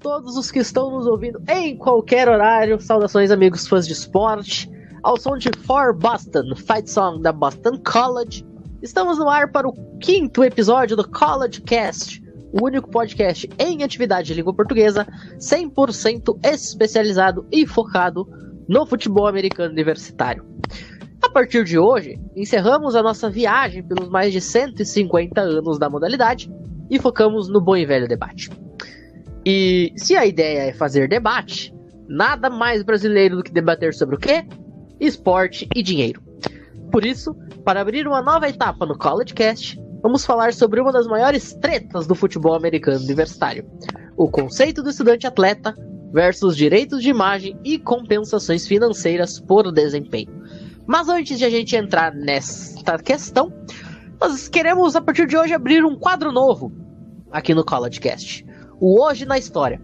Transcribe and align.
Todos 0.00 0.36
os 0.36 0.50
que 0.50 0.60
estão 0.60 0.90
nos 0.92 1.06
ouvindo 1.06 1.42
em 1.48 1.76
qualquer 1.76 2.28
horário. 2.28 2.80
Saudações, 2.80 3.32
amigos 3.32 3.66
fãs 3.66 3.86
de 3.86 3.92
esporte. 3.92 4.70
Ao 5.02 5.18
som 5.18 5.36
de 5.36 5.50
For 5.64 5.92
Boston, 5.92 6.54
Fight 6.54 6.88
Song 6.88 7.20
da 7.20 7.32
Boston 7.32 7.80
College. 7.84 8.46
Estamos 8.80 9.18
no 9.18 9.28
ar 9.28 9.50
para 9.50 9.68
o 9.68 9.74
quinto 9.98 10.44
episódio 10.44 10.96
do 10.96 11.08
College 11.08 11.60
Cast, 11.62 12.22
o 12.52 12.64
único 12.64 12.88
podcast 12.88 13.48
em 13.58 13.82
atividade 13.82 14.28
de 14.28 14.34
língua 14.34 14.54
portuguesa 14.54 15.04
100% 15.38 16.38
especializado 16.44 17.44
e 17.50 17.66
focado 17.66 18.28
no 18.68 18.86
futebol 18.86 19.26
americano 19.26 19.72
universitário. 19.72 20.44
A 21.20 21.28
partir 21.28 21.64
de 21.64 21.76
hoje, 21.76 22.20
encerramos 22.36 22.94
a 22.94 23.02
nossa 23.02 23.28
viagem 23.28 23.82
pelos 23.82 24.08
mais 24.08 24.32
de 24.32 24.40
150 24.40 25.40
anos 25.40 25.76
da 25.76 25.90
modalidade 25.90 26.48
e 26.88 27.00
focamos 27.00 27.48
no 27.48 27.60
bom 27.60 27.76
e 27.76 27.84
velho 27.84 28.06
debate. 28.06 28.48
E 29.44 29.92
se 29.96 30.16
a 30.16 30.26
ideia 30.26 30.68
é 30.68 30.72
fazer 30.72 31.08
debate, 31.08 31.74
nada 32.08 32.50
mais 32.50 32.82
brasileiro 32.82 33.36
do 33.36 33.42
que 33.42 33.52
debater 33.52 33.94
sobre 33.94 34.16
o 34.16 34.18
quê? 34.18 34.44
Esporte 34.98 35.68
e 35.74 35.82
dinheiro. 35.82 36.22
Por 36.90 37.04
isso, 37.04 37.34
para 37.64 37.80
abrir 37.80 38.06
uma 38.06 38.22
nova 38.22 38.48
etapa 38.48 38.86
no 38.86 38.96
College 38.96 39.34
Cast, 39.34 39.80
vamos 40.02 40.24
falar 40.24 40.52
sobre 40.54 40.80
uma 40.80 40.92
das 40.92 41.06
maiores 41.06 41.54
tretas 41.54 42.06
do 42.06 42.14
futebol 42.14 42.54
americano 42.54 42.98
universitário: 42.98 43.64
o 44.16 44.28
conceito 44.28 44.82
do 44.82 44.90
estudante 44.90 45.26
atleta 45.26 45.74
versus 46.12 46.56
direitos 46.56 47.02
de 47.02 47.10
imagem 47.10 47.58
e 47.62 47.78
compensações 47.78 48.66
financeiras 48.66 49.38
por 49.38 49.70
desempenho. 49.70 50.32
Mas 50.86 51.08
antes 51.08 51.38
de 51.38 51.44
a 51.44 51.50
gente 51.50 51.76
entrar 51.76 52.14
nesta 52.14 52.98
questão, 52.98 53.52
nós 54.18 54.48
queremos 54.48 54.96
a 54.96 55.02
partir 55.02 55.26
de 55.26 55.36
hoje 55.36 55.52
abrir 55.52 55.84
um 55.84 55.98
quadro 55.98 56.32
novo 56.32 56.72
aqui 57.30 57.52
no 57.54 57.62
College 57.62 58.00
Cast 58.00 58.47
o 58.80 59.00
Hoje 59.00 59.24
na 59.24 59.38
História. 59.38 59.80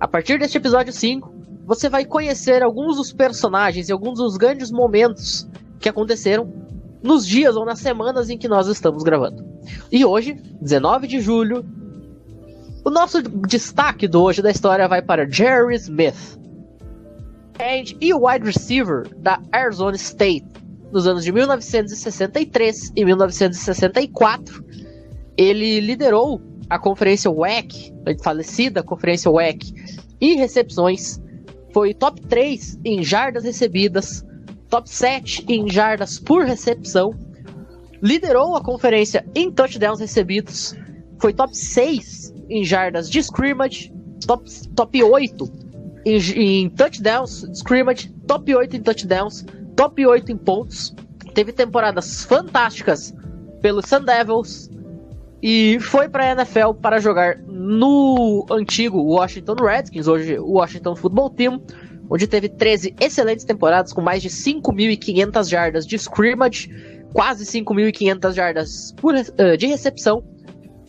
A 0.00 0.08
partir 0.08 0.38
deste 0.38 0.58
episódio 0.58 0.92
5, 0.92 1.32
você 1.64 1.88
vai 1.88 2.04
conhecer 2.04 2.62
alguns 2.62 2.96
dos 2.96 3.12
personagens 3.12 3.88
e 3.88 3.92
alguns 3.92 4.18
dos 4.18 4.36
grandes 4.36 4.70
momentos 4.70 5.48
que 5.78 5.88
aconteceram 5.88 6.52
nos 7.02 7.26
dias 7.26 7.56
ou 7.56 7.64
nas 7.64 7.78
semanas 7.78 8.30
em 8.30 8.38
que 8.38 8.48
nós 8.48 8.66
estamos 8.68 9.02
gravando. 9.02 9.44
E 9.90 10.04
hoje, 10.04 10.34
19 10.60 11.06
de 11.06 11.20
julho, 11.20 11.64
o 12.84 12.90
nosso 12.90 13.22
destaque 13.22 14.08
do 14.08 14.22
Hoje 14.22 14.42
da 14.42 14.50
História 14.50 14.88
vai 14.88 15.02
para 15.02 15.28
Jerry 15.28 15.76
Smith. 15.76 16.38
And, 17.60 17.96
e 18.00 18.12
o 18.12 18.26
wide 18.26 18.46
receiver 18.46 19.06
da 19.18 19.40
Arizona 19.52 19.94
State 19.94 20.46
nos 20.90 21.06
anos 21.06 21.24
de 21.24 21.32
1963 21.32 22.92
e 22.96 23.04
1964. 23.04 24.64
Ele 25.36 25.80
liderou 25.80 26.40
a 26.68 26.78
conferência 26.78 27.30
WEC, 27.30 27.92
a 28.06 28.22
falecida 28.22 28.82
conferência 28.82 29.30
WEC, 29.30 29.72
em 30.20 30.36
recepções, 30.36 31.20
foi 31.72 31.94
top 31.94 32.20
3 32.22 32.78
em 32.84 33.02
jardas 33.02 33.44
recebidas, 33.44 34.24
top 34.68 34.88
7 34.88 35.44
em 35.48 35.68
jardas 35.70 36.18
por 36.18 36.44
recepção, 36.44 37.14
liderou 38.02 38.56
a 38.56 38.62
conferência 38.62 39.24
em 39.34 39.50
touchdowns 39.50 40.00
recebidos, 40.00 40.74
foi 41.20 41.32
top 41.32 41.56
6 41.56 42.34
em 42.50 42.64
jardas 42.64 43.08
de 43.08 43.20
scrimmage, 43.20 43.92
top, 44.26 44.50
top 44.74 45.02
8 45.02 45.52
em, 46.04 46.18
em 46.36 46.70
touchdowns, 46.70 47.44
scrimmage, 47.54 48.12
top 48.26 48.54
8 48.54 48.76
em 48.76 48.82
touchdowns, 48.82 49.44
top 49.76 50.04
8 50.04 50.32
em 50.32 50.36
pontos. 50.36 50.94
Teve 51.34 51.52
temporadas 51.52 52.24
fantásticas 52.24 53.14
pelos 53.60 53.86
Sun 53.86 54.04
Devils, 54.04 54.68
e 55.42 55.80
foi 55.80 56.08
para 56.08 56.24
a 56.24 56.32
NFL 56.32 56.74
para 56.80 57.00
jogar 57.00 57.36
no 57.48 58.46
antigo 58.48 59.02
Washington 59.02 59.54
Redskins, 59.54 60.06
hoje 60.06 60.38
Washington 60.38 60.94
Football 60.94 61.30
Team, 61.30 61.60
onde 62.08 62.28
teve 62.28 62.48
13 62.48 62.94
excelentes 63.00 63.44
temporadas 63.44 63.92
com 63.92 64.00
mais 64.00 64.22
de 64.22 64.28
5.500 64.28 65.48
jardas 65.50 65.84
de 65.84 65.96
scrimmage, 65.96 66.70
quase 67.12 67.44
5.500 67.44 68.32
jardas 68.32 68.94
por, 68.98 69.14
uh, 69.14 69.56
de 69.58 69.66
recepção, 69.66 70.22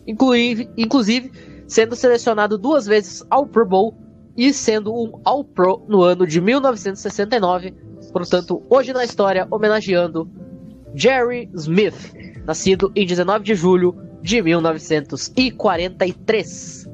inclusive, 0.06 0.70
inclusive 0.76 1.32
sendo 1.66 1.96
selecionado 1.96 2.56
duas 2.56 2.86
vezes 2.86 3.24
ao 3.28 3.46
Pro 3.46 3.66
Bowl 3.66 3.94
e 4.36 4.52
sendo 4.52 4.94
um 4.94 5.20
All-Pro 5.24 5.84
no 5.88 6.02
ano 6.02 6.26
de 6.26 6.40
1969. 6.40 7.74
Portanto, 8.12 8.62
hoje 8.68 8.92
na 8.92 9.04
história, 9.04 9.46
homenageando 9.50 10.30
Jerry 10.94 11.48
Smith, 11.54 12.14
nascido 12.44 12.92
em 12.94 13.06
19 13.06 13.44
de 13.44 13.54
julho 13.54 14.03
de 14.24 14.40
1943. 14.40 16.88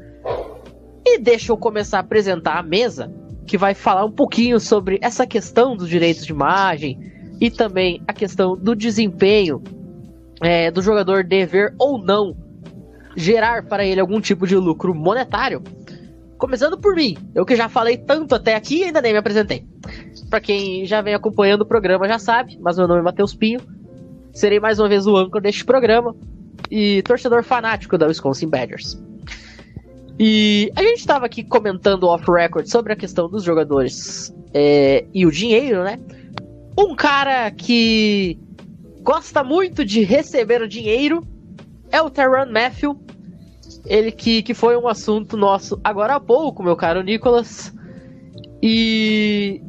E 1.06 1.18
deixa 1.18 1.52
eu 1.52 1.56
começar 1.56 1.98
a 1.98 2.00
apresentar 2.00 2.58
a 2.58 2.62
mesa, 2.62 3.14
que 3.46 3.56
vai 3.56 3.72
falar 3.72 4.04
um 4.04 4.10
pouquinho 4.10 4.58
sobre 4.58 4.98
essa 5.00 5.24
questão 5.24 5.76
dos 5.76 5.88
direitos 5.88 6.26
de 6.26 6.32
imagem 6.32 6.98
e 7.40 7.48
também 7.48 8.02
a 8.08 8.12
questão 8.12 8.56
do 8.56 8.74
desempenho 8.74 9.62
é, 10.42 10.72
do 10.72 10.82
jogador 10.82 11.22
dever 11.22 11.72
ou 11.78 12.02
não 12.02 12.36
gerar 13.16 13.64
para 13.66 13.84
ele 13.84 14.00
algum 14.00 14.20
tipo 14.20 14.44
de 14.44 14.56
lucro 14.56 14.92
monetário. 14.92 15.62
Começando 16.36 16.80
por 16.80 16.96
mim, 16.96 17.16
eu 17.32 17.46
que 17.46 17.54
já 17.54 17.68
falei 17.68 17.96
tanto 17.96 18.34
até 18.34 18.56
aqui 18.56 18.78
e 18.78 18.84
ainda 18.84 19.00
nem 19.00 19.12
me 19.12 19.18
apresentei. 19.18 19.64
Para 20.28 20.40
quem 20.40 20.84
já 20.84 21.00
vem 21.00 21.14
acompanhando 21.14 21.62
o 21.62 21.66
programa 21.66 22.08
já 22.08 22.18
sabe, 22.18 22.58
mas 22.60 22.76
meu 22.76 22.88
nome 22.88 22.98
é 22.98 23.04
Matheus 23.04 23.36
Pinho. 23.36 23.60
Serei 24.32 24.58
mais 24.58 24.80
uma 24.80 24.88
vez 24.88 25.06
o 25.06 25.16
âncora 25.16 25.42
deste 25.42 25.64
programa 25.64 26.16
e 26.70 27.02
torcedor 27.02 27.42
fanático 27.42 27.98
da 27.98 28.06
Wisconsin 28.06 28.48
Badgers. 28.48 28.98
E 30.18 30.70
a 30.76 30.82
gente 30.82 30.98
estava 30.98 31.26
aqui 31.26 31.42
comentando 31.42 32.04
off-record 32.04 32.66
sobre 32.66 32.92
a 32.92 32.96
questão 32.96 33.28
dos 33.28 33.42
jogadores 33.42 34.34
é, 34.52 35.06
e 35.14 35.24
o 35.24 35.32
dinheiro, 35.32 35.82
né? 35.82 35.98
Um 36.78 36.94
cara 36.94 37.50
que 37.50 38.38
gosta 39.00 39.42
muito 39.42 39.84
de 39.84 40.02
receber 40.02 40.62
o 40.62 40.68
dinheiro 40.68 41.26
é 41.90 42.00
o 42.02 42.10
Terran 42.10 42.46
Matthew. 42.46 43.00
Ele 43.86 44.12
que, 44.12 44.42
que 44.42 44.52
foi 44.52 44.76
um 44.76 44.86
assunto 44.86 45.36
nosso 45.36 45.80
agora 45.82 46.16
há 46.16 46.20
pouco, 46.20 46.62
meu 46.62 46.76
caro 46.76 47.02
Nicolas. 47.02 47.72
E 48.62 49.62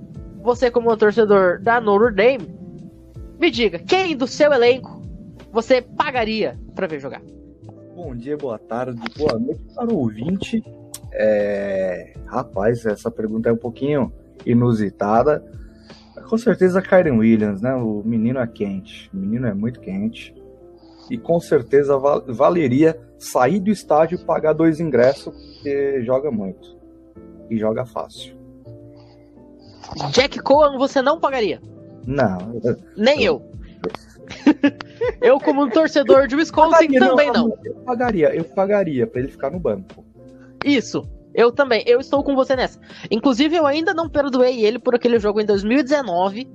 você, 0.43 0.69
como 0.69 0.91
um 0.91 0.97
torcedor 0.97 1.61
da 1.61 1.79
Notre 1.79 2.13
Dame, 2.13 2.53
me 3.39 3.49
diga, 3.49 3.79
quem 3.79 4.17
do 4.17 4.27
seu 4.27 4.51
elenco 4.51 5.00
você 5.51 5.81
pagaria 5.81 6.57
para 6.73 6.87
ver 6.87 6.99
jogar? 6.99 7.21
Bom 7.95 8.15
dia, 8.15 8.37
boa 8.37 8.57
tarde, 8.57 9.01
boa 9.17 9.37
noite 9.37 9.61
para 9.75 9.93
o 9.93 9.97
ouvinte. 9.97 10.63
É... 11.13 12.13
Rapaz, 12.25 12.85
essa 12.85 13.11
pergunta 13.11 13.49
é 13.49 13.53
um 13.53 13.57
pouquinho 13.57 14.11
inusitada. 14.45 15.43
Com 16.29 16.37
certeza, 16.37 16.81
Kyren 16.81 17.17
Williams, 17.17 17.61
né? 17.61 17.75
O 17.75 18.01
menino 18.05 18.39
é 18.39 18.47
quente, 18.47 19.09
o 19.13 19.17
menino 19.17 19.47
é 19.47 19.53
muito 19.53 19.79
quente. 19.81 20.33
E 21.09 21.17
com 21.17 21.39
certeza 21.39 21.97
val 21.97 22.23
valeria 22.27 22.97
sair 23.19 23.59
do 23.59 23.69
estádio 23.69 24.17
e 24.17 24.25
pagar 24.25 24.53
dois 24.53 24.79
ingressos, 24.79 25.33
porque 25.35 26.01
joga 26.03 26.31
muito. 26.31 26.77
E 27.49 27.57
joga 27.57 27.85
fácil. 27.85 28.37
Jack 30.11 30.39
Cohen 30.39 30.77
você 30.77 31.01
não 31.01 31.19
pagaria? 31.19 31.61
Não. 32.07 32.61
Nem 32.95 33.21
eu. 33.25 33.41
eu, 33.83 34.20
como 35.43 35.63
um 35.63 35.69
torcedor 35.69 36.27
de 36.27 36.35
Wisconsin, 36.35 36.87
pagaria, 36.87 36.99
também 36.99 37.27
não, 37.31 37.47
não. 37.47 37.57
Eu 37.63 37.75
pagaria, 37.85 38.35
eu 38.35 38.43
pagaria 38.43 39.07
pra 39.07 39.21
ele 39.21 39.29
ficar 39.29 39.51
no 39.51 39.59
banco. 39.59 40.05
Isso. 40.63 41.07
Eu 41.33 41.51
também, 41.51 41.83
eu 41.87 41.99
estou 41.99 42.23
com 42.23 42.35
você 42.35 42.55
nessa. 42.55 42.79
Inclusive, 43.09 43.55
eu 43.55 43.65
ainda 43.65 43.93
não 43.93 44.09
perdoei 44.09 44.65
ele 44.65 44.77
por 44.77 44.93
aquele 44.93 45.17
jogo 45.17 45.39
em 45.39 45.45
2019, 45.45 46.49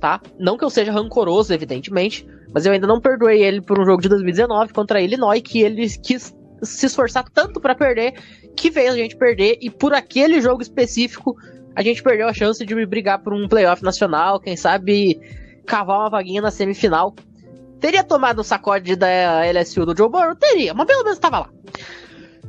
tá? 0.00 0.20
Não 0.38 0.56
que 0.56 0.64
eu 0.64 0.70
seja 0.70 0.90
rancoroso, 0.90 1.52
evidentemente, 1.52 2.26
mas 2.52 2.64
eu 2.64 2.72
ainda 2.72 2.86
não 2.86 3.00
perdoei 3.00 3.42
ele 3.42 3.60
por 3.60 3.78
um 3.78 3.84
jogo 3.84 4.00
de 4.00 4.08
2019 4.08 4.72
contra 4.72 5.00
Illinois, 5.00 5.42
que 5.42 5.60
ele 5.60 5.86
quis 5.98 6.34
se 6.62 6.86
esforçar 6.86 7.28
tanto 7.30 7.60
para 7.60 7.74
perder, 7.74 8.14
que 8.56 8.72
fez 8.72 8.94
a 8.94 8.96
gente 8.96 9.16
perder, 9.16 9.58
e 9.60 9.68
por 9.68 9.92
aquele 9.92 10.40
jogo 10.40 10.62
específico, 10.62 11.36
a 11.74 11.82
gente 11.82 12.02
perdeu 12.02 12.26
a 12.26 12.32
chance 12.32 12.64
de 12.64 12.74
me 12.74 12.86
brigar 12.86 13.22
por 13.22 13.34
um 13.34 13.46
playoff 13.46 13.82
nacional, 13.82 14.40
quem 14.40 14.56
sabe 14.56 15.20
cavar 15.66 15.98
uma 16.00 16.10
vaguinha 16.10 16.40
na 16.40 16.50
semifinal. 16.50 17.14
Teria 17.80 18.02
tomado 18.02 18.40
o 18.40 18.44
sacode 18.44 18.96
da 18.96 19.08
LSU 19.44 19.86
do 19.86 19.96
Joe 19.96 20.08
Burrow? 20.08 20.34
Teria, 20.34 20.72
mas 20.74 20.86
pelo 20.86 21.02
menos 21.02 21.18
estava 21.18 21.40
lá. 21.40 21.50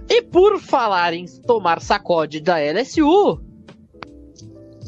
E 0.09 0.21
por 0.21 0.59
falar 0.59 1.13
em 1.13 1.25
tomar 1.45 1.81
sacode 1.81 2.39
da 2.39 2.55
LSU, 2.57 3.41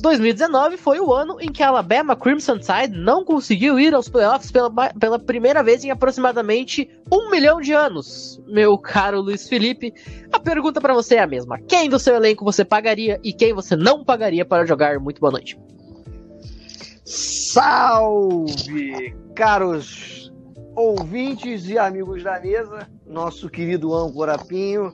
2019 0.01 0.77
foi 0.77 0.99
o 0.99 1.13
ano 1.13 1.37
em 1.41 1.51
que 1.51 1.61
a 1.61 1.67
Alabama 1.67 2.15
Crimson 2.15 2.57
Tide 2.57 2.95
não 2.95 3.25
conseguiu 3.25 3.77
ir 3.77 3.93
aos 3.93 4.07
playoffs 4.07 4.49
pela, 4.49 4.71
pela 4.93 5.19
primeira 5.19 5.61
vez 5.61 5.83
em 5.83 5.91
aproximadamente 5.91 6.89
um 7.11 7.29
milhão 7.29 7.59
de 7.59 7.73
anos. 7.73 8.41
Meu 8.47 8.77
caro 8.77 9.19
Luiz 9.19 9.47
Felipe, 9.47 9.93
a 10.31 10.39
pergunta 10.39 10.79
para 10.79 10.93
você 10.93 11.15
é 11.15 11.19
a 11.19 11.27
mesma: 11.27 11.59
quem 11.59 11.89
do 11.89 11.99
seu 11.99 12.15
elenco 12.15 12.45
você 12.45 12.63
pagaria 12.63 13.19
e 13.23 13.33
quem 13.33 13.53
você 13.53 13.75
não 13.75 14.05
pagaria 14.05 14.45
para 14.45 14.65
jogar? 14.65 14.99
Muito 14.99 15.19
boa 15.19 15.31
noite. 15.31 15.59
Salve, 17.03 18.33
caros 19.35 20.28
ouvintes 20.79 21.67
e 21.67 21.77
amigos 21.77 22.23
da 22.23 22.39
mesa, 22.39 22.87
nosso 23.05 23.49
querido 23.49 23.93
âncora 23.93 24.37
Pinho, 24.37 24.93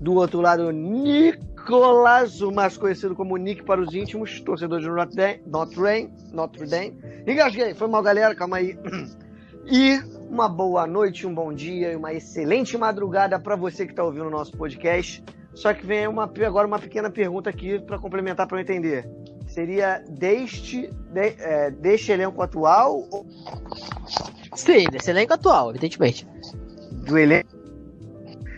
do 0.00 0.14
outro 0.14 0.40
lado, 0.40 0.70
Nicolas 0.70 2.40
o 2.40 2.52
mais 2.52 2.76
conhecido 2.76 3.16
como 3.16 3.36
Nick 3.36 3.64
para 3.64 3.80
os 3.80 3.92
íntimos, 3.92 4.40
torcedor 4.40 4.80
de 4.80 4.88
Notre 4.88 5.16
Dame, 5.16 5.42
Notre 5.44 5.80
Dame, 5.80 6.12
Notre 6.32 6.66
Dame. 6.66 6.96
Engasguei, 7.26 7.74
foi 7.74 7.88
mal, 7.88 8.04
galera, 8.04 8.36
calma 8.36 8.58
aí. 8.58 8.78
E 9.68 9.98
uma 10.30 10.48
boa 10.48 10.86
noite, 10.86 11.26
um 11.26 11.34
bom 11.34 11.52
dia 11.52 11.90
e 11.90 11.96
uma 11.96 12.14
excelente 12.14 12.78
madrugada 12.78 13.36
para 13.36 13.56
você 13.56 13.84
que 13.84 13.90
está 13.90 14.04
ouvindo 14.04 14.26
o 14.26 14.30
nosso 14.30 14.56
podcast. 14.56 15.24
Só 15.54 15.74
que 15.74 15.84
vem 15.84 16.06
uma, 16.06 16.30
agora 16.46 16.68
uma 16.68 16.78
pequena 16.78 17.10
pergunta 17.10 17.50
aqui 17.50 17.80
para 17.80 17.98
complementar 17.98 18.46
para 18.46 18.58
eu 18.58 18.62
entender. 18.62 19.10
Seria 19.48 20.04
deste, 20.08 20.88
de, 21.10 21.34
é, 21.40 21.72
deste 21.72 22.12
elenco 22.12 22.40
atual? 22.40 23.08
Ou... 23.10 23.26
Sim, 24.56 24.84
desse 24.90 25.10
elenco 25.10 25.34
atual, 25.34 25.70
evidentemente. 25.70 26.26
Do 27.06 27.18
elenco. 27.18 27.48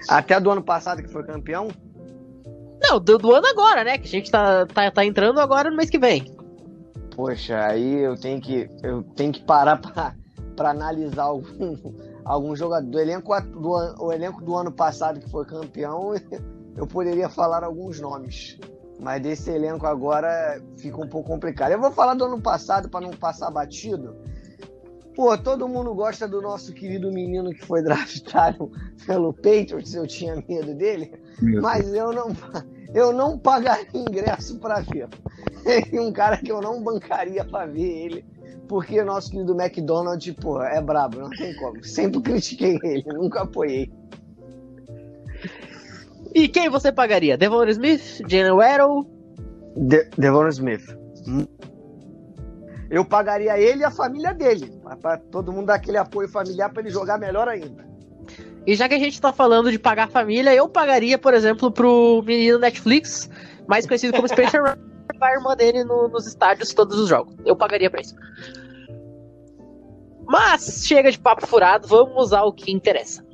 Até 0.09 0.41
do 0.41 0.50
ano 0.50 0.62
passado 0.62 1.03
que 1.03 1.09
foi 1.09 1.25
campeão? 1.25 1.69
Não, 2.81 3.00
do, 3.00 3.19
do 3.19 3.35
ano 3.35 3.47
agora, 3.47 3.85
né? 3.85 3.99
Que 3.99 4.06
a 4.06 4.11
gente 4.11 4.31
tá, 4.31 4.65
tá, 4.67 4.91
tá 4.91 5.05
entrando 5.05 5.41
agora 5.41 5.71
no 5.71 5.77
mês 5.77 5.91
que 5.91 5.99
vem. 5.99 6.33
Poxa, 7.15 7.59
aí 7.67 7.99
eu 7.99 8.17
tenho 8.17 8.41
que, 8.41 8.71
eu 8.83 9.03
tenho 9.17 9.33
que 9.33 9.43
parar 9.43 9.77
pra, 9.83 10.15
pra 10.56 10.71
analisar 10.71 11.25
algum, 11.25 11.77
algum 12.25 12.55
jogador. 12.55 12.89
Do 12.89 12.99
elenco, 13.01 13.41
do, 13.41 14.05
o 14.05 14.12
elenco 14.12 14.43
do 14.43 14.55
ano 14.55 14.71
passado 14.71 15.19
que 15.19 15.29
foi 15.29 15.44
campeão, 15.44 16.15
eu 16.77 16.87
poderia 16.87 17.29
falar 17.29 17.65
alguns 17.65 18.01
nomes. 18.01 18.59
Mas 19.01 19.23
desse 19.23 19.51
elenco 19.51 19.87
agora 19.87 20.61
fica 20.77 21.01
um 21.01 21.09
pouco 21.09 21.29
complicado. 21.29 21.73
Eu 21.73 21.81
vou 21.81 21.93
falar 21.93 22.15
do 22.15 22.25
ano 22.25 22.41
passado 22.41 22.89
para 22.89 23.06
não 23.06 23.11
passar 23.11 23.51
batido. 23.51 24.17
Pô, 25.19 25.37
todo 25.37 25.67
mundo 25.67 25.93
gosta 25.97 26.29
do 26.29 26.41
nosso 26.41 26.73
querido 26.73 27.11
menino 27.11 27.50
que 27.50 27.67
foi 27.67 27.82
draftado 27.82 28.70
pelo 29.05 29.32
Patriots, 29.32 29.93
eu 29.93 30.06
tinha 30.06 30.41
medo 30.49 30.73
dele, 30.76 31.12
Meu 31.43 31.61
mas 31.61 31.93
eu 31.93 32.12
não, 32.12 32.29
eu 32.94 33.12
não 33.12 33.37
pagaria 33.37 33.88
ingresso 33.93 34.61
para 34.61 34.79
ver. 34.81 35.09
É 35.67 36.00
um 36.00 36.12
cara 36.12 36.37
que 36.37 36.53
eu 36.53 36.62
não 36.62 36.81
bancaria 36.82 37.44
para 37.44 37.67
ver 37.67 38.05
ele, 38.05 38.25
porque 38.69 39.00
o 39.00 39.05
nosso 39.05 39.32
querido 39.32 39.61
McDonald, 39.61 40.32
pô, 40.35 40.62
é 40.62 40.81
brabo, 40.81 41.19
não 41.19 41.31
tem 41.31 41.55
como. 41.56 41.85
Sempre 41.85 42.20
critiquei 42.20 42.79
ele, 42.81 43.05
nunca 43.12 43.43
apoiei. 43.43 43.91
E 46.32 46.47
quem 46.47 46.70
você 46.70 46.93
pagaria? 46.93 47.37
Devon 47.37 47.67
Smith? 47.67 48.23
Jalen 48.29 48.53
Waddle? 48.53 49.05
De 49.76 50.09
Devon 50.17 50.49
Smith 50.49 50.97
eu 52.91 53.05
pagaria 53.05 53.59
ele 53.59 53.82
e 53.82 53.85
a 53.85 53.91
família 53.91 54.32
dele, 54.32 54.78
para 54.96 55.19
todo 55.19 55.52
mundo 55.52 55.67
dar 55.67 55.75
aquele 55.75 55.96
apoio 55.96 56.29
familiar 56.29 56.70
para 56.70 56.82
ele 56.82 56.90
jogar 56.90 57.19
melhor 57.19 57.49
ainda. 57.49 57.87
E 58.67 58.75
já 58.75 58.88
que 58.88 58.94
a 58.94 58.99
gente 58.99 59.20
tá 59.20 59.32
falando 59.32 59.70
de 59.70 59.79
pagar 59.79 60.11
família, 60.11 60.55
eu 60.55 60.69
pagaria, 60.69 61.19
por 61.19 61.32
exemplo, 61.32 61.70
pro 61.70 62.23
menino 62.26 62.58
Netflix, 62.58 63.31
mais 63.67 63.87
conhecido 63.87 64.14
como 64.14 64.29
Spencer 64.29 64.62
a 65.20 65.32
irmã 65.32 65.56
dele 65.56 65.85
no, 65.85 66.08
nos 66.08 66.26
estádios 66.26 66.75
todos 66.75 66.99
os 66.99 67.08
jogos. 67.08 67.35
Eu 67.44 67.56
pagaria 67.56 67.90
pra 67.90 68.00
isso. 68.00 68.14
Mas 70.26 70.85
chega 70.87 71.11
de 71.11 71.19
papo 71.19 71.46
furado, 71.46 71.88
vamos 71.88 72.32
ao 72.32 72.52
que 72.52 72.70
interessa. 72.70 73.25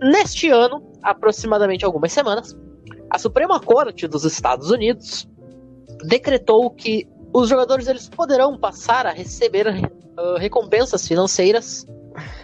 Neste 0.00 0.48
ano, 0.48 0.82
aproximadamente 1.02 1.84
algumas 1.84 2.12
semanas, 2.12 2.56
a 3.10 3.18
Suprema 3.18 3.60
Corte 3.60 4.08
dos 4.08 4.24
Estados 4.24 4.70
Unidos 4.70 5.28
decretou 6.06 6.70
que 6.70 7.06
os 7.32 7.48
jogadores 7.48 7.86
eles 7.86 8.08
poderão 8.08 8.58
passar 8.58 9.06
a 9.06 9.10
receber 9.10 9.66
uh, 9.68 10.38
recompensas 10.38 11.06
financeiras 11.06 11.86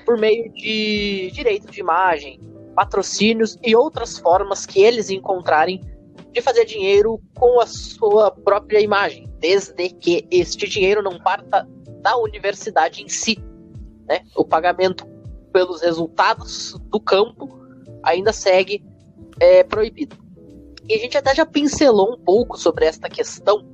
por 0.04 0.18
meio 0.18 0.52
de 0.52 1.30
direito 1.32 1.70
de 1.70 1.80
imagem, 1.80 2.40
patrocínios 2.74 3.58
e 3.62 3.74
outras 3.74 4.18
formas 4.18 4.66
que 4.66 4.82
eles 4.82 5.10
encontrarem 5.10 5.80
de 6.32 6.42
fazer 6.42 6.64
dinheiro 6.64 7.20
com 7.34 7.60
a 7.60 7.66
sua 7.66 8.30
própria 8.30 8.80
imagem, 8.80 9.30
desde 9.38 9.88
que 9.88 10.26
este 10.30 10.68
dinheiro 10.68 11.02
não 11.02 11.18
parta 11.18 11.66
da 12.02 12.16
universidade 12.16 13.02
em 13.02 13.08
si. 13.08 13.38
Né? 14.06 14.20
O 14.36 14.44
pagamento 14.44 15.06
pelos 15.52 15.80
resultados 15.80 16.76
do 16.90 17.00
campo 17.00 17.48
ainda 18.02 18.32
segue 18.32 18.84
é, 19.40 19.62
proibido. 19.62 20.16
E 20.86 20.94
a 20.94 20.98
gente 20.98 21.16
até 21.16 21.34
já 21.34 21.46
pincelou 21.46 22.12
um 22.12 22.18
pouco 22.18 22.58
sobre 22.58 22.84
esta 22.84 23.08
questão 23.08 23.73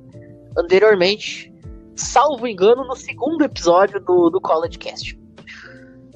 anteriormente, 0.57 1.53
salvo 1.95 2.47
engano, 2.47 2.85
no 2.85 2.95
segundo 2.95 3.43
episódio 3.43 3.99
do, 3.99 4.29
do 4.29 4.41
College 4.41 4.77
Cast. 4.77 5.19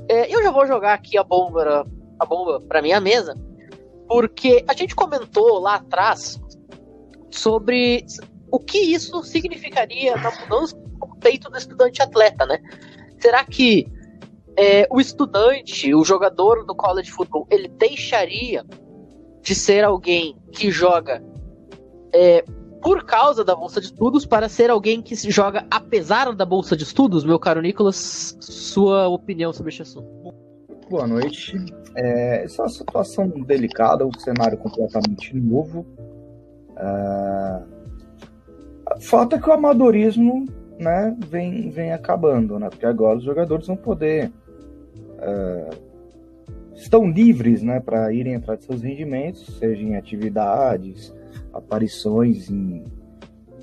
É, 0.10 0.34
eu 0.34 0.44
já 0.44 0.52
vou 0.52 0.68
jogar 0.68 0.94
aqui 0.94 1.18
a 1.18 1.24
bomba, 1.24 1.86
a 2.20 2.26
bomba 2.26 2.62
para 2.62 2.82
minha 2.82 3.00
mesa, 3.00 3.36
porque 4.08 4.64
a 4.68 4.74
gente 4.74 4.96
comentou 4.96 5.60
lá 5.60 5.76
atrás 5.76 6.40
sobre 7.30 8.06
o 8.52 8.60
que 8.60 8.78
isso 8.78 9.24
significaria 9.24 10.16
na 10.16 10.32
mudança 10.32 10.76
do 10.76 11.16
peito 11.20 11.50
do 11.50 11.58
estudante 11.58 12.02
atleta, 12.02 12.46
né? 12.46 12.60
Será 13.20 13.44
que 13.44 13.88
é, 14.58 14.88
o 14.90 15.02
estudante, 15.02 15.94
o 15.94 16.04
jogador 16.04 16.66
do 16.66 16.76
college 16.76 17.12
football, 17.12 17.48
ele 17.50 17.68
deixaria 17.68 18.64
de 19.42 19.54
ser 19.54 19.84
alguém 19.84 20.38
que 20.52 20.72
joga 20.72 21.24
é, 22.14 22.46
por 22.86 23.04
causa 23.04 23.44
da 23.44 23.56
bolsa 23.56 23.82
de 23.82 23.88
estudos 23.88 24.28
para 24.28 24.48
ser 24.48 24.70
alguém 24.70 25.02
que 25.02 25.16
se 25.16 25.32
joga 25.32 25.66
apesar 25.72 26.32
da 26.36 26.46
bolsa 26.46 26.78
de 26.78 26.84
estudos? 26.84 27.26
Meu 27.26 27.40
caro 27.40 27.60
Nicolas, 27.60 28.38
sua 28.40 29.08
opinião 29.08 29.52
sobre 29.52 29.72
este 29.72 29.82
assunto. 29.82 30.08
Boa 30.88 31.08
noite. 31.08 31.58
É, 31.96 32.44
essa 32.44 32.62
é 32.62 32.66
uma 32.66 32.70
situação 32.70 33.28
delicada, 33.28 34.06
um 34.06 34.14
cenário 34.20 34.56
completamente 34.60 35.36
novo. 35.36 35.84
É... 36.78 37.64
Falta 39.00 39.38
é 39.38 39.42
que 39.42 39.50
o 39.50 39.54
amadorismo 39.54 40.46
né, 40.78 41.18
vem, 41.28 41.72
vem 41.72 41.92
acabando, 41.92 42.60
né? 42.60 42.70
Porque 42.70 42.86
agora 42.86 43.18
os 43.18 43.24
jogadores 43.24 43.66
vão 43.66 43.78
poder. 43.78 44.32
É... 45.18 45.70
estão 46.76 47.10
livres 47.10 47.64
né, 47.64 47.80
para 47.80 48.14
irem 48.14 48.36
atrás 48.36 48.60
de 48.60 48.66
seus 48.68 48.84
rendimentos, 48.84 49.58
seja 49.58 49.82
em 49.82 49.96
atividades, 49.96 51.15
aparições 51.56 52.50
em, 52.50 52.84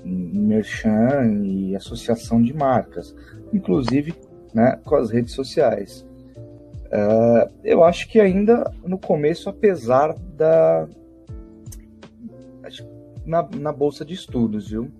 em 0.03 0.39
merchan 0.39 1.41
e 1.43 1.75
associação 1.75 2.41
de 2.41 2.53
marcas, 2.53 3.15
inclusive 3.53 4.13
né, 4.53 4.79
com 4.83 4.95
as 4.95 5.11
redes 5.11 5.33
sociais. 5.33 6.05
Uh, 6.85 7.49
eu 7.63 7.83
acho 7.83 8.07
que 8.07 8.19
ainda 8.19 8.71
no 8.85 8.97
começo, 8.97 9.49
apesar 9.49 10.13
da. 10.35 10.87
Na, 13.25 13.47
na 13.57 13.71
bolsa 13.71 14.03
de 14.03 14.13
estudos, 14.13 14.69
viu? 14.69 14.91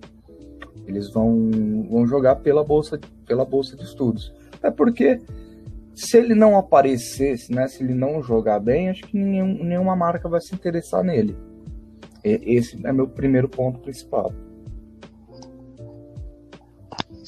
Eles 0.87 1.11
vão, 1.11 1.85
vão 1.89 2.07
jogar 2.07 2.37
pela 2.37 2.63
bolsa, 2.63 2.99
pela 3.27 3.43
bolsa 3.43 3.75
de 3.75 3.83
estudos. 3.83 4.33
É 4.61 4.71
porque 4.71 5.21
se 5.93 6.17
ele 6.17 6.33
não 6.33 6.57
aparecesse, 6.57 7.53
né, 7.53 7.67
se 7.67 7.83
ele 7.83 7.93
não 7.93 8.23
jogar 8.23 8.59
bem, 8.59 8.89
acho 8.89 9.03
que 9.03 9.17
nenhum, 9.17 9.63
nenhuma 9.63 9.95
marca 9.95 10.27
vai 10.27 10.41
se 10.41 10.55
interessar 10.55 11.03
nele. 11.03 11.37
Esse 12.23 12.79
é 12.85 12.93
meu 12.93 13.07
primeiro 13.07 13.49
ponto 13.49 13.79
principal. 13.79 14.31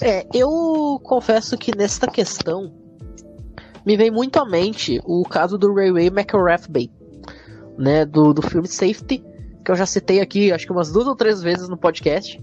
É, 0.01 0.25
eu 0.33 0.99
confesso 1.03 1.57
que 1.57 1.75
nesta 1.75 2.07
questão 2.07 2.71
me 3.85 3.95
vem 3.95 4.11
muito 4.11 4.37
à 4.37 4.45
mente 4.45 4.99
o 5.05 5.23
caso 5.23 5.57
do 5.57 5.73
Railway 5.73 6.07
McRathbey, 6.07 6.91
né, 7.77 8.05
do, 8.05 8.33
do 8.33 8.41
filme 8.41 8.67
Safety, 8.67 9.23
que 9.63 9.71
eu 9.71 9.75
já 9.75 9.85
citei 9.85 10.21
aqui, 10.21 10.51
acho 10.51 10.65
que 10.65 10.71
umas 10.71 10.91
duas 10.91 11.07
ou 11.07 11.15
três 11.15 11.41
vezes 11.41 11.69
no 11.69 11.77
podcast. 11.77 12.41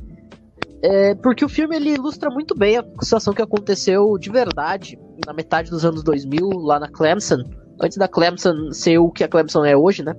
É, 0.83 1.15
porque 1.15 1.45
o 1.45 1.49
filme 1.49 1.77
ele 1.77 1.95
ilustra 1.95 2.29
muito 2.29 2.57
bem 2.57 2.77
a 2.77 2.85
situação 3.01 3.33
que 3.33 3.43
aconteceu 3.43 4.19
de 4.19 4.31
verdade 4.31 4.99
na 5.25 5.33
metade 5.33 5.71
dos 5.71 5.85
anos 5.85 6.03
2000 6.03 6.49
lá 6.59 6.81
na 6.81 6.89
Clemson, 6.89 7.45
antes 7.81 7.97
da 7.97 8.09
Clemson 8.09 8.73
ser 8.73 8.99
o 8.99 9.11
que 9.11 9.23
a 9.23 9.29
Clemson 9.29 9.65
é 9.65 9.77
hoje, 9.77 10.03
né? 10.03 10.15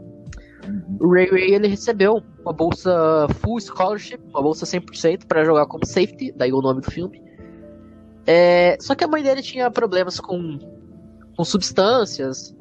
O 1.00 1.12
Ray 1.12 1.30
Ray 1.30 1.54
ele 1.54 1.68
recebeu 1.68 2.22
uma 2.42 2.54
bolsa 2.54 3.28
full 3.42 3.60
scholarship, 3.60 4.20
uma 4.30 4.42
bolsa 4.42 4.66
100% 4.66 5.26
para 5.26 5.44
jogar 5.44 5.66
como 5.66 5.86
safety, 5.86 6.32
daí 6.36 6.54
o 6.54 6.62
nome 6.62 6.82
do 6.82 6.92
filme. 6.92 7.22
É, 8.26 8.78
só 8.80 8.96
que 8.96 9.04
a 9.04 9.08
mãe 9.08 9.22
dele 9.22 9.42
tinha 9.42 9.70
problemas 9.70 10.20
com, 10.20 10.58
com 11.36 11.44
substâncias 11.44 12.56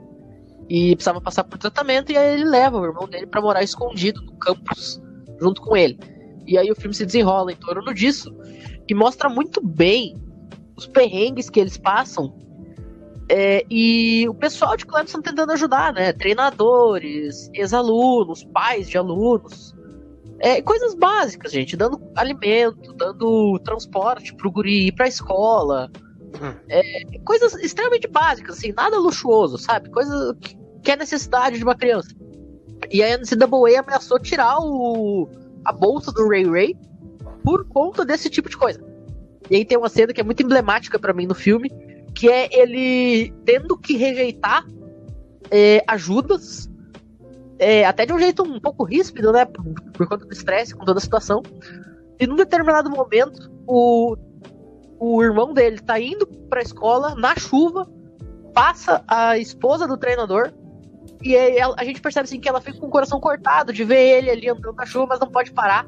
e 0.68 0.94
precisava 0.97 1.21
passar 1.21 1.44
por 1.44 1.59
tratamento 1.59 2.11
e 2.11 2.16
aí 2.16 2.35
ele 2.35 2.44
leva 2.44 2.78
o 2.78 2.85
irmão 2.85 3.09
dele 3.09 3.26
para 3.26 3.40
morar 3.40 3.62
escondido 3.62 4.23
no 4.23 4.32
campus 4.37 5.00
junto 5.40 5.61
com 5.61 5.76
ele. 5.76 5.99
E 6.47 6.59
aí 6.59 6.71
o 6.71 6.75
filme 6.75 6.94
se 6.94 7.06
desenrola 7.06 7.52
em 7.52 7.56
torno 7.56 7.94
disso 7.94 8.35
e 8.88 8.94
mostra 8.94 9.28
muito 9.28 9.64
bem 9.64 10.16
os 10.76 10.87
perrengues 10.87 11.49
que 11.49 11.61
eles 11.61 11.76
passam 11.76 12.35
é, 13.29 13.64
e 13.71 14.29
o 14.29 14.35
pessoal 14.35 14.76
de 14.76 14.85
Clemson 14.85 15.21
tentando 15.21 15.52
ajudar, 15.52 15.93
né? 15.93 16.12
Treinadores, 16.12 17.50
ex-alunos, 17.55 18.45
pais 18.45 18.88
de 18.88 18.99
alunos. 18.99 19.75
É, 20.38 20.61
coisas 20.61 20.95
básicas, 20.95 21.52
gente. 21.52 21.76
Dando 21.76 22.00
alimento, 22.17 22.93
dando 22.95 23.59
transporte 23.61 24.35
pro 24.35 24.50
guri 24.50 24.88
ir 24.88 24.93
pra 24.93 25.07
escola. 25.07 25.91
É, 26.69 27.05
coisas 27.25 27.55
extremamente 27.55 28.09
básicas, 28.09 28.59
assim, 28.59 28.73
nada 28.73 28.99
luxuoso, 28.99 29.59
sabe? 29.59 29.91
Coisa 29.91 30.37
que 30.83 30.91
é 30.91 30.97
necessidade 30.97 31.59
de 31.59 31.64
uma 31.64 31.76
criança. 31.76 32.09
E 32.91 33.02
a 33.02 33.17
NCAA 33.17 33.81
ameaçou 33.81 34.19
tirar 34.19 34.59
o, 34.59 35.29
a 35.64 35.73
bolsa 35.73 36.11
do 36.11 36.29
Ray 36.29 36.45
Ray 36.45 36.76
por 37.45 37.67
conta 37.69 38.05
desse 38.05 38.29
tipo 38.29 38.49
de 38.49 38.57
coisa. 38.57 38.83
E 39.50 39.57
aí 39.57 39.64
tem 39.64 39.79
uma 39.79 39.88
cena 39.88 40.12
que 40.12 40.21
é 40.21 40.25
muito 40.25 40.43
emblemática 40.43 40.99
para 40.99 41.12
mim 41.12 41.26
no 41.26 41.35
filme, 41.35 41.71
que 42.14 42.28
é 42.28 42.49
ele 42.52 43.33
tendo 43.45 43.76
que 43.76 43.97
rejeitar 43.97 44.64
é, 45.50 45.85
ajudas, 45.87 46.71
é, 47.59 47.85
até 47.85 48.07
de 48.07 48.12
um 48.12 48.19
jeito 48.19 48.42
um 48.42 48.61
pouco 48.61 48.85
ríspido, 48.85 49.33
né? 49.33 49.45
Por, 49.45 49.64
por 49.92 50.09
conta 50.09 50.25
do 50.25 50.33
estresse, 50.33 50.75
com 50.75 50.85
toda 50.85 50.99
a 50.99 51.02
situação. 51.02 51.42
E 52.19 52.26
num 52.26 52.37
determinado 52.37 52.90
momento, 52.90 53.50
o, 53.66 54.16
o 54.99 55.23
irmão 55.23 55.52
dele 55.52 55.81
tá 55.81 56.00
indo 56.00 56.26
pra 56.49 56.62
escola 56.62 57.14
na 57.14 57.37
chuva, 57.37 57.88
passa 58.54 59.02
a 59.07 59.38
esposa 59.38 59.87
do 59.87 59.97
treinador, 59.97 60.52
e 61.23 61.37
ela, 61.37 61.75
a 61.78 61.85
gente 61.85 62.00
percebe 62.00 62.25
assim 62.25 62.40
que 62.40 62.49
ela 62.49 62.61
fica 62.61 62.78
com 62.78 62.87
o 62.87 62.90
coração 62.90 63.21
cortado 63.21 63.73
de 63.73 63.85
ver 63.85 64.19
ele 64.19 64.31
ali 64.31 64.49
andando 64.49 64.75
na 64.75 64.87
chuva, 64.87 65.07
mas 65.11 65.21
não 65.21 65.28
pode 65.28 65.52
parar 65.52 65.87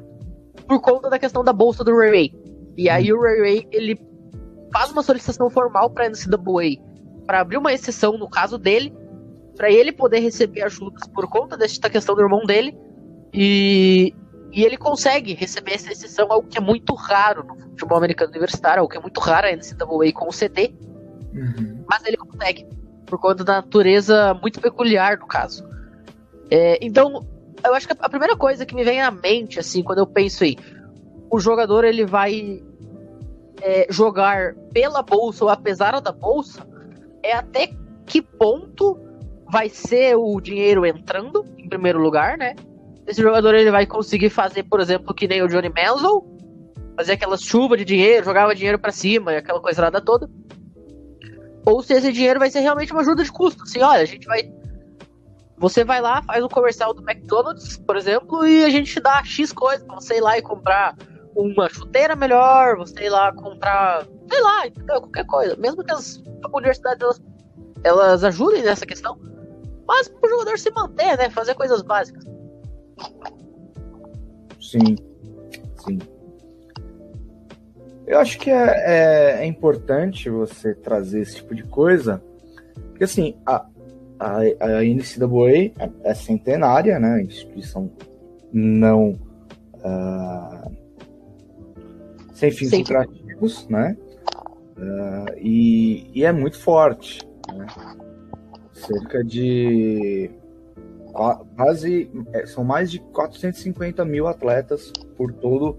por 0.67 0.79
conta 0.81 1.09
da 1.09 1.19
questão 1.19 1.43
da 1.43 1.51
bolsa 1.51 1.83
do 1.83 1.95
Ray. 1.95 2.33
E 2.77 2.89
aí 2.89 3.11
o 3.11 3.21
Ray, 3.21 3.67
ele 3.71 3.99
faz 4.75 4.91
uma 4.91 5.01
solicitação 5.01 5.49
formal 5.49 5.89
para 5.89 6.05
a 6.05 6.09
NCAA 6.09 6.83
para 7.25 7.39
abrir 7.39 7.55
uma 7.55 7.71
exceção 7.71 8.17
no 8.17 8.29
caso 8.29 8.57
dele, 8.57 8.93
para 9.55 9.71
ele 9.71 9.93
poder 9.93 10.19
receber 10.19 10.63
ajudas 10.63 11.07
por 11.07 11.29
conta 11.29 11.55
desta 11.55 11.89
questão 11.89 12.13
do 12.13 12.21
irmão 12.21 12.45
dele. 12.45 12.77
E, 13.33 14.13
e 14.51 14.65
ele 14.65 14.75
consegue 14.75 15.33
receber 15.33 15.75
essa 15.75 15.93
exceção, 15.93 16.27
algo 16.29 16.49
que 16.49 16.57
é 16.57 16.61
muito 16.61 16.93
raro 16.93 17.45
no 17.45 17.57
futebol 17.69 17.97
americano 17.97 18.31
universitário, 18.31 18.81
algo 18.81 18.91
que 18.91 18.97
é 18.97 19.01
muito 19.01 19.17
raro 19.21 19.47
a 19.47 19.55
NCAA 19.55 20.11
conceder. 20.13 20.75
Uhum. 21.33 21.85
Mas 21.89 22.03
ele 22.05 22.17
consegue, 22.17 22.67
por 23.05 23.17
conta 23.17 23.45
da 23.45 23.53
natureza 23.53 24.33
muito 24.41 24.59
peculiar 24.59 25.15
do 25.15 25.25
caso. 25.25 25.65
É, 26.51 26.85
então, 26.85 27.25
eu 27.63 27.73
acho 27.73 27.87
que 27.87 27.95
a 27.97 28.09
primeira 28.09 28.35
coisa 28.35 28.65
que 28.65 28.75
me 28.75 28.83
vem 28.83 29.01
à 29.01 29.09
mente, 29.09 29.57
assim, 29.57 29.81
quando 29.81 29.99
eu 29.99 30.05
penso 30.05 30.43
aí, 30.43 30.57
o 31.31 31.39
jogador 31.39 31.85
ele 31.85 32.05
vai 32.05 32.61
é, 33.61 33.87
jogar 33.89 34.55
pela 34.73 35.01
bolsa 35.01 35.45
ou 35.45 35.49
apesar 35.49 35.99
da 35.99 36.11
bolsa, 36.11 36.65
é 37.23 37.33
até 37.33 37.69
que 38.05 38.21
ponto 38.21 38.99
vai 39.51 39.69
ser 39.69 40.15
o 40.15 40.39
dinheiro 40.39 40.85
entrando, 40.85 41.45
em 41.57 41.67
primeiro 41.67 41.99
lugar, 41.99 42.37
né? 42.37 42.55
Esse 43.07 43.21
jogador 43.21 43.53
ele 43.53 43.71
vai 43.71 43.85
conseguir 43.85 44.29
fazer, 44.29 44.63
por 44.63 44.79
exemplo, 44.79 45.13
que 45.13 45.27
nem 45.27 45.41
o 45.41 45.47
Johnny 45.47 45.69
Manziel, 45.69 46.25
fazer 46.95 47.13
aquelas 47.13 47.41
chuvas 47.41 47.77
de 47.77 47.85
dinheiro, 47.85 48.25
jogava 48.25 48.55
dinheiro 48.55 48.79
para 48.79 48.91
cima 48.91 49.33
e 49.33 49.37
aquela 49.37 49.61
coisa 49.61 49.81
nada 49.81 50.01
toda. 50.01 50.29
Ou 51.65 51.81
se 51.81 51.93
esse 51.93 52.11
dinheiro 52.11 52.39
vai 52.39 52.49
ser 52.49 52.59
realmente 52.59 52.91
uma 52.91 53.01
ajuda 53.01 53.23
de 53.23 53.31
custo. 53.31 53.63
Assim, 53.63 53.81
olha, 53.81 54.01
a 54.01 54.05
gente 54.05 54.25
vai. 54.25 54.51
Você 55.57 55.83
vai 55.83 56.01
lá, 56.01 56.21
faz 56.21 56.43
um 56.43 56.49
comercial 56.49 56.93
do 56.93 57.01
McDonald's, 57.01 57.77
por 57.77 57.95
exemplo, 57.95 58.45
e 58.45 58.65
a 58.65 58.69
gente 58.69 58.99
dá 58.99 59.23
X 59.23 59.51
coisa 59.53 59.83
pra 59.85 59.95
você 59.95 60.17
ir 60.17 60.21
lá 60.21 60.37
e 60.37 60.41
comprar 60.41 60.95
uma 61.35 61.69
chuteira 61.69 62.15
melhor, 62.15 62.77
você 62.77 63.05
ir 63.05 63.09
lá 63.09 63.33
comprar, 63.33 64.07
sei 64.29 64.41
lá, 64.41 64.67
entendeu? 64.67 65.01
qualquer 65.01 65.25
coisa. 65.25 65.55
Mesmo 65.57 65.83
que 65.83 65.91
as 65.91 66.23
universidades 66.53 67.01
elas, 67.01 67.21
elas 67.83 68.23
ajudem 68.23 68.63
nessa 68.63 68.85
questão, 68.85 69.19
mas 69.87 70.07
para 70.07 70.25
o 70.25 70.29
jogador 70.29 70.57
se 70.57 70.71
manter, 70.71 71.17
né? 71.17 71.29
Fazer 71.29 71.53
coisas 71.55 71.81
básicas. 71.81 72.23
Sim, 74.59 74.95
sim. 75.83 75.99
Eu 78.07 78.19
acho 78.19 78.39
que 78.39 78.49
é, 78.49 79.35
é, 79.35 79.43
é 79.43 79.45
importante 79.45 80.29
você 80.29 80.73
trazer 80.73 81.21
esse 81.21 81.37
tipo 81.37 81.53
de 81.53 81.63
coisa, 81.63 82.23
porque 82.89 83.03
assim, 83.03 83.35
a, 83.45 83.65
a, 84.19 84.37
a 84.39 84.83
NCAA 84.83 85.73
é, 85.79 85.89
é 86.03 86.13
centenária, 86.13 86.99
né? 86.99 87.21
Instituição 87.21 87.91
não. 88.53 89.19
Uh, 89.75 90.84
sem 92.35 92.51
fins 92.51 92.69
Sim. 92.69 92.79
lucrativos, 92.79 93.67
né? 93.69 93.97
Uh, 94.77 95.37
e, 95.37 96.11
e, 96.13 96.25
é 96.25 96.31
muito 96.33 96.59
forte, 96.59 97.25
né? 97.51 97.65
Cerca 98.73 99.23
de 99.23 100.29
quase 101.55 102.11
é, 102.33 102.45
são 102.45 102.65
mais 102.65 102.91
de 102.91 102.99
450 102.99 104.03
mil 104.03 104.27
atletas 104.27 104.91
por 105.15 105.31
todo 105.31 105.77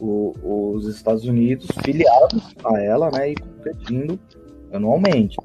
o, 0.00 0.34
os 0.74 0.88
Estados 0.88 1.24
Unidos 1.26 1.68
filiados 1.84 2.56
a 2.64 2.82
ela, 2.82 3.08
né? 3.12 3.30
E 3.30 3.34
competindo 3.36 4.18
anualmente. 4.72 5.36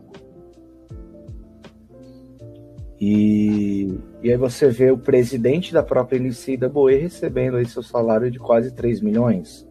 E, 2.99 3.99
e 4.23 4.31
aí 4.31 4.35
você 4.35 4.67
vê 4.69 4.89
o 4.89 4.97
presidente 4.97 5.71
da 5.71 5.83
própria 5.83 6.19
NCAA 6.19 6.99
recebendo 6.99 7.57
aí 7.57 7.65
seu 7.67 7.83
salário 7.83 8.31
de 8.31 8.39
quase 8.39 8.73
3 8.73 8.99
milhões 8.99 9.68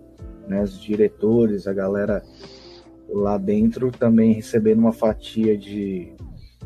né, 0.49 0.63
os 0.63 0.81
diretores, 0.81 1.67
a 1.67 1.73
galera 1.73 2.23
lá 3.09 3.39
dentro 3.39 3.91
também 3.91 4.33
recebendo 4.33 4.81
uma 4.81 4.93
fatia 4.93 5.57
de 5.57 6.13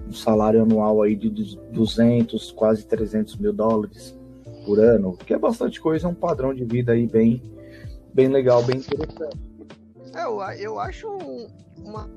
um 0.08 0.12
salário 0.12 0.62
anual 0.62 1.02
aí 1.02 1.14
de 1.14 1.30
200, 1.30 2.50
quase 2.52 2.86
300 2.86 3.36
mil 3.36 3.52
dólares 3.52 4.16
por 4.64 4.78
ano, 4.78 5.16
que 5.16 5.34
é 5.34 5.38
bastante 5.38 5.80
coisa, 5.80 6.06
é 6.06 6.10
um 6.10 6.14
padrão 6.14 6.54
de 6.54 6.64
vida 6.64 6.92
aí 6.92 7.06
bem, 7.06 7.42
bem 8.12 8.28
legal, 8.28 8.62
bem 8.62 8.78
interessante. 8.78 9.38
É, 10.14 10.24
eu, 10.24 10.40
eu 10.58 10.78
acho 10.78 11.08
uma 11.78 12.08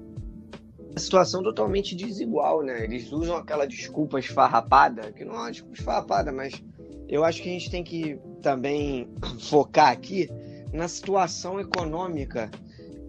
situação 0.98 1.44
totalmente 1.44 1.96
desigual, 1.96 2.62
né? 2.62 2.84
Eles 2.84 3.12
usam 3.12 3.36
aquela 3.36 3.66
desculpa 3.66 4.20
esfarrapada, 4.20 5.12
que 5.12 5.26
não 5.26 5.36
é 5.36 5.40
uma 5.40 5.52
desculpa 5.52 5.78
esfarrapada, 5.78 6.32
mas 6.32 6.62
eu 7.08 7.24
acho 7.24 7.42
que 7.42 7.50
a 7.50 7.52
gente 7.52 7.70
tem 7.70 7.84
que 7.84 8.20
também 8.42 9.10
focar 9.40 9.92
aqui 9.92 10.30
na 10.76 10.88
situação 10.88 11.60
econômica 11.60 12.50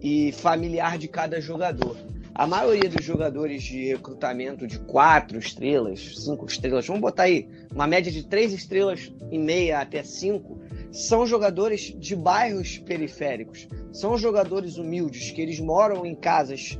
e 0.01 0.31
familiar 0.31 0.97
de 0.97 1.07
cada 1.07 1.39
jogador. 1.41 1.97
A 2.33 2.45
maioria 2.45 2.89
dos 2.89 3.03
jogadores 3.03 3.63
de 3.63 3.87
recrutamento 3.87 4.67
de 4.67 4.79
quatro 4.79 5.39
estrelas, 5.39 6.15
cinco 6.17 6.45
estrelas, 6.45 6.85
vamos 6.85 7.01
botar 7.01 7.23
aí 7.23 7.49
uma 7.73 7.87
média 7.87 8.11
de 8.11 8.23
três 8.23 8.53
estrelas 8.53 9.11
e 9.31 9.39
meia 9.39 9.79
até 9.79 10.03
cinco, 10.03 10.59
são 10.91 11.25
jogadores 11.25 11.95
de 11.97 12.15
bairros 12.15 12.77
periféricos, 12.77 13.67
são 13.91 14.17
jogadores 14.17 14.77
humildes 14.77 15.31
que 15.31 15.41
eles 15.41 15.59
moram 15.59 16.05
em 16.05 16.15
casas 16.15 16.79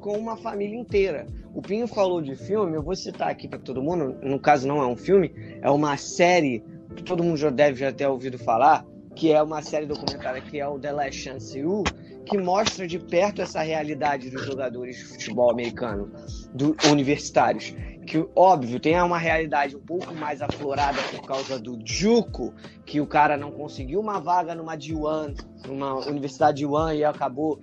com 0.00 0.16
uma 0.16 0.36
família 0.36 0.78
inteira. 0.78 1.26
O 1.54 1.60
Pinho 1.60 1.86
falou 1.86 2.22
de 2.22 2.34
filme, 2.34 2.76
eu 2.76 2.82
vou 2.82 2.94
citar 2.94 3.28
aqui 3.28 3.48
para 3.48 3.58
todo 3.58 3.82
mundo. 3.82 4.16
No 4.22 4.38
caso, 4.38 4.66
não 4.66 4.82
é 4.82 4.86
um 4.86 4.96
filme, 4.96 5.32
é 5.60 5.70
uma 5.70 5.96
série 5.96 6.62
que 6.94 7.02
todo 7.02 7.22
mundo 7.22 7.36
já 7.36 7.50
deve 7.50 7.80
já 7.80 7.92
ter 7.92 8.06
ouvido 8.06 8.38
falar, 8.38 8.84
que 9.14 9.32
é 9.32 9.42
uma 9.42 9.62
série 9.62 9.86
documentária 9.86 10.40
que 10.40 10.60
é 10.60 10.68
o 10.68 10.78
The 10.78 10.92
Last 10.92 11.20
Chance 11.20 11.64
U, 11.64 11.82
que 12.26 12.36
mostra 12.36 12.86
de 12.86 12.98
perto 12.98 13.40
essa 13.40 13.62
realidade 13.62 14.28
dos 14.28 14.44
jogadores 14.44 14.96
de 14.96 15.04
futebol 15.04 15.50
americano, 15.50 16.10
do, 16.52 16.76
universitários. 16.90 17.72
Que, 18.04 18.24
óbvio, 18.36 18.78
tem 18.78 19.00
uma 19.00 19.18
realidade 19.18 19.74
um 19.74 19.80
pouco 19.80 20.14
mais 20.14 20.40
aflorada 20.42 21.00
por 21.10 21.22
causa 21.22 21.58
do 21.58 21.78
Juco, 21.84 22.52
que 22.84 23.00
o 23.00 23.06
cara 23.06 23.36
não 23.36 23.50
conseguiu 23.50 24.00
uma 24.00 24.20
vaga 24.20 24.54
numa 24.54 24.76
D1, 24.76 25.34
numa 25.66 26.06
universidade 26.06 26.64
D1 26.64 26.96
e 26.98 27.04
acabou, 27.04 27.60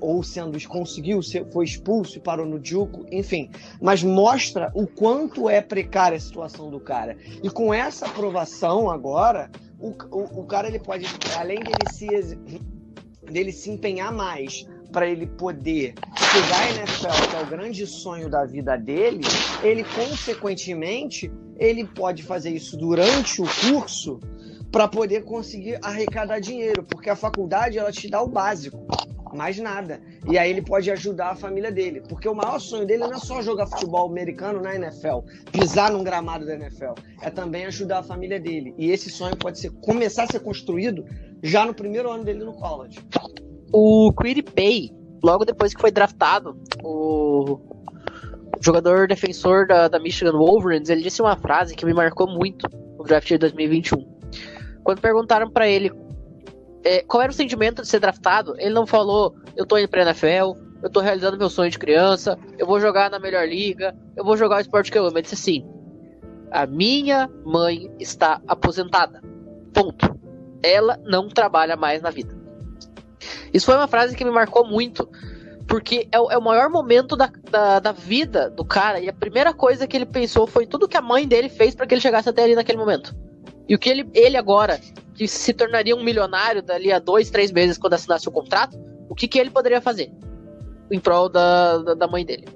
ou 0.00 0.22
sendo, 0.22 0.58
conseguiu, 0.68 1.20
foi 1.52 1.64
expulso 1.64 2.20
parou 2.20 2.46
no 2.46 2.62
Juco, 2.62 3.06
enfim. 3.10 3.50
Mas 3.80 4.02
mostra 4.02 4.70
o 4.74 4.86
quanto 4.86 5.48
é 5.48 5.60
precária 5.60 6.16
a 6.16 6.20
situação 6.20 6.70
do 6.70 6.80
cara. 6.80 7.16
E 7.42 7.50
com 7.50 7.72
essa 7.72 8.06
aprovação 8.06 8.90
agora, 8.90 9.50
o, 9.78 9.88
o, 10.10 10.40
o 10.40 10.46
cara 10.46 10.68
ele 10.68 10.78
pode, 10.78 11.06
além 11.36 11.60
dele 11.60 11.88
se 11.90 12.06
dele 13.30 13.52
se 13.52 13.70
empenhar 13.70 14.12
mais 14.12 14.66
para 14.92 15.08
ele 15.08 15.26
poder 15.26 15.94
chegar 16.32 16.60
à 16.60 16.70
NFL, 16.70 17.30
que 17.30 17.36
é 17.36 17.42
o 17.42 17.46
grande 17.46 17.86
sonho 17.86 18.30
da 18.30 18.44
vida 18.44 18.76
dele, 18.76 19.20
ele 19.62 19.84
consequentemente 19.84 21.30
ele 21.58 21.84
pode 21.84 22.22
fazer 22.22 22.50
isso 22.50 22.76
durante 22.76 23.42
o 23.42 23.46
curso 23.68 24.20
para 24.70 24.88
poder 24.88 25.24
conseguir 25.24 25.78
arrecadar 25.82 26.38
dinheiro, 26.38 26.82
porque 26.82 27.10
a 27.10 27.16
faculdade 27.16 27.78
ela 27.78 27.90
te 27.90 28.08
dá 28.08 28.22
o 28.22 28.28
básico, 28.28 28.86
mais 29.34 29.58
nada. 29.58 30.00
E 30.28 30.38
aí 30.38 30.50
ele 30.50 30.62
pode 30.62 30.90
ajudar 30.90 31.30
a 31.30 31.34
família 31.34 31.70
dele, 31.70 32.02
porque 32.08 32.28
o 32.28 32.34
maior 32.34 32.58
sonho 32.58 32.86
dele 32.86 33.04
não 33.04 33.14
é 33.14 33.18
só 33.18 33.42
jogar 33.42 33.66
futebol 33.66 34.08
americano 34.08 34.60
na 34.60 34.74
NFL, 34.74 35.20
pisar 35.52 35.90
num 35.90 36.04
gramado 36.04 36.46
da 36.46 36.54
NFL, 36.54 36.94
é 37.22 37.30
também 37.30 37.66
ajudar 37.66 37.98
a 37.98 38.02
família 38.02 38.38
dele. 38.38 38.74
E 38.78 38.90
esse 38.90 39.10
sonho 39.10 39.36
pode 39.36 39.58
ser 39.58 39.70
começar 39.80 40.24
a 40.24 40.26
ser 40.26 40.40
construído 40.40 41.04
já 41.42 41.64
no 41.64 41.74
primeiro 41.74 42.10
ano 42.10 42.24
dele 42.24 42.44
no 42.44 42.54
college. 42.54 42.98
O 43.72 44.12
Quiri 44.12 44.42
Pay, 44.42 44.90
logo 45.22 45.44
depois 45.44 45.74
que 45.74 45.80
foi 45.80 45.90
draftado, 45.90 46.56
o 46.82 47.58
jogador 48.60 49.06
defensor 49.06 49.66
da, 49.66 49.88
da 49.88 49.98
Michigan 49.98 50.32
Wolverines, 50.32 50.88
ele 50.88 51.02
disse 51.02 51.20
uma 51.20 51.36
frase 51.36 51.74
que 51.74 51.84
me 51.84 51.92
marcou 51.92 52.26
muito 52.26 52.68
no 52.96 53.04
draft 53.04 53.28
de 53.28 53.38
2021. 53.38 54.16
Quando 54.82 55.00
perguntaram 55.00 55.50
para 55.50 55.68
ele 55.68 55.90
é, 56.86 57.02
qual 57.02 57.20
era 57.20 57.32
o 57.32 57.34
sentimento 57.34 57.82
de 57.82 57.88
ser 57.88 57.98
draftado, 57.98 58.54
ele 58.58 58.72
não 58.72 58.86
falou, 58.86 59.34
eu 59.56 59.66
tô 59.66 59.76
indo 59.76 59.88
pra 59.88 60.02
NFL, 60.02 60.56
eu 60.80 60.88
tô 60.88 61.00
realizando 61.00 61.36
meu 61.36 61.50
sonho 61.50 61.68
de 61.68 61.80
criança, 61.80 62.38
eu 62.56 62.64
vou 62.64 62.78
jogar 62.78 63.10
na 63.10 63.18
melhor 63.18 63.44
liga, 63.44 63.92
eu 64.14 64.24
vou 64.24 64.36
jogar 64.36 64.58
o 64.58 64.60
esporte 64.60 64.92
que 64.92 64.96
eu 64.96 65.04
amo. 65.04 65.18
Ele 65.18 65.22
disse 65.22 65.34
assim, 65.34 65.66
A 66.48 66.64
minha 66.64 67.28
mãe 67.44 67.90
está 67.98 68.40
aposentada. 68.46 69.20
Ponto. 69.74 70.16
Ela 70.62 70.96
não 71.04 71.28
trabalha 71.28 71.76
mais 71.76 72.02
na 72.02 72.10
vida. 72.10 72.38
Isso 73.52 73.66
foi 73.66 73.74
uma 73.74 73.88
frase 73.88 74.16
que 74.16 74.24
me 74.24 74.30
marcou 74.30 74.64
muito, 74.64 75.10
porque 75.66 76.06
é 76.12 76.20
o, 76.20 76.30
é 76.30 76.38
o 76.38 76.42
maior 76.42 76.70
momento 76.70 77.16
da, 77.16 77.28
da, 77.50 77.80
da, 77.80 77.90
vida 77.90 78.48
do 78.48 78.64
cara, 78.64 79.00
e 79.00 79.08
a 79.08 79.12
primeira 79.12 79.52
coisa 79.52 79.88
que 79.88 79.96
ele 79.96 80.06
pensou 80.06 80.46
foi 80.46 80.66
tudo 80.66 80.86
que 80.86 80.96
a 80.96 81.02
mãe 81.02 81.26
dele 81.26 81.48
fez 81.48 81.74
para 81.74 81.84
que 81.84 81.94
ele 81.94 82.00
chegasse 82.00 82.28
até 82.28 82.44
ali 82.44 82.54
naquele 82.54 82.78
momento. 82.78 83.12
E 83.68 83.74
o 83.74 83.78
que 83.78 83.90
ele, 83.90 84.08
ele 84.14 84.36
agora, 84.36 84.78
que 85.16 85.26
se 85.26 85.52
tornaria 85.52 85.96
um 85.96 86.04
milionário 86.04 86.62
dali 86.62 86.92
a 86.92 86.98
dois, 86.98 87.30
três 87.30 87.50
meses 87.50 87.78
quando 87.78 87.94
assinasse 87.94 88.28
o 88.28 88.32
contrato, 88.32 88.78
o 89.08 89.14
que, 89.14 89.26
que 89.26 89.38
ele 89.38 89.50
poderia 89.50 89.80
fazer 89.80 90.12
em 90.90 91.00
prol 91.00 91.28
da, 91.28 91.78
da, 91.78 91.94
da 91.94 92.06
mãe 92.06 92.24
dele? 92.24 92.46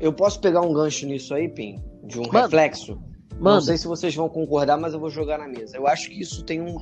Eu 0.00 0.12
posso 0.12 0.40
pegar 0.40 0.60
um 0.60 0.72
gancho 0.72 1.06
nisso 1.06 1.34
aí, 1.34 1.48
Pim? 1.48 1.82
De 2.04 2.18
um 2.18 2.28
reflexo? 2.28 2.98
Não 3.38 3.60
sei 3.60 3.76
se 3.76 3.86
vocês 3.86 4.14
vão 4.14 4.28
concordar, 4.28 4.78
mas 4.78 4.94
eu 4.94 5.00
vou 5.00 5.10
jogar 5.10 5.38
na 5.38 5.48
mesa. 5.48 5.76
Eu 5.76 5.86
acho 5.86 6.08
que 6.08 6.20
isso 6.20 6.44
tem 6.44 6.60
um, 6.60 6.78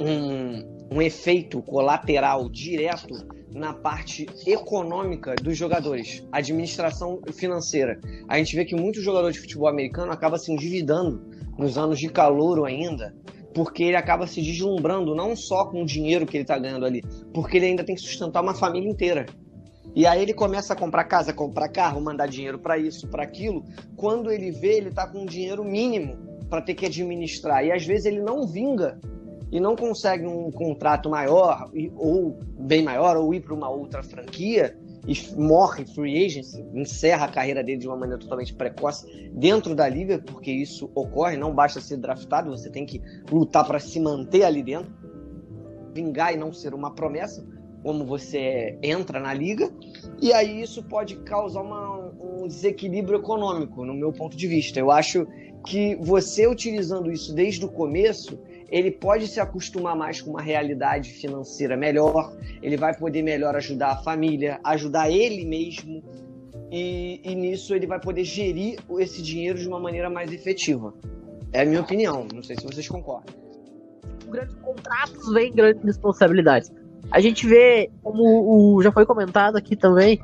um, 0.00 0.96
um 0.96 1.02
efeito 1.02 1.60
colateral 1.62 2.48
direto 2.48 3.26
na 3.52 3.72
parte 3.72 4.26
econômica 4.46 5.34
dos 5.36 5.56
jogadores, 5.56 6.26
administração 6.32 7.20
financeira. 7.32 8.00
A 8.28 8.36
gente 8.38 8.54
vê 8.54 8.64
que 8.64 8.74
muitos 8.74 9.02
jogadores 9.02 9.36
de 9.36 9.42
futebol 9.42 9.68
americano 9.68 10.12
acabam 10.12 10.38
se 10.38 10.52
endividando 10.52 11.22
nos 11.56 11.78
anos 11.78 11.98
de 11.98 12.08
calor 12.08 12.64
ainda, 12.66 13.14
porque 13.54 13.84
ele 13.84 13.96
acaba 13.96 14.26
se 14.26 14.42
deslumbrando 14.42 15.14
não 15.14 15.36
só 15.36 15.64
com 15.64 15.82
o 15.82 15.86
dinheiro 15.86 16.26
que 16.26 16.36
ele 16.36 16.42
está 16.42 16.58
ganhando 16.58 16.84
ali, 16.84 17.02
porque 17.32 17.56
ele 17.56 17.66
ainda 17.66 17.84
tem 17.84 17.94
que 17.94 18.00
sustentar 18.00 18.42
uma 18.42 18.54
família 18.54 18.90
inteira. 18.90 19.26
E 19.94 20.06
aí 20.06 20.20
ele 20.20 20.34
começa 20.34 20.72
a 20.72 20.76
comprar 20.76 21.04
casa, 21.04 21.32
comprar 21.32 21.68
carro, 21.68 22.00
mandar 22.00 22.26
dinheiro 22.26 22.58
para 22.58 22.76
isso, 22.76 23.06
para 23.06 23.22
aquilo. 23.22 23.64
Quando 23.96 24.30
ele 24.32 24.50
vê, 24.50 24.78
ele 24.78 24.88
está 24.88 25.06
com 25.06 25.20
um 25.20 25.26
dinheiro 25.26 25.64
mínimo 25.64 26.16
para 26.50 26.60
ter 26.60 26.74
que 26.74 26.86
administrar. 26.86 27.64
E 27.64 27.70
às 27.70 27.86
vezes 27.86 28.06
ele 28.06 28.20
não 28.20 28.44
vinga 28.44 28.98
e 29.52 29.60
não 29.60 29.76
consegue 29.76 30.26
um 30.26 30.50
contrato 30.50 31.08
maior 31.08 31.70
ou 31.96 32.36
bem 32.58 32.82
maior 32.82 33.16
ou 33.16 33.32
ir 33.32 33.40
para 33.40 33.54
uma 33.54 33.68
outra 33.68 34.02
franquia 34.02 34.76
e 35.06 35.36
morre 35.36 35.84
free 35.84 36.24
agency, 36.24 36.64
encerra 36.72 37.26
a 37.26 37.28
carreira 37.28 37.62
dele 37.62 37.78
de 37.78 37.86
uma 37.86 37.96
maneira 37.96 38.20
totalmente 38.20 38.54
precoce 38.54 39.30
dentro 39.34 39.74
da 39.74 39.88
liga, 39.88 40.18
porque 40.18 40.50
isso 40.50 40.90
ocorre, 40.94 41.36
não 41.36 41.54
basta 41.54 41.80
ser 41.80 41.98
draftado, 41.98 42.50
você 42.50 42.70
tem 42.70 42.86
que 42.86 43.02
lutar 43.30 43.66
para 43.66 43.78
se 43.78 44.00
manter 44.00 44.44
ali 44.44 44.62
dentro, 44.62 44.92
vingar 45.92 46.34
e 46.34 46.36
não 46.36 46.52
ser 46.52 46.74
uma 46.74 46.94
promessa, 46.94 47.46
como 47.82 48.04
você 48.04 48.78
entra 48.82 49.20
na 49.20 49.34
liga, 49.34 49.70
e 50.20 50.32
aí 50.32 50.62
isso 50.62 50.82
pode 50.82 51.16
causar 51.16 51.60
uma, 51.60 51.98
um 52.18 52.46
desequilíbrio 52.46 53.18
econômico, 53.18 53.84
no 53.84 53.92
meu 53.92 54.10
ponto 54.10 54.34
de 54.34 54.48
vista. 54.48 54.80
Eu 54.80 54.90
acho 54.90 55.26
que 55.66 55.94
você 55.96 56.46
utilizando 56.46 57.12
isso 57.12 57.34
desde 57.34 57.64
o 57.64 57.68
começo, 57.68 58.38
ele 58.74 58.90
pode 58.90 59.28
se 59.28 59.38
acostumar 59.38 59.94
mais 59.94 60.20
com 60.20 60.30
uma 60.30 60.42
realidade 60.42 61.12
financeira 61.12 61.76
melhor, 61.76 62.36
ele 62.60 62.76
vai 62.76 62.92
poder 62.92 63.22
melhor 63.22 63.54
ajudar 63.54 63.92
a 63.92 63.96
família, 64.02 64.58
ajudar 64.64 65.08
ele 65.08 65.44
mesmo, 65.44 66.02
e, 66.72 67.20
e 67.22 67.36
nisso 67.36 67.72
ele 67.72 67.86
vai 67.86 68.00
poder 68.00 68.24
gerir 68.24 68.80
esse 68.98 69.22
dinheiro 69.22 69.60
de 69.60 69.68
uma 69.68 69.78
maneira 69.78 70.10
mais 70.10 70.32
efetiva. 70.32 70.92
É 71.52 71.62
a 71.62 71.64
minha 71.64 71.82
opinião, 71.82 72.26
não 72.34 72.42
sei 72.42 72.56
se 72.56 72.66
vocês 72.66 72.88
concordam. 72.88 73.32
Grandes 74.28 74.56
contratos 74.56 75.32
vêm 75.32 75.52
grandes 75.52 75.84
responsabilidades. 75.84 76.72
A 77.12 77.20
gente 77.20 77.46
vê, 77.46 77.88
como 78.02 78.24
o, 78.74 78.82
já 78.82 78.90
foi 78.90 79.06
comentado 79.06 79.54
aqui 79.54 79.76
também, 79.76 80.20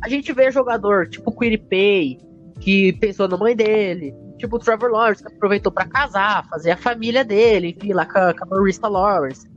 a 0.00 0.08
gente 0.08 0.32
vê 0.32 0.50
jogador 0.50 1.06
tipo 1.10 1.28
o 1.28 1.34
Pay, 1.34 2.18
que 2.60 2.94
pensou 2.94 3.28
na 3.28 3.36
mãe 3.36 3.54
dele, 3.54 4.14
Tipo 4.44 4.56
o 4.56 4.58
Trevor 4.58 4.90
Lawrence, 4.90 5.24
que 5.24 5.32
aproveitou 5.32 5.72
para 5.72 5.88
casar, 5.88 6.46
fazer 6.50 6.72
a 6.72 6.76
família 6.76 7.24
dele, 7.24 7.74
enfim, 7.74 7.94
lá 7.94 8.04
com 8.04 8.18
a, 8.18 8.34
com 8.34 8.44
a 8.44 8.58
Marista 8.58 8.88
Lawrence. 8.88 9.48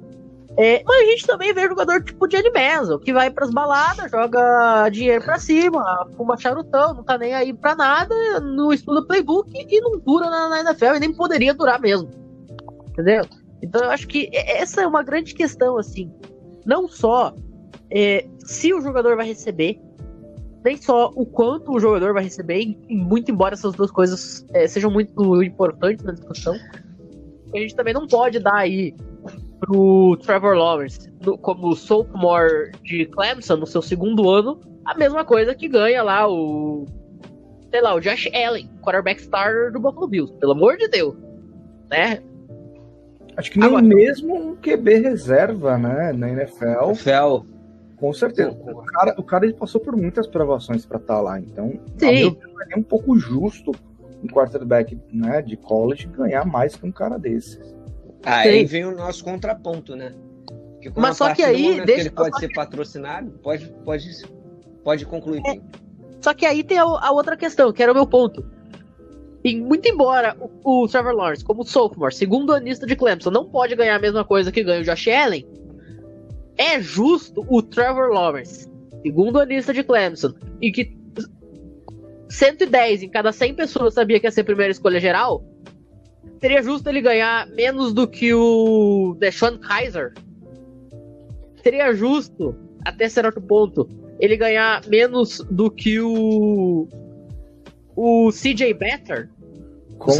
É, 0.58 0.82
mas 0.88 1.02
a 1.02 1.12
gente 1.12 1.28
também 1.28 1.54
vê 1.54 1.68
jogador 1.68 2.02
tipo 2.02 2.26
Johnny 2.26 2.50
Manziel, 2.50 3.00
que 3.00 3.12
vai 3.12 3.30
pras 3.30 3.52
baladas, 3.52 4.10
joga 4.10 4.88
dinheiro 4.88 5.26
pra 5.26 5.38
cima, 5.38 6.08
fuma 6.16 6.38
charutão, 6.38 6.94
não 6.94 7.04
tá 7.04 7.18
nem 7.18 7.34
aí 7.34 7.54
pra 7.54 7.76
nada, 7.76 8.16
não 8.40 8.72
estuda 8.72 9.06
playbook 9.06 9.52
e 9.54 9.82
não 9.82 10.00
dura 10.00 10.30
na, 10.30 10.48
na 10.48 10.60
NFL 10.62 10.96
e 10.96 11.00
nem 11.02 11.14
poderia 11.14 11.54
durar 11.54 11.82
mesmo. 11.82 12.10
Entendeu? 12.88 13.26
Então 13.62 13.82
eu 13.84 13.92
acho 13.92 14.08
que 14.08 14.30
essa 14.34 14.82
é 14.82 14.88
uma 14.88 15.04
grande 15.04 15.36
questão, 15.36 15.78
assim. 15.78 16.10
Não 16.66 16.88
só 16.88 17.36
é, 17.92 18.26
se 18.40 18.74
o 18.74 18.80
jogador 18.80 19.18
vai 19.18 19.28
receber, 19.28 19.82
nem 20.64 20.78
só 20.78 21.12
o 21.16 21.26
quanto 21.26 21.72
o 21.72 21.80
jogador 21.80 22.14
vai 22.14 22.24
receber, 22.24 22.78
muito 22.90 23.32
embora 23.32 23.54
essas 23.54 23.74
duas 23.74 23.92
coisas 23.92 24.46
é, 24.54 24.68
sejam 24.68 24.92
muito 24.92 25.44
importantes 25.44 26.04
na 26.04 26.14
discussão, 26.14 26.56
a 27.54 27.58
gente 27.58 27.76
também 27.76 27.94
não 27.94 28.08
pode 28.08 28.40
dar 28.40 28.56
aí 28.56 28.94
pro 29.60 30.18
Trevor 30.18 30.56
Lawrence, 30.56 31.12
no, 31.26 31.38
como 31.38 31.76
sophomore 31.76 32.72
de 32.84 33.06
Clemson, 33.06 33.58
no 33.58 33.66
seu 33.66 33.82
segundo 33.82 34.30
ano, 34.30 34.60
a 34.86 34.96
mesma 34.96 35.26
coisa 35.26 35.56
que 35.56 35.68
ganha 35.68 36.04
lá 36.04 36.28
o. 36.28 36.86
Sei 37.70 37.82
lá, 37.82 37.94
o 37.94 38.00
Josh 38.00 38.30
Allen, 38.34 38.70
quarterback 38.82 39.22
starter 39.22 39.72
do 39.74 39.80
Buffalo 39.80 40.08
Bills. 40.08 40.34
Pelo 40.40 40.54
amor 40.54 40.78
de 40.78 40.88
Deus. 40.88 41.16
Né? 41.90 42.22
Acho 43.36 43.52
que 43.52 43.60
nem 43.60 43.68
Agora, 43.68 43.84
mesmo 43.84 44.52
um 44.52 44.56
QB 44.56 45.00
reserva, 45.00 45.78
né? 45.78 46.14
Na 46.14 46.30
NFL. 46.30 46.86
NFL. 46.88 47.57
Com 47.98 48.14
certeza. 48.14 48.52
O 48.52 48.84
cara, 48.84 49.16
o 49.18 49.24
cara 49.24 49.46
ele 49.46 49.56
passou 49.56 49.82
por 49.82 49.96
muitas 49.96 50.28
provações 50.28 50.86
para 50.86 50.98
estar 50.98 51.16
tá 51.16 51.22
lá. 51.22 51.40
Então, 51.40 51.80
Sim. 51.98 52.38
é 52.72 52.78
um 52.78 52.84
pouco 52.84 53.18
justo 53.18 53.72
um 54.24 54.28
quarterback 54.28 54.98
né, 55.12 55.42
de 55.42 55.56
college 55.58 56.08
ganhar 56.08 56.46
mais 56.46 56.76
que 56.76 56.86
um 56.86 56.92
cara 56.92 57.18
desses. 57.18 57.60
Aí 58.24 58.66
vem 58.66 58.86
o 58.86 58.96
nosso 58.96 59.24
contraponto, 59.24 59.96
né? 59.96 60.14
Mas 60.96 61.18
só 61.18 61.34
que 61.34 61.44
aí. 61.44 61.82
Deixa, 61.82 61.86
que 61.86 61.92
ele 61.92 62.10
pode 62.12 62.40
ser 62.40 62.48
que... 62.48 62.54
patrocinado, 62.54 63.32
pode, 63.44 63.68
pode, 63.84 64.10
pode 64.84 65.06
concluir. 65.06 65.42
É, 65.46 65.60
só 66.22 66.34
que 66.34 66.46
aí 66.46 66.64
tem 66.64 66.78
a, 66.78 66.84
a, 66.84 67.12
outra 67.12 67.36
questão, 67.36 67.72
que 67.72 67.82
era 67.82 67.92
o 67.92 67.96
meu 67.96 68.08
ponto. 68.08 68.46
E 69.44 69.60
muito 69.60 69.88
embora 69.88 70.36
o, 70.64 70.84
o 70.84 70.88
Trevor 70.88 71.14
Lawrence, 71.14 71.44
como 71.44 71.64
sophomore, 71.64 72.14
segundo 72.14 72.54
anista 72.54 72.86
de 72.86 72.96
Clemson, 72.96 73.32
não 73.32 73.46
pode 73.46 73.76
ganhar 73.76 73.96
a 73.96 74.00
mesma 74.00 74.24
coisa 74.24 74.52
que 74.52 74.64
ganha 74.64 74.82
o 74.82 74.84
Josh 74.84 75.08
Allen, 75.08 75.48
é 76.58 76.82
justo 76.82 77.46
o 77.48 77.62
Trevor 77.62 78.10
Lawrence, 78.10 78.68
segundo 79.02 79.40
a 79.40 79.46
lista 79.46 79.74
de 79.74 79.84
Clemson, 79.84 80.34
e 80.62 80.72
que 80.72 80.98
110 82.30 83.04
em 83.04 83.10
cada 83.10 83.32
100 83.32 83.54
pessoas 83.54 83.94
sabia 83.94 84.20
que 84.20 84.28
ia 84.28 84.32
ser 84.32 84.44
primeira 84.44 84.72
escolha 84.72 85.00
geral, 85.00 85.44
seria 86.42 86.62
justo 86.62 86.90
ele 86.90 87.02
ganhar 87.02 87.48
menos 87.50 87.94
do 87.94 88.08
que 88.08 88.34
o 88.34 89.16
Deshaun 89.20 89.58
Kaiser? 89.60 90.14
Seria 91.64 91.94
justo, 91.94 92.56
até 92.86 93.08
certo 93.08 93.42
ponto, 93.42 93.88
ele 94.20 94.36
ganhar 94.36 94.82
menos 94.88 95.40
do 95.52 95.70
que 95.70 96.00
o 96.00 96.88
o 97.96 98.30
CJ 98.32 98.74
Better? 98.76 99.30
Com... 99.98 100.12
O 100.12 100.14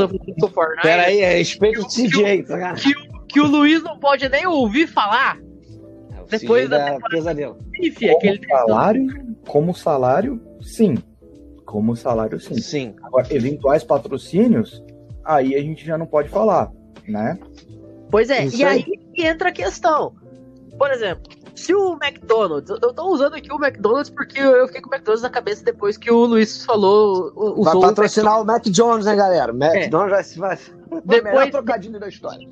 Peraí, 0.82 1.20
respeito 1.20 1.82
o 1.82 1.88
CJ, 1.88 2.44
tá 2.44 2.74
que, 2.74 2.94
que, 2.94 3.10
que 3.28 3.40
o 3.40 3.46
Luiz 3.46 3.84
não 3.84 4.00
pode 4.00 4.28
nem 4.30 4.48
ouvir 4.48 4.88
falar 4.88 5.40
depois 6.30 6.70
da, 6.70 6.98
pesadelo. 7.10 7.58
como 8.20 8.48
salário, 8.48 9.36
como 9.48 9.74
salário, 9.74 10.42
sim. 10.62 10.96
Como 11.66 11.96
salário, 11.96 12.40
sim. 12.40 12.56
Sim. 12.56 12.96
Agora, 13.04 13.28
eventuais 13.34 13.84
patrocínios, 13.84 14.84
aí 15.24 15.56
a 15.56 15.62
gente 15.62 15.86
já 15.86 15.98
não 15.98 16.06
pode 16.06 16.30
falar, 16.30 16.72
né? 17.08 17.38
Pois 18.10 18.30
é, 18.30 18.46
Isso 18.46 18.58
e 18.58 18.64
aí. 18.64 18.86
aí 19.16 19.26
entra 19.26 19.50
a 19.50 19.52
questão. 19.52 20.16
Por 20.78 20.92
exemplo, 20.92 21.24
se 21.58 21.74
o 21.74 21.98
McDonald's, 22.00 22.70
eu 22.70 22.94
tô 22.94 23.08
usando 23.08 23.34
aqui 23.34 23.52
o 23.52 23.56
McDonald's 23.56 24.12
porque 24.12 24.40
eu 24.40 24.68
fiquei 24.68 24.80
com 24.80 24.90
o 24.90 24.94
McDonald's 24.94 25.24
na 25.24 25.30
cabeça 25.30 25.66
depois 25.66 25.98
que 25.98 26.12
o 26.12 26.26
Luiz 26.26 26.64
falou. 26.64 27.34
Vai 27.64 27.80
patrocinar 27.80 28.40
o, 28.40 28.46
Mac 28.46 28.64
Jones, 28.66 29.08
né, 29.08 29.16
galera? 29.16 29.52
McDonald's 29.52 30.38
é. 30.38 30.40
vai, 30.40 30.60
depois, 31.04 31.50
trocadilho 31.50 32.00
da 32.00 32.08
história. 32.08 32.48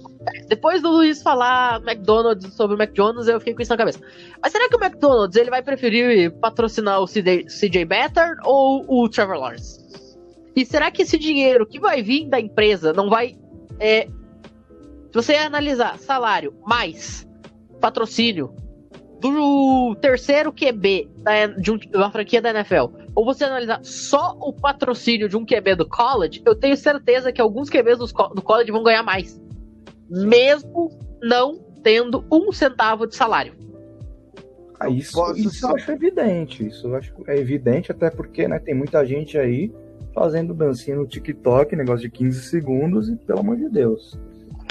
Depois 0.47 0.81
do 0.81 0.89
Luiz 0.89 1.21
falar 1.21 1.79
McDonald's 1.83 2.51
sobre 2.55 2.75
o 2.75 2.81
McDonald's, 2.81 3.27
eu 3.27 3.37
fiquei 3.37 3.53
com 3.53 3.61
isso 3.61 3.71
na 3.71 3.77
cabeça. 3.77 3.99
Mas 4.41 4.51
será 4.51 4.67
que 4.67 4.75
o 4.75 4.83
McDonald's 4.83 5.35
ele 5.35 5.51
vai 5.51 5.61
preferir 5.61 6.31
patrocinar 6.39 6.99
o 6.99 7.05
CJ, 7.05 7.45
CJ 7.45 7.85
Better 7.85 8.37
ou 8.43 8.83
o 8.87 9.07
Trevor 9.07 9.37
Lawrence? 9.37 9.85
E 10.55 10.65
será 10.65 10.89
que 10.89 11.03
esse 11.03 11.19
dinheiro 11.19 11.67
que 11.67 11.79
vai 11.79 12.01
vir 12.01 12.27
da 12.27 12.39
empresa 12.39 12.91
não 12.91 13.07
vai. 13.07 13.37
É, 13.79 14.07
se 14.07 15.13
você 15.13 15.35
analisar 15.35 15.99
salário 15.99 16.55
mais 16.65 17.27
patrocínio 17.79 18.64
do 19.19 19.95
terceiro 20.01 20.51
QB 20.51 21.09
da, 21.17 21.47
de, 21.47 21.71
um, 21.71 21.77
de 21.77 21.95
uma 21.95 22.11
franquia 22.11 22.41
da 22.41 22.49
NFL, 22.49 22.87
ou 23.15 23.25
você 23.25 23.43
analisar 23.43 23.79
só 23.83 24.37
o 24.39 24.53
patrocínio 24.53 25.29
de 25.29 25.37
um 25.37 25.45
QB 25.45 25.75
do 25.75 25.87
college, 25.87 26.41
eu 26.45 26.55
tenho 26.55 26.75
certeza 26.75 27.31
que 27.31 27.41
alguns 27.41 27.69
QBs 27.69 27.99
do, 27.99 28.05
do 28.05 28.41
college 28.41 28.71
vão 28.71 28.83
ganhar 28.83 29.03
mais. 29.03 29.39
Mesmo 30.09 30.91
não 31.21 31.59
tendo 31.81 32.25
um 32.31 32.51
centavo 32.51 33.07
de 33.07 33.15
salário. 33.15 33.53
Ah, 34.79 34.89
isso, 34.89 35.19
isso 35.35 35.65
eu 35.65 35.75
acho 35.75 35.91
evidente. 35.91 36.67
Isso 36.67 36.87
eu 36.87 36.95
acho 36.95 37.13
é 37.27 37.37
evidente, 37.37 37.91
até 37.91 38.09
porque 38.09 38.47
né, 38.47 38.59
tem 38.59 38.75
muita 38.75 39.05
gente 39.05 39.37
aí 39.37 39.71
fazendo 40.13 40.53
dancinha 40.53 40.95
no 40.97 41.07
TikTok, 41.07 41.75
negócio 41.75 42.01
de 42.01 42.09
15 42.09 42.41
segundos, 42.43 43.09
e 43.09 43.15
pelo 43.15 43.39
amor 43.39 43.57
de 43.57 43.69
Deus. 43.69 44.17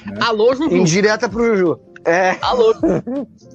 Né? 0.06 0.18
Alô, 0.20 0.54
Juju. 0.54 0.74
Indireta 0.74 1.28
pro 1.28 1.44
Juju. 1.56 1.80
É. 2.04 2.36
Alô. 2.40 2.74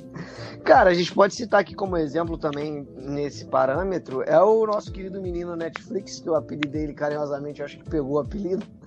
Cara, 0.63 0.89
a 0.89 0.93
gente 0.93 1.13
pode 1.13 1.33
citar 1.33 1.61
aqui 1.61 1.73
como 1.73 1.97
exemplo 1.97 2.37
também 2.37 2.87
nesse 2.95 3.45
parâmetro 3.45 4.21
é 4.23 4.39
o 4.39 4.65
nosso 4.65 4.91
querido 4.91 5.21
menino 5.21 5.55
Netflix, 5.55 6.19
que 6.19 6.29
o 6.29 6.35
apelido 6.35 6.69
dele 6.69 6.93
carinhosamente, 6.93 7.59
eu 7.59 7.65
acho 7.65 7.77
que 7.77 7.89
pegou 7.89 8.13
o 8.13 8.19
apelido. 8.19 8.65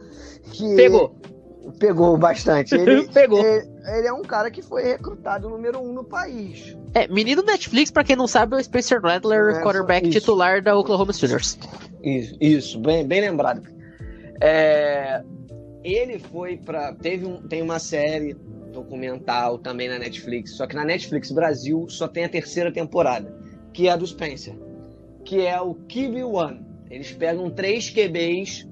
Que 0.52 0.74
pegou. 0.74 1.16
Pegou 1.78 2.18
bastante. 2.18 2.74
Ele, 2.74 3.06
pegou. 3.14 3.38
Ele, 3.38 3.66
ele, 3.86 4.06
é 4.08 4.12
um 4.12 4.22
cara 4.22 4.50
que 4.50 4.60
foi 4.60 4.82
recrutado 4.82 5.48
número 5.48 5.78
um 5.80 5.92
no 5.92 6.04
país. 6.04 6.76
É, 6.92 7.06
menino 7.06 7.42
Netflix, 7.42 7.90
para 7.90 8.02
quem 8.02 8.16
não 8.16 8.26
sabe, 8.26 8.56
é 8.56 8.58
o 8.58 8.62
Spencer 8.64 9.00
Rattler, 9.00 9.56
é, 9.56 9.62
quarterback 9.62 10.08
isso. 10.08 10.18
titular 10.18 10.60
da 10.60 10.76
Oklahoma 10.76 11.12
Sooners. 11.12 11.58
Isso, 12.02 12.36
isso, 12.40 12.80
bem, 12.80 13.06
bem 13.06 13.20
lembrado. 13.20 13.62
É, 14.40 15.22
ele 15.84 16.18
foi 16.18 16.56
para 16.56 16.92
teve 16.94 17.24
um, 17.24 17.40
tem 17.42 17.62
uma 17.62 17.78
série 17.78 18.36
documental 18.72 19.58
também 19.58 19.88
na 19.88 19.98
Netflix, 19.98 20.56
só 20.56 20.66
que 20.66 20.74
na 20.74 20.84
Netflix 20.84 21.30
Brasil 21.30 21.86
só 21.88 22.08
tem 22.08 22.24
a 22.24 22.28
terceira 22.28 22.72
temporada, 22.72 23.32
que 23.72 23.88
é 23.88 23.92
a 23.92 23.96
do 23.96 24.06
Spencer, 24.06 24.54
que 25.24 25.46
é 25.46 25.60
o 25.60 25.74
QB 25.74 26.24
One. 26.24 26.66
Eles 26.90 27.12
pegam 27.12 27.48
três 27.50 27.88
QBs 27.88 28.66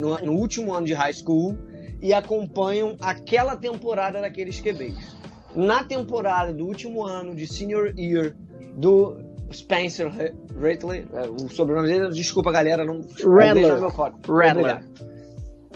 no, 0.00 0.18
no 0.18 0.32
último 0.32 0.72
ano 0.72 0.86
de 0.86 0.94
high 0.94 1.12
school 1.12 1.56
e 2.00 2.12
acompanham 2.12 2.96
aquela 3.00 3.56
temporada 3.56 4.20
daqueles 4.20 4.60
QBs. 4.60 5.16
Na 5.54 5.84
temporada 5.84 6.52
do 6.52 6.66
último 6.66 7.04
ano 7.04 7.34
de 7.34 7.46
senior 7.46 7.92
year 7.98 8.34
do 8.76 9.18
Spencer 9.52 10.10
Rattler, 10.58 11.06
é, 11.12 11.28
o 11.28 11.48
sobrenome 11.48 11.88
dele, 11.88 12.08
desculpa 12.10 12.50
galera, 12.50 12.84
não. 12.84 13.02
Rattler. 13.24 13.78
Rattler. 14.26 15.11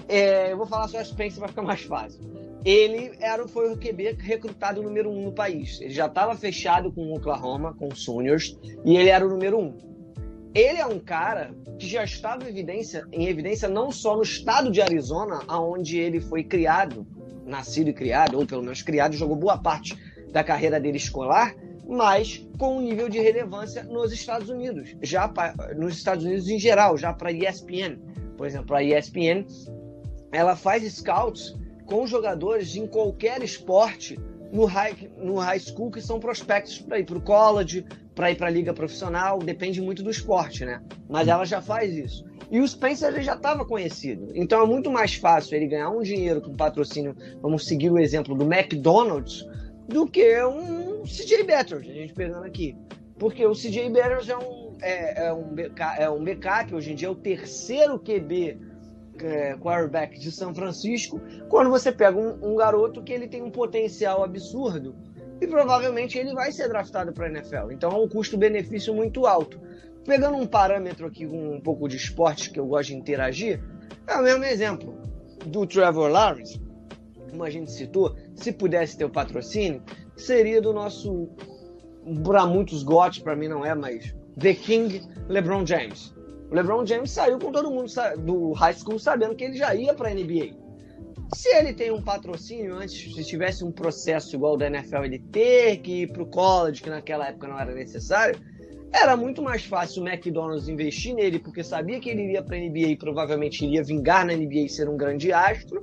É, 0.08 0.52
eu 0.52 0.56
vou 0.56 0.66
falar 0.66 0.88
só 0.88 1.02
Spencer 1.02 1.38
para 1.38 1.48
ficar 1.48 1.62
mais 1.62 1.82
fácil. 1.82 2.20
Ele 2.64 3.12
era, 3.20 3.46
foi 3.46 3.72
o 3.72 3.76
QB 3.76 4.16
recrutado 4.18 4.82
número 4.82 5.08
um 5.10 5.24
no 5.24 5.32
país. 5.32 5.80
Ele 5.80 5.92
já 5.92 6.06
estava 6.06 6.34
fechado 6.34 6.92
com 6.92 7.02
o 7.02 7.16
Oklahoma, 7.16 7.74
com 7.74 7.88
o 7.88 7.94
Sooners, 7.94 8.58
e 8.84 8.96
ele 8.96 9.08
era 9.08 9.24
o 9.24 9.28
número 9.28 9.58
um. 9.58 9.76
Ele 10.54 10.78
é 10.78 10.86
um 10.86 10.98
cara 10.98 11.54
que 11.78 11.86
já 11.86 12.02
estava 12.02 12.44
em 12.44 12.48
evidência, 12.48 13.06
em 13.12 13.28
evidência 13.28 13.68
não 13.68 13.90
só 13.90 14.16
no 14.16 14.22
estado 14.22 14.70
de 14.70 14.80
Arizona, 14.80 15.40
aonde 15.46 15.98
ele 15.98 16.20
foi 16.20 16.42
criado, 16.42 17.06
nascido 17.44 17.90
e 17.90 17.92
criado, 17.92 18.38
ou 18.38 18.46
pelo 18.46 18.62
menos 18.62 18.82
criado, 18.82 19.14
jogou 19.14 19.36
boa 19.36 19.58
parte 19.58 19.96
da 20.32 20.42
carreira 20.42 20.80
dele 20.80 20.96
escolar, 20.96 21.54
mas 21.86 22.44
com 22.58 22.78
um 22.78 22.80
nível 22.80 23.08
de 23.08 23.20
relevância 23.20 23.84
nos 23.84 24.12
Estados 24.12 24.48
Unidos, 24.48 24.96
já 25.02 25.28
pra, 25.28 25.54
nos 25.76 25.96
Estados 25.96 26.24
Unidos 26.24 26.48
em 26.48 26.58
geral, 26.58 26.96
já 26.96 27.12
para 27.12 27.30
ESPN. 27.30 27.98
Por 28.36 28.46
exemplo, 28.46 28.74
a 28.74 28.82
ESPN 28.82 29.46
ela 30.32 30.56
faz 30.56 30.82
scouts 30.92 31.56
com 31.84 32.06
jogadores 32.06 32.76
em 32.76 32.86
qualquer 32.86 33.42
esporte 33.42 34.18
no 34.52 34.64
high, 34.64 34.94
no 35.18 35.36
high 35.36 35.58
school 35.58 35.90
que 35.90 36.00
são 36.00 36.18
prospectos 36.18 36.78
para 36.78 36.98
ir 36.98 37.04
para 37.04 37.18
o 37.18 37.20
college, 37.20 37.84
para 38.14 38.30
ir 38.30 38.36
para 38.36 38.46
a 38.46 38.50
liga 38.50 38.72
profissional, 38.72 39.38
depende 39.38 39.80
muito 39.80 40.02
do 40.02 40.10
esporte, 40.10 40.64
né? 40.64 40.82
Mas 41.08 41.28
ela 41.28 41.44
já 41.44 41.60
faz 41.60 41.94
isso. 41.94 42.24
E 42.50 42.60
o 42.60 42.66
Spencer 42.66 43.12
ele 43.12 43.22
já 43.22 43.34
estava 43.34 43.64
conhecido, 43.64 44.30
então 44.34 44.62
é 44.62 44.66
muito 44.66 44.90
mais 44.90 45.14
fácil 45.14 45.56
ele 45.56 45.66
ganhar 45.66 45.90
um 45.90 46.00
dinheiro 46.00 46.40
com 46.40 46.54
patrocínio, 46.54 47.14
vamos 47.42 47.66
seguir 47.66 47.90
o 47.90 47.98
exemplo 47.98 48.36
do 48.36 48.44
McDonald's, 48.44 49.44
do 49.88 50.06
que 50.06 50.42
um 50.44 51.02
CJ 51.02 51.42
Betters, 51.44 51.88
a 51.88 51.92
gente 51.92 52.12
pegando 52.12 52.44
aqui. 52.44 52.76
Porque 53.18 53.44
o 53.44 53.52
CJ 53.52 53.90
Betters 53.90 54.28
é 54.28 54.36
um, 54.36 54.76
é, 54.80 55.26
é, 55.26 55.32
um, 55.32 55.54
é 55.98 56.10
um 56.10 56.22
backup, 56.22 56.74
hoje 56.74 56.92
em 56.92 56.94
dia 56.94 57.08
é 57.08 57.10
o 57.10 57.14
terceiro 57.14 57.98
QB 57.98 58.58
é, 59.24 59.56
quarterback 59.56 60.18
de 60.18 60.30
São 60.30 60.54
Francisco, 60.54 61.20
quando 61.48 61.70
você 61.70 61.92
pega 61.92 62.18
um, 62.18 62.52
um, 62.52 62.56
garoto 62.56 63.02
que 63.02 63.12
ele 63.12 63.28
tem 63.28 63.42
um 63.42 63.50
potencial 63.50 64.24
absurdo 64.24 64.94
e 65.40 65.46
provavelmente 65.46 66.18
ele 66.18 66.32
vai 66.34 66.52
ser 66.52 66.68
draftado 66.68 67.12
para 67.12 67.26
a 67.26 67.30
NFL. 67.30 67.70
Então 67.70 67.90
é 67.90 67.96
um 67.96 68.08
custo-benefício 68.08 68.94
muito 68.94 69.26
alto. 69.26 69.60
Pegando 70.04 70.36
um 70.36 70.46
parâmetro 70.46 71.06
aqui 71.06 71.26
com 71.26 71.54
um 71.54 71.60
pouco 71.60 71.88
de 71.88 71.96
esporte 71.96 72.50
que 72.50 72.60
eu 72.60 72.66
gosto 72.66 72.88
de 72.88 72.96
interagir, 72.96 73.62
é 74.06 74.14
o 74.14 74.22
mesmo 74.22 74.44
exemplo 74.44 74.96
do 75.46 75.66
Trevor 75.66 76.08
Lawrence, 76.08 76.60
como 77.30 77.44
a 77.44 77.50
gente 77.50 77.70
citou, 77.70 78.16
se 78.34 78.52
pudesse 78.52 78.96
ter 78.96 79.04
o 79.04 79.10
patrocínio, 79.10 79.82
seria 80.16 80.60
do 80.60 80.72
nosso, 80.72 81.28
para 82.24 82.46
muitos 82.46 82.82
gotes, 82.82 83.18
para 83.18 83.36
mim 83.36 83.48
não 83.48 83.64
é, 83.64 83.74
mas 83.74 84.14
The 84.38 84.54
King 84.54 85.02
LeBron 85.28 85.66
James. 85.66 86.15
O 86.50 86.54
LeBron 86.54 86.86
James 86.86 87.10
saiu 87.10 87.38
com 87.38 87.50
todo 87.50 87.70
mundo 87.70 87.90
do 88.18 88.52
high 88.52 88.74
school 88.74 88.98
sabendo 88.98 89.34
que 89.34 89.44
ele 89.44 89.56
já 89.56 89.74
ia 89.74 89.94
para 89.94 90.08
a 90.08 90.14
NBA. 90.14 90.54
Se 91.34 91.48
ele 91.56 91.72
tem 91.72 91.90
um 91.90 92.00
patrocínio 92.00 92.76
antes, 92.76 93.14
se 93.14 93.24
tivesse 93.24 93.64
um 93.64 93.72
processo 93.72 94.36
igual 94.36 94.54
o 94.54 94.56
da 94.56 94.66
NFL, 94.66 95.04
ele 95.04 95.18
ter 95.18 95.78
que 95.78 96.02
ir 96.02 96.12
para 96.12 96.22
o 96.22 96.26
college, 96.26 96.82
que 96.82 96.88
naquela 96.88 97.28
época 97.28 97.48
não 97.48 97.58
era 97.58 97.74
necessário, 97.74 98.40
era 98.92 99.16
muito 99.16 99.42
mais 99.42 99.64
fácil 99.64 100.02
o 100.02 100.08
McDonald's 100.08 100.68
investir 100.68 101.14
nele, 101.14 101.40
porque 101.40 101.64
sabia 101.64 101.98
que 101.98 102.08
ele 102.08 102.22
iria 102.22 102.42
para 102.42 102.56
a 102.56 102.60
NBA 102.60 102.88
e 102.88 102.96
provavelmente 102.96 103.64
iria 103.64 103.82
vingar 103.82 104.24
na 104.24 104.34
NBA 104.34 104.66
e 104.66 104.68
ser 104.68 104.88
um 104.88 104.96
grande 104.96 105.32
astro, 105.32 105.80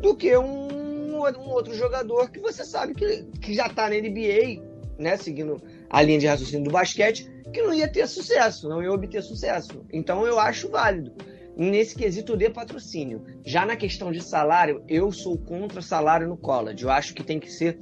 do 0.00 0.16
que 0.16 0.36
um, 0.36 1.16
um 1.16 1.50
outro 1.50 1.74
jogador 1.74 2.30
que 2.30 2.38
você 2.38 2.64
sabe 2.64 2.94
que, 2.94 3.24
que 3.40 3.54
já 3.54 3.66
está 3.66 3.88
na 3.88 3.96
NBA, 3.96 4.62
né, 4.98 5.16
seguindo 5.16 5.60
a 5.92 6.00
linha 6.00 6.18
de 6.18 6.26
raciocínio 6.26 6.64
do 6.64 6.72
basquete, 6.72 7.30
que 7.52 7.60
não 7.60 7.74
ia 7.74 7.86
ter 7.86 8.08
sucesso, 8.08 8.66
não 8.66 8.82
ia 8.82 8.90
obter 8.90 9.22
sucesso. 9.22 9.84
Então 9.92 10.26
eu 10.26 10.40
acho 10.40 10.70
válido. 10.70 11.12
Nesse 11.54 11.94
quesito 11.94 12.34
de 12.34 12.48
patrocínio. 12.48 13.26
Já 13.44 13.66
na 13.66 13.76
questão 13.76 14.10
de 14.10 14.22
salário, 14.24 14.82
eu 14.88 15.12
sou 15.12 15.36
contra 15.36 15.82
salário 15.82 16.26
no 16.26 16.36
college. 16.36 16.82
Eu 16.82 16.90
acho 16.90 17.12
que 17.12 17.22
tem 17.22 17.38
que 17.38 17.52
ser 17.52 17.78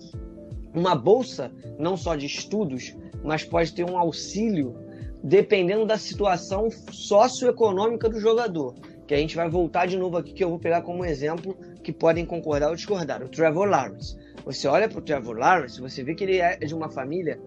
uma 0.75 0.97
bolsa, 0.97 1.53
não 1.79 1.97
só 1.97 2.17
de 2.17 2.27
estudos, 2.27 2.97
mas 3.23 3.45
pode 3.45 3.73
ter 3.73 3.89
um 3.89 3.97
auxílio 3.97 4.75
dependendo 5.23 5.87
da 5.87 5.97
situação 5.97 6.69
socioeconômica 6.91 8.09
do 8.09 8.19
jogador. 8.19 8.75
Que 9.07 9.15
a 9.15 9.19
gente 9.19 9.37
vai 9.37 9.49
voltar 9.49 9.87
de 9.87 9.97
novo 9.97 10.17
aqui, 10.17 10.33
que 10.33 10.43
eu 10.43 10.51
vou 10.51 10.59
pegar 10.59 10.83
como 10.83 11.05
exemplo, 11.05 11.57
que 11.85 11.93
podem 11.93 12.27
concordar 12.27 12.71
ou 12.71 12.75
discordar. 12.75 13.23
O 13.23 13.29
Trevor 13.29 13.69
Lawrence. 13.69 14.17
Você 14.45 14.67
olha 14.67 14.89
para 14.89 14.99
o 14.99 15.03
Trevor 15.03 15.37
Lawrence, 15.37 15.81
você 15.81 16.03
vê 16.03 16.15
que 16.15 16.25
ele 16.25 16.39
é 16.39 16.57
de 16.57 16.75
uma 16.75 16.89
família 16.89 17.39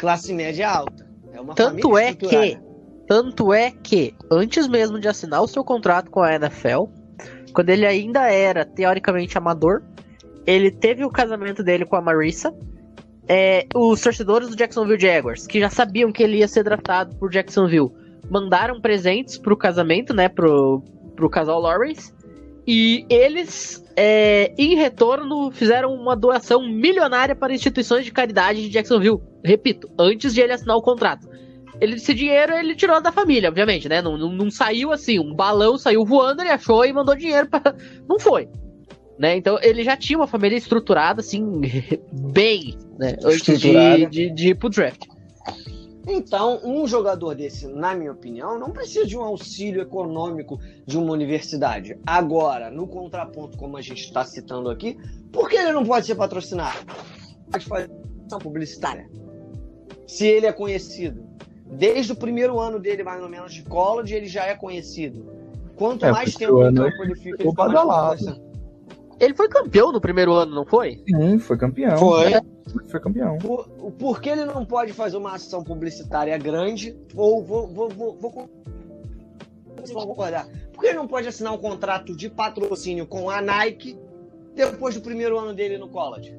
classe 0.00 0.32
média 0.32 0.68
alta. 0.68 1.06
É 1.32 1.40
uma 1.40 1.54
tanto 1.54 1.96
é 1.96 2.14
que, 2.14 2.58
tanto 3.06 3.52
é 3.52 3.70
que, 3.70 4.14
antes 4.30 4.66
mesmo 4.66 4.98
de 4.98 5.06
assinar 5.06 5.42
o 5.42 5.46
seu 5.46 5.62
contrato 5.62 6.10
com 6.10 6.22
a 6.22 6.34
NFL, 6.34 6.86
quando 7.52 7.68
ele 7.68 7.86
ainda 7.86 8.28
era 8.30 8.64
teoricamente 8.64 9.36
amador, 9.36 9.82
ele 10.46 10.70
teve 10.70 11.04
o 11.04 11.10
casamento 11.10 11.62
dele 11.62 11.84
com 11.84 11.96
a 11.96 12.00
Marissa. 12.00 12.52
É, 13.28 13.66
os 13.76 14.00
torcedores 14.00 14.48
do 14.48 14.56
Jacksonville 14.56 14.98
Jaguars, 14.98 15.46
que 15.46 15.60
já 15.60 15.70
sabiam 15.70 16.10
que 16.10 16.22
ele 16.22 16.38
ia 16.38 16.48
ser 16.48 16.64
draftado 16.64 17.14
por 17.14 17.30
Jacksonville, 17.30 17.92
mandaram 18.28 18.80
presentes 18.80 19.38
pro 19.38 19.56
casamento, 19.56 20.12
né, 20.12 20.28
pro, 20.28 20.82
pro 21.14 21.30
casal 21.30 21.60
Lawrence. 21.60 22.12
E 22.72 23.04
eles, 23.10 23.84
é, 23.96 24.54
em 24.56 24.76
retorno, 24.76 25.50
fizeram 25.50 25.92
uma 25.92 26.14
doação 26.14 26.62
milionária 26.62 27.34
para 27.34 27.52
instituições 27.52 28.04
de 28.04 28.12
caridade 28.12 28.62
de 28.62 28.68
Jacksonville. 28.68 29.18
Repito, 29.44 29.90
antes 29.98 30.32
de 30.32 30.40
ele 30.40 30.52
assinar 30.52 30.76
o 30.76 30.80
contrato. 30.80 31.28
Ele, 31.80 31.96
esse 31.96 32.14
dinheiro 32.14 32.52
ele 32.52 32.76
tirou 32.76 33.02
da 33.02 33.10
família, 33.10 33.48
obviamente, 33.48 33.88
né? 33.88 34.00
Não, 34.00 34.16
não, 34.16 34.30
não 34.30 34.52
saiu 34.52 34.92
assim, 34.92 35.18
um 35.18 35.34
balão 35.34 35.76
saiu 35.76 36.04
voando, 36.04 36.42
ele 36.42 36.50
achou 36.50 36.84
e 36.84 36.92
mandou 36.92 37.16
dinheiro 37.16 37.48
para. 37.48 37.74
Não 38.08 38.20
foi. 38.20 38.48
Né? 39.18 39.36
Então 39.36 39.58
ele 39.60 39.82
já 39.82 39.96
tinha 39.96 40.20
uma 40.20 40.28
família 40.28 40.56
estruturada, 40.56 41.22
assim, 41.22 41.42
bem, 42.32 42.78
né? 43.00 43.16
Antes 43.24 43.58
de, 43.58 44.06
de, 44.06 44.30
de 44.30 44.48
ir 44.50 44.54
pro 44.54 44.70
draft. 44.70 45.06
Então, 46.12 46.60
um 46.64 46.88
jogador 46.88 47.36
desse, 47.36 47.68
na 47.68 47.94
minha 47.94 48.10
opinião, 48.10 48.58
não 48.58 48.72
precisa 48.72 49.06
de 49.06 49.16
um 49.16 49.22
auxílio 49.22 49.80
econômico 49.80 50.58
de 50.84 50.98
uma 50.98 51.12
universidade. 51.12 51.96
Agora, 52.04 52.68
no 52.68 52.88
contraponto, 52.88 53.56
como 53.56 53.76
a 53.76 53.80
gente 53.80 54.02
está 54.02 54.24
citando 54.24 54.68
aqui, 54.70 54.98
por 55.30 55.48
que 55.48 55.54
ele 55.54 55.70
não 55.70 55.84
pode 55.84 56.06
ser 56.06 56.16
patrocinado? 56.16 56.78
Pode 57.48 57.64
fazer 57.64 57.90
publicitária. 58.42 59.08
Se 60.04 60.26
ele 60.26 60.46
é 60.46 60.52
conhecido. 60.52 61.24
Desde 61.64 62.10
o 62.10 62.16
primeiro 62.16 62.58
ano 62.58 62.80
dele, 62.80 63.04
mais 63.04 63.22
ou 63.22 63.28
menos, 63.28 63.54
de 63.54 63.62
college, 63.62 64.12
ele 64.12 64.26
já 64.26 64.46
é 64.46 64.56
conhecido. 64.56 65.32
Quanto 65.76 66.04
é, 66.04 66.10
mais 66.10 66.34
tempo 66.34 66.70
no 66.70 66.74
campo 66.74 67.02
ele 67.04 67.14
fica, 67.14 67.40
ele 67.40 67.50
fica 67.50 67.84
mais 67.84 68.49
Ele 69.20 69.34
foi 69.34 69.48
campeão 69.48 69.92
no 69.92 70.00
primeiro 70.00 70.32
ano, 70.32 70.54
não 70.54 70.64
foi? 70.64 71.02
Sim, 71.06 71.38
foi 71.38 71.58
campeão. 71.58 71.96
Foi. 71.98 72.32
É 72.32 72.40
foi 72.88 73.00
campeão. 73.00 73.38
Por, 73.38 73.68
por, 73.98 74.20
que 74.20 74.28
ele 74.28 74.44
não 74.44 74.64
pode 74.64 74.92
fazer 74.92 75.16
uma 75.16 75.34
ação 75.34 75.62
publicitária 75.62 76.36
grande? 76.38 76.96
Ou 77.14 77.44
vou, 77.44 77.66
vou, 77.66 77.88
vou, 77.88 78.16
vou, 78.16 78.50
vocês 79.76 79.92
vão 79.92 80.06
concordar. 80.06 80.46
Por 80.72 80.80
que 80.80 80.88
ele 80.88 80.98
não 80.98 81.06
pode 81.06 81.28
assinar 81.28 81.52
um 81.52 81.58
contrato 81.58 82.16
de 82.16 82.28
patrocínio 82.28 83.06
com 83.06 83.28
a 83.28 83.40
Nike 83.40 83.98
depois 84.54 84.94
do 84.94 85.00
primeiro 85.00 85.38
ano 85.38 85.54
dele 85.54 85.78
no 85.78 85.88
college? 85.88 86.38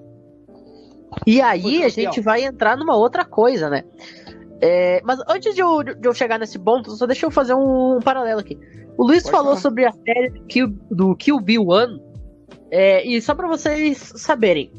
E 1.27 1.41
aí 1.41 1.83
a 1.83 1.89
gente 1.89 2.21
vai 2.21 2.43
entrar 2.43 2.77
numa 2.77 2.95
outra 2.95 3.25
coisa, 3.25 3.69
né? 3.69 3.83
É, 4.61 5.01
mas 5.03 5.19
antes 5.27 5.55
de 5.55 5.61
eu, 5.61 5.83
de 5.83 6.07
eu, 6.07 6.13
chegar 6.13 6.37
nesse 6.37 6.57
ponto, 6.57 6.91
só 6.91 7.05
deixa 7.05 7.25
eu 7.25 7.31
fazer 7.31 7.53
um, 7.53 7.97
um 7.97 7.99
paralelo 7.99 8.39
aqui. 8.39 8.57
O 8.97 9.03
Luiz 9.05 9.23
Pode 9.23 9.31
falou 9.31 9.51
falar. 9.51 9.61
sobre 9.61 9.85
a 9.85 9.91
série 9.91 10.29
do 10.29 10.45
Kill, 10.45 10.67
do 10.89 11.15
Kill 11.15 11.39
Bill 11.39 11.67
One. 11.67 12.10
É, 12.71 13.05
e 13.05 13.21
só 13.21 13.35
para 13.35 13.47
vocês 13.47 13.97
saberem, 14.15 14.71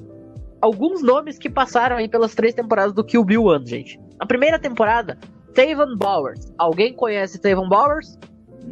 alguns 0.61 1.03
nomes 1.03 1.39
que 1.39 1.51
passaram 1.51 1.97
aí 1.97 2.09
pelas 2.09 2.35
três 2.35 2.55
temporadas 2.55 2.95
do 2.95 3.05
Kill 3.05 3.25
Bill 3.25 3.45
One, 3.45 3.67
gente. 3.67 4.01
A 4.19 4.25
primeira 4.25 4.59
temporada, 4.59 5.19
Tavon 5.55 5.97
Bowers. 5.97 6.53
Alguém 6.57 6.95
conhece 6.95 7.39
Tavon 7.39 7.69
Bowers? 7.69 8.19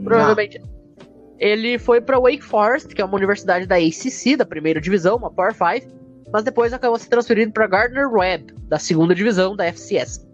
Provavelmente. 0.02 0.62
Ele 1.38 1.78
foi 1.78 2.00
para 2.00 2.18
Wake 2.18 2.42
Forest, 2.42 2.94
que 2.94 3.00
é 3.00 3.04
uma 3.04 3.16
universidade 3.16 3.66
da 3.66 3.76
ACC, 3.76 4.37
da 4.37 4.44
primeira 4.44 4.80
divisão, 4.80 5.16
uma 5.16 5.30
Power 5.30 5.52
5, 5.52 5.90
mas 6.33 6.44
depois 6.44 6.72
acabou 6.72 6.98
se 6.98 7.09
transferindo 7.09 7.52
para 7.52 7.66
Gardner 7.66 8.11
Webb, 8.11 8.54
da 8.68 8.78
segunda 8.78 9.14
divisão 9.14 9.56
da 9.56 9.64
FCS. 9.66 10.26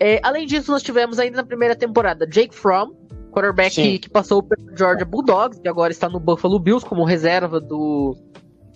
É, 0.00 0.20
além 0.22 0.46
disso, 0.46 0.72
nós 0.72 0.82
tivemos 0.82 1.18
ainda 1.18 1.36
na 1.36 1.44
primeira 1.44 1.76
temporada 1.76 2.26
Jake 2.26 2.54
Fromm, 2.54 2.92
quarterback 3.32 3.74
que, 3.74 3.98
que, 3.98 4.10
passou 4.10 4.42
pelo 4.42 4.76
Georgia 4.76 5.04
Bulldogs 5.04 5.60
e 5.64 5.68
agora 5.68 5.90
está 5.90 6.08
no 6.08 6.20
Buffalo 6.20 6.58
Bills 6.58 6.86
como 6.86 7.04
reserva 7.04 7.60
do 7.60 8.16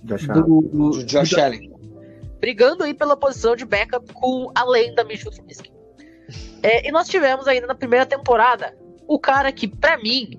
Josh, 0.02 0.26
do, 0.26 0.42
do, 0.42 0.60
do 0.90 1.04
Josh 1.04 1.30
do, 1.30 1.40
Allen. 1.40 1.72
Brigando 2.40 2.82
aí 2.82 2.94
pela 2.94 3.16
posição 3.16 3.54
de 3.54 3.64
backup 3.64 4.12
com 4.12 4.50
a 4.54 4.64
lenda 4.64 5.04
Mitchell 5.04 5.30
Trubisky. 5.30 5.70
É, 6.62 6.88
e 6.88 6.90
nós 6.90 7.08
tivemos 7.08 7.46
ainda 7.46 7.66
na 7.66 7.74
primeira 7.74 8.06
temporada 8.06 8.76
o 9.06 9.18
cara 9.18 9.52
que, 9.52 9.68
para 9.68 9.96
mim, 9.98 10.38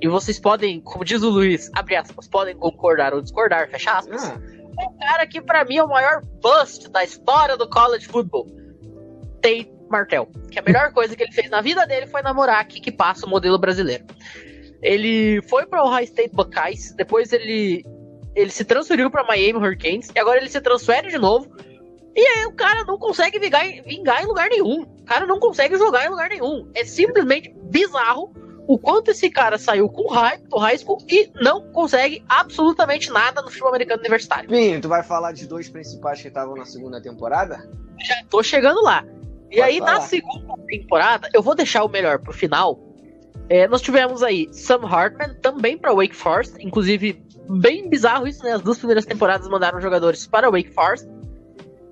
e 0.00 0.08
vocês 0.08 0.38
podem, 0.38 0.80
como 0.80 1.04
diz 1.04 1.22
o 1.22 1.30
Luiz, 1.30 1.70
abre 1.74 1.96
aspas, 1.96 2.28
podem 2.28 2.54
concordar 2.54 3.14
ou 3.14 3.20
discordar, 3.20 3.68
fecha 3.70 3.98
aspas. 3.98 4.24
Ah. 4.24 4.40
O 4.78 4.98
cara 4.98 5.26
que, 5.26 5.40
para 5.40 5.64
mim, 5.64 5.78
é 5.78 5.82
o 5.82 5.88
maior 5.88 6.22
bust 6.42 6.88
da 6.90 7.02
história 7.02 7.56
do 7.56 7.68
college 7.68 8.06
football. 8.06 8.46
Tate 9.40 9.75
Martel. 9.88 10.28
Que 10.50 10.58
a 10.58 10.62
melhor 10.62 10.92
coisa 10.92 11.14
que 11.16 11.22
ele 11.22 11.32
fez 11.32 11.50
na 11.50 11.60
vida 11.60 11.86
dele 11.86 12.06
foi 12.06 12.22
namorar 12.22 12.60
aqui 12.60 12.80
que 12.80 12.92
passa 12.92 13.26
o 13.26 13.28
modelo 13.28 13.58
brasileiro. 13.58 14.04
Ele 14.82 15.40
foi 15.42 15.66
para 15.66 15.82
o 15.82 15.88
High 15.88 16.04
State 16.04 16.34
Buckeyes, 16.34 16.92
depois 16.94 17.32
ele 17.32 17.84
ele 18.34 18.50
se 18.50 18.64
transferiu 18.64 19.10
para 19.10 19.24
Miami 19.24 19.58
Hurricanes 19.58 20.10
e 20.14 20.18
agora 20.18 20.38
ele 20.38 20.50
se 20.50 20.60
transfere 20.60 21.08
de 21.08 21.16
novo. 21.16 21.50
E 22.14 22.20
aí 22.20 22.46
o 22.46 22.52
cara 22.52 22.84
não 22.84 22.98
consegue 22.98 23.38
vingar, 23.38 23.64
vingar 23.86 24.22
em 24.22 24.26
lugar 24.26 24.48
nenhum. 24.50 24.82
O 24.82 25.04
cara 25.04 25.26
não 25.26 25.40
consegue 25.40 25.76
jogar 25.78 26.04
em 26.04 26.10
lugar 26.10 26.28
nenhum. 26.28 26.70
É 26.74 26.84
simplesmente 26.84 27.54
bizarro 27.64 28.32
o 28.66 28.78
quanto 28.78 29.10
esse 29.10 29.30
cara 29.30 29.58
saiu 29.58 29.88
com 29.88 30.08
hype 30.12 30.48
do 30.48 30.58
high 30.58 30.76
school 30.76 30.98
e 31.08 31.30
não 31.36 31.70
consegue 31.72 32.24
absolutamente 32.28 33.10
nada 33.10 33.40
no 33.40 33.48
futebol 33.48 33.68
americano 33.68 34.00
universitário. 34.00 34.48
Pinho, 34.48 34.80
tu 34.80 34.88
vai 34.88 35.02
falar 35.02 35.32
de 35.32 35.46
dois 35.46 35.68
principais 35.68 36.20
que 36.20 36.28
estavam 36.28 36.56
na 36.56 36.64
segunda 36.64 37.00
temporada? 37.00 37.68
Já 38.00 38.16
tô 38.28 38.42
chegando 38.42 38.82
lá. 38.82 39.04
E 39.50 39.60
aí, 39.60 39.78
falar. 39.78 39.94
na 39.94 40.00
segunda 40.00 40.54
temporada, 40.66 41.28
eu 41.32 41.42
vou 41.42 41.54
deixar 41.54 41.84
o 41.84 41.88
melhor 41.88 42.18
pro 42.18 42.32
final. 42.32 42.80
É, 43.48 43.68
nós 43.68 43.80
tivemos 43.80 44.22
aí 44.22 44.48
Sam 44.52 44.84
Hartman, 44.84 45.34
também 45.40 45.78
para 45.78 45.94
Wake 45.94 46.16
Forest, 46.16 46.56
inclusive 46.60 47.22
bem 47.48 47.88
bizarro 47.88 48.26
isso, 48.26 48.42
né? 48.42 48.52
As 48.52 48.62
duas 48.62 48.78
primeiras 48.78 49.04
temporadas 49.06 49.48
mandaram 49.48 49.80
jogadores 49.80 50.26
para 50.26 50.50
Wake 50.50 50.70
Forest. 50.70 51.08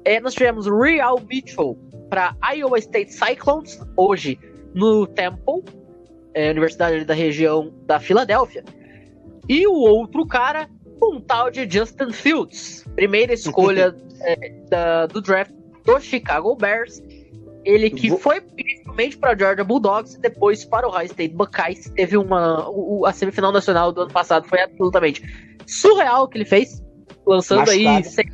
É, 0.05 0.21
nós 0.21 0.35
tivemos 0.35 0.67
Real 0.67 1.21
Mitchell 1.31 1.79
para 2.11 2.37
Iowa 2.55 2.79
State 2.79 3.13
Cyclones, 3.13 3.81
hoje 3.97 4.39
no 4.75 5.07
Temple, 5.07 5.65
é, 6.35 6.51
Universidade 6.51 7.05
da 7.05 7.15
região 7.15 7.73
da 7.87 8.01
Filadélfia. 8.01 8.65
E 9.49 9.67
o 9.67 9.75
outro 9.75 10.27
cara, 10.27 10.69
um 11.03 11.21
tal 11.21 11.51
de 11.51 11.69
Justin 11.71 12.13
Fields, 12.13 12.85
primeira 12.97 13.33
escolha 13.33 13.95
é, 14.23 14.51
da, 14.69 15.07
do 15.07 15.23
draft 15.23 15.53
do 15.85 16.01
Chicago 16.01 16.57
Bears 16.57 17.03
ele 17.65 17.91
que 17.91 18.11
Vou... 18.11 18.19
foi 18.19 18.41
principalmente 18.41 19.17
para 19.17 19.37
Georgia 19.37 19.65
Bulldogs, 19.65 20.17
depois 20.19 20.65
para 20.65 20.87
o 20.87 20.91
High 20.91 21.07
State 21.07 21.35
Buckeyes. 21.35 21.91
Teve 21.91 22.17
uma. 22.17 22.69
O, 22.69 23.07
a 23.07 23.13
semifinal 23.13 23.53
nacional 23.53 23.93
do 23.93 24.03
ano 24.03 24.13
passado 24.13 24.47
foi 24.49 24.61
absolutamente 24.61 25.23
surreal 25.67 26.25
o 26.25 26.29
que 26.29 26.39
ele 26.39 26.45
fez. 26.45 26.83
Lançando 27.27 27.71
aí 27.71 28.05
seis 28.05 28.29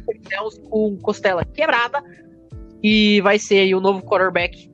com 0.69 0.97
costela 0.99 1.45
quebrada. 1.45 2.03
E 2.83 3.21
vai 3.21 3.38
ser 3.38 3.61
aí 3.61 3.75
o 3.75 3.81
novo 3.81 4.03
quarterback 4.03 4.71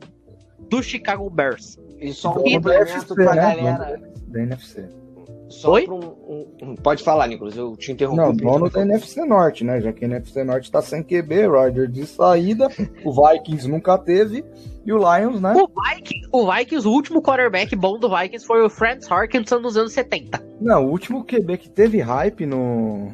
do 0.71 0.83
Chicago 0.83 1.29
Bears. 1.29 1.79
E 2.01 2.13
só 2.13 2.31
um 2.31 2.35
complemento 2.35 3.15
pra 3.15 3.35
né? 3.35 3.57
galera. 3.57 4.01
Da 4.29 4.43
NFC. 4.43 4.89
Só 5.49 5.73
Oi? 5.73 5.87
Um, 5.89 6.47
um, 6.61 6.75
pode 6.75 7.03
falar, 7.03 7.27
Nicolas, 7.29 7.57
eu 7.57 7.77
te 7.77 7.93
interrompi. 7.93 8.21
Não, 8.21 8.33
dono 8.53 8.69
da 8.69 8.83
NFC 8.83 9.25
Norte, 9.25 9.65
né? 9.65 9.81
Já 9.81 9.93
que 9.93 10.05
a 10.05 10.09
NFC 10.09 10.43
Norte 10.43 10.71
tá 10.71 10.83
sem 10.83 11.03
QB, 11.03 11.47
Roger 11.47 11.89
de 11.89 12.05
saída, 12.07 12.69
o 13.05 13.13
Vikings 13.13 13.69
nunca 13.69 13.97
teve, 13.97 14.45
e 14.85 14.93
o 14.93 14.99
Lions, 14.99 15.41
né? 15.41 15.55
O 15.55 15.69
Vikings, 15.69 16.29
o 16.33 16.53
Vikings, 16.53 16.89
o 16.89 16.91
último 16.93 17.23
quarterback 17.23 17.75
bom 17.77 17.99
do 17.99 18.09
Vikings 18.09 18.47
foi 18.47 18.65
o 18.65 18.71
Franz 18.71 19.11
Harkinson 19.11 19.61
nos 19.61 19.77
anos 19.77 19.93
70. 19.93 20.45
Não, 20.61 20.87
o 20.87 20.91
último 20.91 21.25
QB 21.25 21.59
que 21.59 21.69
teve 21.69 22.01
hype 22.01 22.45
no, 22.45 23.13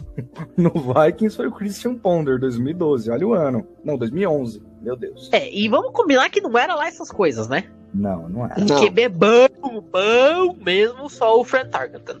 no 0.56 0.70
Vikings 0.70 1.36
foi 1.36 1.46
o 1.46 1.52
Christian 1.52 1.94
Ponder, 1.94 2.38
2012, 2.38 3.10
olha 3.10 3.26
o 3.26 3.32
ano. 3.32 3.66
Não, 3.82 3.96
2011, 3.96 4.62
meu 4.82 4.96
Deus. 4.96 5.30
É, 5.32 5.50
e 5.50 5.68
vamos 5.68 5.92
combinar 5.92 6.28
que 6.28 6.40
não 6.40 6.58
era 6.58 6.74
lá 6.74 6.88
essas 6.88 7.10
coisas, 7.10 7.48
né? 7.48 7.64
Não, 7.92 8.28
não 8.28 8.46
é. 8.46 8.54
Não. 8.58 8.80
QB 8.80 9.08
bom, 9.08 9.80
bom 9.90 10.56
mesmo, 10.64 11.08
só 11.08 11.40
o 11.40 11.44
Fred 11.44 11.70
Tarkenton. 11.70 12.20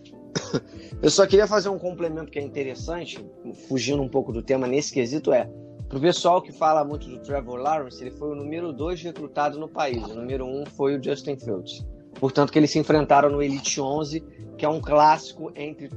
Eu 1.02 1.10
só 1.10 1.26
queria 1.26 1.46
fazer 1.46 1.68
um 1.68 1.78
complemento 1.78 2.30
que 2.30 2.38
é 2.38 2.42
interessante, 2.42 3.24
fugindo 3.68 4.02
um 4.02 4.08
pouco 4.08 4.32
do 4.32 4.42
tema 4.42 4.66
nesse 4.66 4.92
quesito, 4.92 5.32
é 5.32 5.48
pro 5.88 5.98
pessoal 5.98 6.40
que 6.40 6.52
fala 6.52 6.84
muito 6.84 7.08
do 7.08 7.18
Trevor 7.18 7.58
Lawrence, 7.58 8.02
ele 8.02 8.12
foi 8.12 8.30
o 8.30 8.34
número 8.34 8.72
2 8.72 9.02
recrutado 9.02 9.58
no 9.58 9.68
país. 9.68 10.04
O 10.04 10.14
número 10.14 10.44
1 10.44 10.62
um 10.62 10.66
foi 10.66 10.96
o 10.96 11.02
Justin 11.02 11.36
Fields. 11.36 11.84
Portanto, 12.18 12.52
que 12.52 12.58
eles 12.58 12.70
se 12.70 12.78
enfrentaram 12.78 13.30
no 13.30 13.42
Elite 13.42 13.80
11, 13.80 14.20
que 14.56 14.64
é 14.64 14.68
um 14.68 14.80
clássico 14.80 15.52
entre 15.56 15.90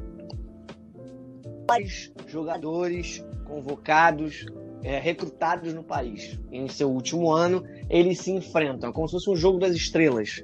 jogadores 2.28 3.24
convocados 3.46 4.46
é, 4.84 5.00
recrutados 5.00 5.74
no 5.74 5.84
país. 5.84 6.38
Em 6.52 6.68
seu 6.68 6.92
último 6.92 7.32
ano, 7.32 7.64
eles 7.90 8.20
se 8.20 8.32
enfrentam, 8.32 8.92
como 8.92 9.08
se 9.08 9.14
fosse 9.14 9.30
um 9.30 9.36
jogo 9.36 9.60
das 9.60 9.74
estrelas. 9.74 10.44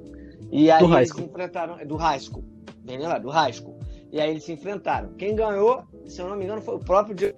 E 0.52 0.72
aí 0.72 0.86
do 0.86 0.96
eles 0.96 1.10
se 1.10 1.22
enfrentaram. 1.22 1.78
Do 1.86 1.96
high 1.96 2.20
school. 2.20 2.44
Bem 2.84 2.98
lá, 2.98 3.20
do 3.20 3.30
high 3.30 3.54
school. 3.54 3.78
E 4.12 4.20
aí 4.20 4.32
eles 4.32 4.44
se 4.44 4.54
enfrentaram. 4.54 5.14
Quem 5.14 5.36
ganhou, 5.36 5.84
se 6.08 6.22
eu 6.22 6.30
não 6.30 6.36
me 6.36 6.46
engano, 6.46 6.62
foi 6.62 6.76
o 6.76 6.80
próprio. 6.80 7.36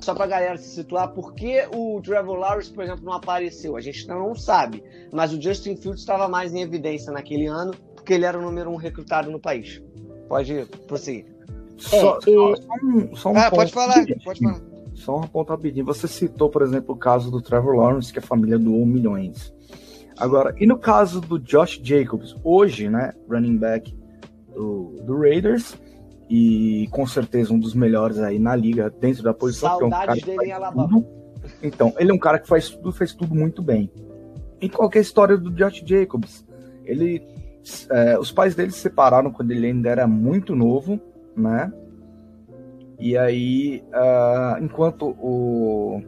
Só 0.00 0.14
pra 0.14 0.26
galera 0.26 0.58
se 0.58 0.68
situar, 0.68 1.12
por 1.12 1.32
que 1.32 1.66
o 1.74 1.98
Trevor 2.02 2.36
Lawrence, 2.36 2.70
por 2.70 2.84
exemplo, 2.84 3.04
não 3.04 3.14
apareceu? 3.14 3.74
A 3.74 3.80
gente 3.80 4.06
não 4.06 4.34
sabe. 4.34 4.84
Mas 5.10 5.32
o 5.32 5.40
Justin 5.40 5.76
Fields 5.76 6.00
estava 6.00 6.28
mais 6.28 6.52
em 6.52 6.60
evidência 6.60 7.10
naquele 7.10 7.46
ano, 7.46 7.72
porque 7.94 8.12
ele 8.12 8.26
era 8.26 8.38
o 8.38 8.42
número 8.42 8.70
um 8.70 8.76
recrutado 8.76 9.30
no 9.30 9.40
país. 9.40 9.80
Pode 10.28 10.66
prosseguir. 10.86 11.26
Só, 11.78 11.96
é, 11.96 12.00
só, 12.00 12.18
só 12.20 12.72
um, 12.82 13.16
só 13.16 13.30
um 13.30 13.38
ah, 13.38 13.50
pode 13.50 13.72
falar, 13.72 14.04
pode 14.22 14.40
falar. 14.40 14.73
Só 14.94 15.18
um 15.18 15.26
ponto 15.26 15.50
rapidinho. 15.50 15.84
Você 15.86 16.08
citou, 16.08 16.48
por 16.48 16.62
exemplo, 16.62 16.94
o 16.94 16.98
caso 16.98 17.30
do 17.30 17.42
Trevor 17.42 17.76
Lawrence, 17.76 18.12
que 18.12 18.18
a 18.18 18.22
família 18.22 18.58
doou 18.58 18.86
milhões. 18.86 19.52
Agora, 20.16 20.54
e 20.58 20.66
no 20.66 20.78
caso 20.78 21.20
do 21.20 21.38
Josh 21.38 21.80
Jacobs, 21.82 22.36
hoje, 22.44 22.88
né, 22.88 23.12
running 23.28 23.58
back 23.58 23.94
do, 24.54 25.02
do 25.04 25.18
Raiders, 25.18 25.76
e 26.30 26.88
com 26.90 27.06
certeza 27.06 27.52
um 27.52 27.58
dos 27.58 27.74
melhores 27.74 28.18
aí 28.18 28.38
na 28.38 28.54
liga, 28.54 28.88
dentro 29.00 29.22
da 29.22 29.34
posição. 29.34 29.78
Saudades 29.78 29.92
é 29.92 29.96
um 29.96 30.06
cara 30.06 30.14
dele 30.14 30.50
em 30.50 30.52
Alabama. 30.52 30.88
Tudo. 30.88 31.06
Então, 31.62 31.92
ele 31.98 32.10
é 32.10 32.14
um 32.14 32.18
cara 32.18 32.38
que 32.38 32.48
faz 32.48 32.70
tudo, 32.70 32.92
faz 32.92 33.12
tudo 33.12 33.34
muito 33.34 33.60
bem. 33.60 33.90
E 34.60 34.68
qual 34.68 34.90
é 34.94 34.98
a 34.98 35.00
história 35.00 35.36
do 35.36 35.50
Josh 35.50 35.82
Jacobs? 35.84 36.46
Ele, 36.84 37.22
é, 37.90 38.18
os 38.18 38.32
pais 38.32 38.54
dele 38.54 38.70
se 38.70 38.78
separaram 38.78 39.30
quando 39.30 39.50
ele 39.50 39.66
ainda 39.66 39.90
era 39.90 40.06
muito 40.06 40.54
novo, 40.54 40.98
né? 41.36 41.70
E 43.04 43.18
aí, 43.18 43.84
uh, 43.92 44.64
enquanto 44.64 45.10
o 45.20 46.00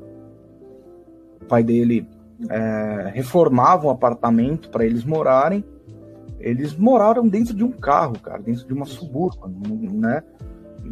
pai 1.47 1.63
dele 1.63 2.09
é, 2.49 3.11
reformava 3.13 3.87
um 3.87 3.91
apartamento 3.91 4.71
para 4.71 4.87
eles 4.87 5.05
morarem, 5.05 5.63
eles 6.41 6.75
moraram 6.75 7.29
dentro 7.29 7.53
de 7.53 7.63
um 7.63 7.71
carro, 7.71 8.19
cara, 8.19 8.41
dentro 8.41 8.67
de 8.67 8.73
uma 8.73 8.87
suburban, 8.87 9.53
né? 9.93 10.23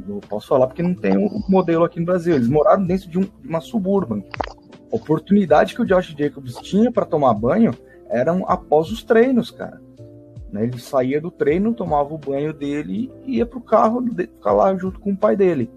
Eu 0.07 0.21
posso 0.29 0.47
falar 0.47 0.67
porque 0.67 0.83
não 0.83 0.95
tem 0.95 1.17
um 1.17 1.43
modelo 1.49 1.85
aqui 1.85 2.01
no 2.01 2.05
Brasil. 2.05 2.35
Eles 2.35 2.49
moraram 2.49 2.85
dentro 2.85 3.09
de, 3.09 3.19
um, 3.19 3.27
uma 3.43 3.63
suburban. 3.63 4.23
A 4.93 4.97
oportunidade 4.97 5.75
que 5.75 5.81
o 5.81 5.87
Josh 5.87 6.15
Jacobs 6.15 6.57
tinha 6.57 6.93
para 6.93 7.07
tomar 7.07 7.33
banho 7.33 7.73
eram 8.11 8.45
após 8.47 8.91
os 8.91 9.03
treinos, 9.03 9.51
cara. 9.51 9.81
Né? 10.53 10.65
Ele 10.65 10.79
saía 10.79 11.19
do 11.19 11.31
treino, 11.31 11.73
tomava 11.73 12.13
o 12.13 12.19
banho 12.19 12.53
dele 12.53 13.11
e 13.25 13.39
ia 13.39 13.47
pro 13.47 13.63
carro 13.63 14.05
ficar 14.15 14.53
lá 14.53 14.77
junto 14.77 15.01
com 15.01 15.13
o 15.13 15.17
pai 15.17 15.35
dele. 15.35 15.71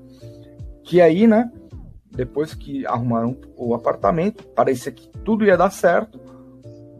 Que 0.88 1.02
aí, 1.02 1.28
né, 1.28 1.52
depois 2.10 2.54
que 2.54 2.86
arrumaram 2.86 3.36
o 3.58 3.73
apartamento, 3.73 4.47
parecia 4.47 4.89
que 4.89 5.10
tudo 5.26 5.43
ia 5.43 5.58
dar 5.58 5.69
certo, 5.69 6.17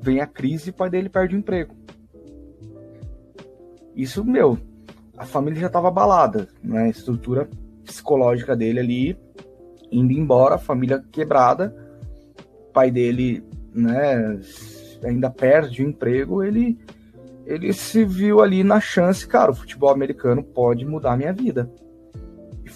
vem 0.02 0.20
a 0.20 0.28
crise 0.28 0.68
e 0.68 0.72
o 0.72 0.74
pai 0.74 0.90
dele 0.90 1.08
perde 1.08 1.36
o 1.36 1.40
emprego. 1.40 1.74
Isso, 3.96 4.26
meu, 4.26 4.58
a 5.18 5.26
família 5.26 5.62
já 5.62 5.68
estava 5.68 5.88
abalada, 5.88 6.50
né? 6.62 6.84
A 6.84 6.90
estrutura 6.90 7.50
psicológica 7.86 8.58
dele 8.58 8.82
ali 8.82 9.18
indo 9.90 10.12
embora, 10.12 10.56
a 10.56 10.60
família 10.60 11.02
quebrada, 11.10 11.74
pai 12.74 12.92
dele, 12.92 13.42
né, 13.74 14.38
ainda 15.02 15.30
perde 15.30 15.82
o 15.82 15.88
emprego, 15.88 16.44
ele, 16.44 16.78
ele 17.46 17.72
se 17.72 18.04
viu 18.04 18.42
ali 18.42 18.66
na 18.66 18.82
chance, 18.82 19.26
cara, 19.26 19.52
o 19.52 19.56
futebol 19.56 19.90
americano 19.92 20.44
pode 20.44 20.86
mudar 20.86 21.14
a 21.14 21.18
minha 21.18 21.32
vida. 21.32 21.72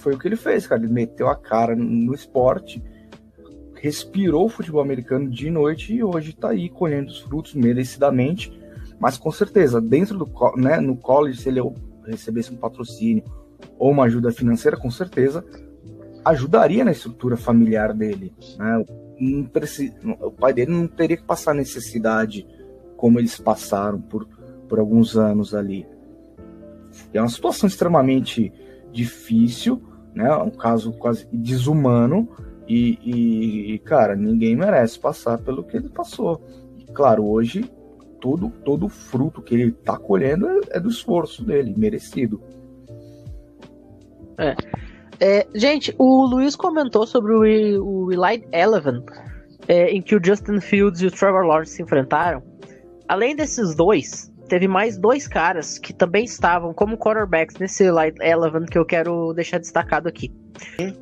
Foi 0.01 0.15
o 0.15 0.17
que 0.17 0.27
ele 0.27 0.35
fez, 0.35 0.65
cara. 0.65 0.83
Ele 0.83 0.91
meteu 0.91 1.29
a 1.29 1.35
cara 1.35 1.75
no 1.75 2.13
esporte, 2.13 2.83
respirou 3.75 4.45
o 4.45 4.49
futebol 4.49 4.81
americano 4.81 5.29
de 5.29 5.49
noite 5.49 5.93
e 5.93 6.03
hoje 6.03 6.33
tá 6.33 6.49
aí 6.49 6.69
colhendo 6.69 7.11
os 7.11 7.19
frutos 7.19 7.53
merecidamente. 7.53 8.51
Mas 8.99 9.17
com 9.17 9.31
certeza, 9.31 9.79
dentro 9.79 10.17
do 10.17 10.29
né, 10.57 10.79
no 10.79 10.97
college, 10.97 11.41
se 11.41 11.49
ele 11.49 11.61
recebesse 12.05 12.51
um 12.51 12.57
patrocínio 12.57 13.23
ou 13.77 13.91
uma 13.91 14.05
ajuda 14.05 14.31
financeira, 14.31 14.75
com 14.75 14.89
certeza 14.89 15.45
ajudaria 16.25 16.83
na 16.83 16.91
estrutura 16.91 17.37
familiar 17.37 17.93
dele. 17.93 18.33
Né? 18.57 18.85
o 20.19 20.31
pai 20.31 20.51
dele 20.51 20.71
não 20.71 20.87
teria 20.87 21.15
que 21.15 21.23
passar 21.23 21.53
necessidade 21.53 22.47
como 22.97 23.19
eles 23.19 23.39
passaram 23.39 24.01
por, 24.01 24.27
por 24.67 24.79
alguns 24.79 25.15
anos 25.15 25.53
ali. 25.53 25.85
É 27.13 27.21
uma 27.21 27.29
situação 27.29 27.67
extremamente 27.67 28.51
difícil, 28.91 29.81
né? 30.13 30.33
Um 30.37 30.51
caso 30.51 30.91
quase 30.93 31.27
desumano 31.31 32.27
e, 32.67 33.73
e, 33.73 33.79
cara, 33.79 34.15
ninguém 34.15 34.55
merece 34.55 34.99
passar 34.99 35.37
pelo 35.37 35.63
que 35.63 35.75
ele 35.75 35.89
passou. 35.89 36.41
E, 36.77 36.85
claro, 36.85 37.25
hoje 37.25 37.69
todo 38.21 38.49
todo 38.63 38.87
fruto 38.87 39.41
que 39.41 39.55
ele 39.55 39.69
está 39.69 39.97
colhendo 39.97 40.47
é, 40.47 40.59
é, 40.69 40.79
do 40.79 40.89
esforço 40.89 41.43
dele, 41.43 41.73
merecido. 41.75 42.41
É. 44.37 44.55
É, 45.19 45.47
gente, 45.53 45.93
o 45.99 46.25
Luiz 46.25 46.55
comentou 46.55 47.05
sobre 47.05 47.33
o, 47.33 47.83
o 47.83 48.11
Elite 48.11 48.47
Eleven, 48.51 49.03
é, 49.67 49.89
em 49.91 50.01
que 50.01 50.15
o 50.15 50.23
Justin 50.23 50.59
Fields 50.59 51.01
e 51.01 51.07
o 51.07 51.11
Trevor 51.11 51.45
Lawrence 51.45 51.73
se 51.73 51.83
enfrentaram. 51.83 52.41
Além 53.07 53.35
desses 53.35 53.75
dois, 53.75 54.30
teve 54.51 54.67
mais 54.67 54.97
dois 54.97 55.29
caras 55.29 55.79
que 55.79 55.93
também 55.93 56.25
estavam 56.25 56.73
como 56.73 56.97
quarterbacks 56.97 57.55
nesse 57.57 57.85
Elite 57.85 58.21
Eleven 58.21 58.65
que 58.65 58.77
eu 58.77 58.83
quero 58.83 59.31
deixar 59.33 59.59
destacado 59.59 60.09
aqui. 60.09 60.29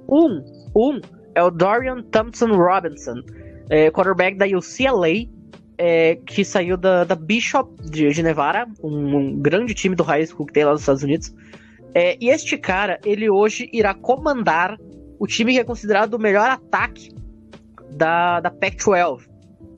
Um, 0.08 0.46
um 0.76 1.02
é 1.34 1.42
o 1.42 1.50
Dorian 1.50 2.04
Thompson 2.12 2.56
Robinson, 2.56 3.24
é, 3.68 3.90
quarterback 3.90 4.38
da 4.38 4.46
UCLA, 4.46 5.28
é, 5.80 6.16
que 6.28 6.46
saiu 6.46 6.78
da, 6.78 7.04
da 7.04 7.16
Bishop 7.16 7.74
de, 7.90 8.22
Nevada, 8.22 8.68
um, 8.84 9.18
um, 9.18 9.40
grande 9.40 9.74
time 9.74 9.96
do 9.96 10.04
high 10.04 10.24
school 10.28 10.46
que 10.46 10.54
tem 10.54 10.64
lá 10.64 10.74
nos 10.74 10.82
Estados 10.82 11.02
Unidos. 11.02 11.34
É, 11.96 12.18
e 12.22 12.30
este 12.30 12.56
cara, 12.56 13.00
ele 13.04 13.32
hoje 13.32 13.68
irá 13.74 13.96
comandar 13.96 14.78
o 15.18 15.26
time 15.26 15.54
que 15.54 15.60
é 15.60 15.64
considerado 15.64 16.14
o 16.14 16.20
melhor 16.20 16.52
ataque 16.52 17.12
da, 17.90 18.42
da 18.42 18.52
Pac-12, 18.52 19.22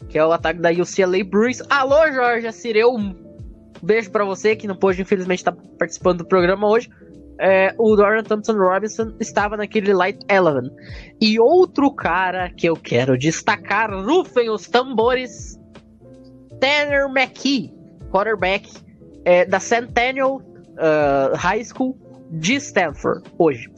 que 0.09 0.17
é 0.17 0.25
o 0.25 0.33
ataque 0.33 0.59
da 0.59 0.71
UCLA 0.71 1.23
Bruins. 1.23 1.61
Alô, 1.69 2.11
Jorge 2.11 2.51
Cireu, 2.51 2.97
beijo 3.81 4.11
para 4.11 4.25
você 4.25 4.55
que 4.55 4.67
não 4.67 4.75
pôde, 4.75 5.01
infelizmente, 5.01 5.39
estar 5.39 5.51
tá 5.51 5.61
participando 5.77 6.19
do 6.19 6.25
programa 6.25 6.67
hoje. 6.67 6.89
É, 7.39 7.73
o 7.77 7.95
Dorian 7.95 8.23
Thompson 8.23 8.53
Robinson 8.53 9.13
estava 9.19 9.57
naquele 9.57 9.93
Light 9.93 10.19
Eleven. 10.29 10.69
E 11.19 11.39
outro 11.39 11.91
cara 11.91 12.51
que 12.51 12.67
eu 12.67 12.75
quero 12.75 13.17
destacar, 13.17 13.91
rufem 13.91 14.49
os 14.49 14.67
tambores, 14.67 15.59
Tanner 16.59 17.07
McKee, 17.09 17.73
quarterback 18.11 18.71
é, 19.25 19.45
da 19.45 19.59
Centennial 19.59 20.35
uh, 20.35 21.35
High 21.35 21.63
School 21.65 21.97
de 22.29 22.55
Stanford 22.55 23.23
hoje. 23.37 23.69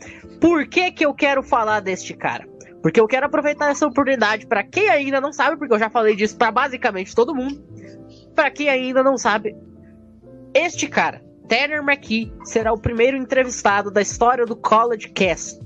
Por 0.42 0.68
que, 0.68 0.92
que 0.92 1.06
eu 1.06 1.14
quero 1.14 1.42
falar 1.42 1.80
deste 1.80 2.14
cara? 2.14 2.46
Porque 2.82 3.00
eu 3.00 3.08
quero 3.08 3.26
aproveitar 3.26 3.72
essa 3.72 3.88
oportunidade 3.88 4.46
para 4.46 4.62
quem 4.62 4.90
ainda 4.90 5.22
não 5.22 5.32
sabe, 5.32 5.58
porque 5.58 5.74
eu 5.74 5.80
já 5.80 5.90
falei 5.90 6.18
disso 6.18 6.38
para 6.38 6.52
basicamente 6.52 7.16
todo 7.16 7.34
mundo. 7.34 7.64
Para 8.36 8.52
quem 8.52 8.68
ainda 8.68 9.02
não 9.02 9.18
sabe, 9.18 9.56
este 10.54 10.88
cara, 10.88 11.22
Tanner 11.48 11.82
McKee, 11.82 12.34
será 12.44 12.74
o 12.74 12.78
primeiro 12.78 13.18
entrevistado 13.18 13.92
da 13.92 14.02
história 14.02 14.46
do 14.46 14.56
College 14.56 15.10
Cast. 15.10 15.60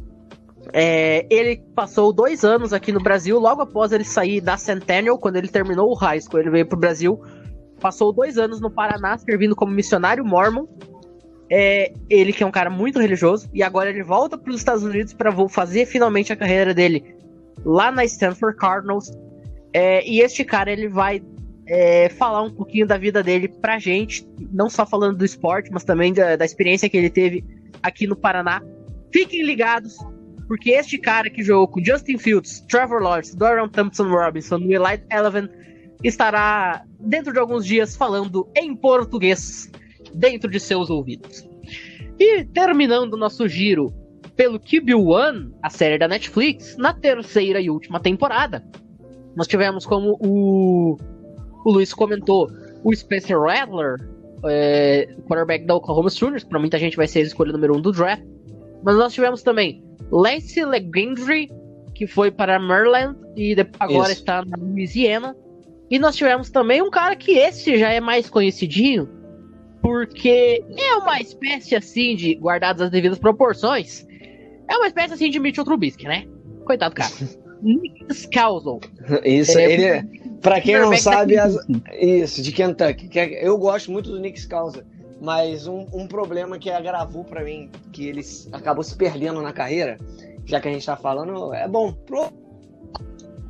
É, 0.74 1.26
ele 1.30 1.64
passou 1.74 2.12
dois 2.12 2.44
anos 2.44 2.74
aqui 2.74 2.92
no 2.92 3.02
Brasil, 3.02 3.40
logo 3.40 3.62
após 3.62 3.92
ele 3.92 4.04
sair 4.04 4.42
da 4.42 4.58
Centennial, 4.58 5.18
quando 5.18 5.38
ele 5.38 5.48
terminou 5.48 5.90
o 5.90 5.94
high 5.94 6.20
school, 6.20 6.40
ele 6.40 6.50
veio 6.50 6.66
pro 6.66 6.78
Brasil. 6.78 7.22
Passou 7.80 8.12
dois 8.12 8.38
anos 8.38 8.60
no 8.60 8.70
Paraná, 8.70 9.18
servindo 9.18 9.56
como 9.56 9.72
missionário 9.72 10.26
mormon 10.26 10.66
é, 11.50 11.94
ele 12.10 12.34
que 12.34 12.44
é 12.44 12.46
um 12.46 12.52
cara 12.52 12.70
muito 12.70 13.00
religioso 13.00 13.50
e 13.54 13.64
agora 13.64 13.90
ele 13.90 14.04
volta 14.04 14.38
para 14.38 14.52
os 14.52 14.58
Estados 14.58 14.84
Unidos 14.84 15.14
para 15.14 15.32
fazer 15.48 15.86
finalmente 15.86 16.34
a 16.34 16.36
carreira 16.36 16.74
dele 16.74 17.16
lá 17.66 17.92
na 17.92 18.04
Stanford 18.06 18.58
Cardinals. 18.58 19.12
É, 19.74 20.06
e 20.08 20.22
este 20.22 20.44
cara 20.44 20.72
ele 20.72 20.88
vai 20.88 21.22
é, 21.68 22.10
falar 22.10 22.42
um 22.42 22.50
pouquinho 22.50 22.88
da 22.88 22.98
vida 22.98 23.22
dele 23.22 23.48
pra 23.48 23.78
gente, 23.78 24.28
não 24.52 24.70
só 24.70 24.86
falando 24.86 25.18
do 25.18 25.26
esporte, 25.26 25.70
mas 25.72 25.84
também 25.84 26.14
da, 26.14 26.36
da 26.36 26.46
experiência 26.46 26.90
que 26.90 26.98
ele 26.98 27.10
teve 27.10 27.44
aqui 27.84 28.08
no 28.08 28.16
Paraná. 28.16 28.62
Fiquem 29.12 29.44
ligados, 29.44 29.98
porque 30.48 30.72
este 30.72 30.98
cara 30.98 31.30
que 31.30 31.44
jogou 31.44 31.68
com 31.68 31.84
Justin 31.84 32.18
Fields, 32.18 32.62
Trevor 32.62 33.02
Lawrence, 33.02 33.36
Dorian 33.36 33.68
Thompson 33.68 34.08
Robinson 34.08 34.58
no 34.60 34.72
Elite 34.72 35.04
Eleven 35.12 35.50
estará 36.04 36.84
dentro 37.00 37.34
de 37.34 37.40
alguns 37.40 37.66
dias 37.66 37.96
falando 37.96 38.48
em 38.56 38.76
português 38.76 39.70
dentro 40.14 40.50
de 40.50 40.60
seus 40.60 40.90
ouvidos. 40.90 41.48
E 42.20 42.46
terminando 42.46 43.18
nosso 43.18 43.48
giro 43.48 43.94
pelo 44.36 44.60
QB1, 44.60 45.52
a 45.62 45.70
série 45.70 45.98
da 45.98 46.08
Netflix, 46.08 46.78
na 46.78 46.94
terceira 46.94 47.60
e 47.60 47.70
última 47.70 48.00
temporada, 48.00 48.64
nós 49.36 49.48
tivemos 49.48 49.86
como 49.86 50.18
o, 50.22 50.98
o 51.68 51.72
Luiz 51.72 51.94
comentou, 51.94 52.50
o 52.82 52.96
Spencer 52.96 53.38
Rattler, 53.38 53.98
é, 54.46 55.06
quarterback 55.28 55.66
da 55.66 55.76
Oklahoma 55.76 56.10
Sooners, 56.10 56.46
que 56.46 56.50
para 56.50 56.60
muita 56.60 56.80
gente 56.80 56.96
vai 56.96 57.08
ser 57.08 57.20
a 57.20 57.24
escolha 57.24 57.52
número 57.52 57.76
um 57.76 57.82
do 57.82 57.92
draft. 57.92 58.24
Mas 58.82 58.96
nós 58.96 59.14
tivemos 59.14 59.44
também 59.44 59.84
Lance 60.10 60.64
Legendry, 60.64 61.52
que 61.94 62.08
foi 62.08 62.32
para 62.32 62.58
Maryland 62.58 63.18
e 63.36 63.54
agora 63.82 64.14
Isso. 64.14 64.22
está 64.22 64.46
na 64.46 64.56
Louisiana. 64.58 65.36
E 65.90 66.00
nós 66.00 66.16
tivemos 66.16 66.50
também 66.50 66.82
um 66.82 66.90
cara 66.90 67.18
que 67.18 67.32
esse 67.32 67.78
já 67.78 67.92
é 67.92 68.00
mais 68.00 68.30
conhecidinho, 68.30 69.10
porque 69.82 70.64
é 70.78 70.96
uma 70.96 71.20
espécie 71.20 71.76
assim 71.76 72.16
de, 72.16 72.36
guardadas 72.36 72.84
as 72.84 72.90
devidas 72.90 73.20
proporções, 73.20 74.08
é 74.70 74.78
uma 74.78 74.88
espécie 74.88 75.16
assim 75.16 75.30
de 75.30 75.38
Mitchell 75.38 75.66
Trubisky, 75.66 76.06
né? 76.06 76.28
Coitado 76.64 76.96
cara. 76.96 77.12
Nick 77.62 78.14
Scalzo. 78.14 78.80
Isso, 79.24 79.58
é, 79.58 79.72
ele 79.72 79.84
é, 79.84 80.06
pra 80.42 80.62
quem 80.62 80.80
não 80.80 80.96
sabe, 80.98 81.38
as, 81.38 81.58
isso, 82.00 82.42
de 82.42 82.52
Kentucky. 82.52 83.08
Que 83.08 83.20
é, 83.20 83.48
eu 83.48 83.58
gosto 83.58 83.92
muito 83.92 84.12
do 84.12 84.20
Nick 84.20 84.40
Scalzo, 84.40 84.84
mas 85.22 85.68
um, 85.68 85.88
um 85.94 86.08
problema 86.08 86.58
que 86.60 86.70
agravou 86.70 87.24
para 87.24 87.44
mim, 87.44 87.70
que 87.92 88.08
ele 88.08 88.22
acabou 88.52 88.84
se 88.84 88.96
perdendo 88.96 89.42
na 89.42 89.54
carreira, 89.54 89.98
já 90.46 90.60
que 90.60 90.68
a 90.68 90.72
gente 90.72 90.86
tá 90.86 90.96
falando, 90.96 91.54
é 91.54 91.68
bom 91.68 91.92
pro 91.92 92.32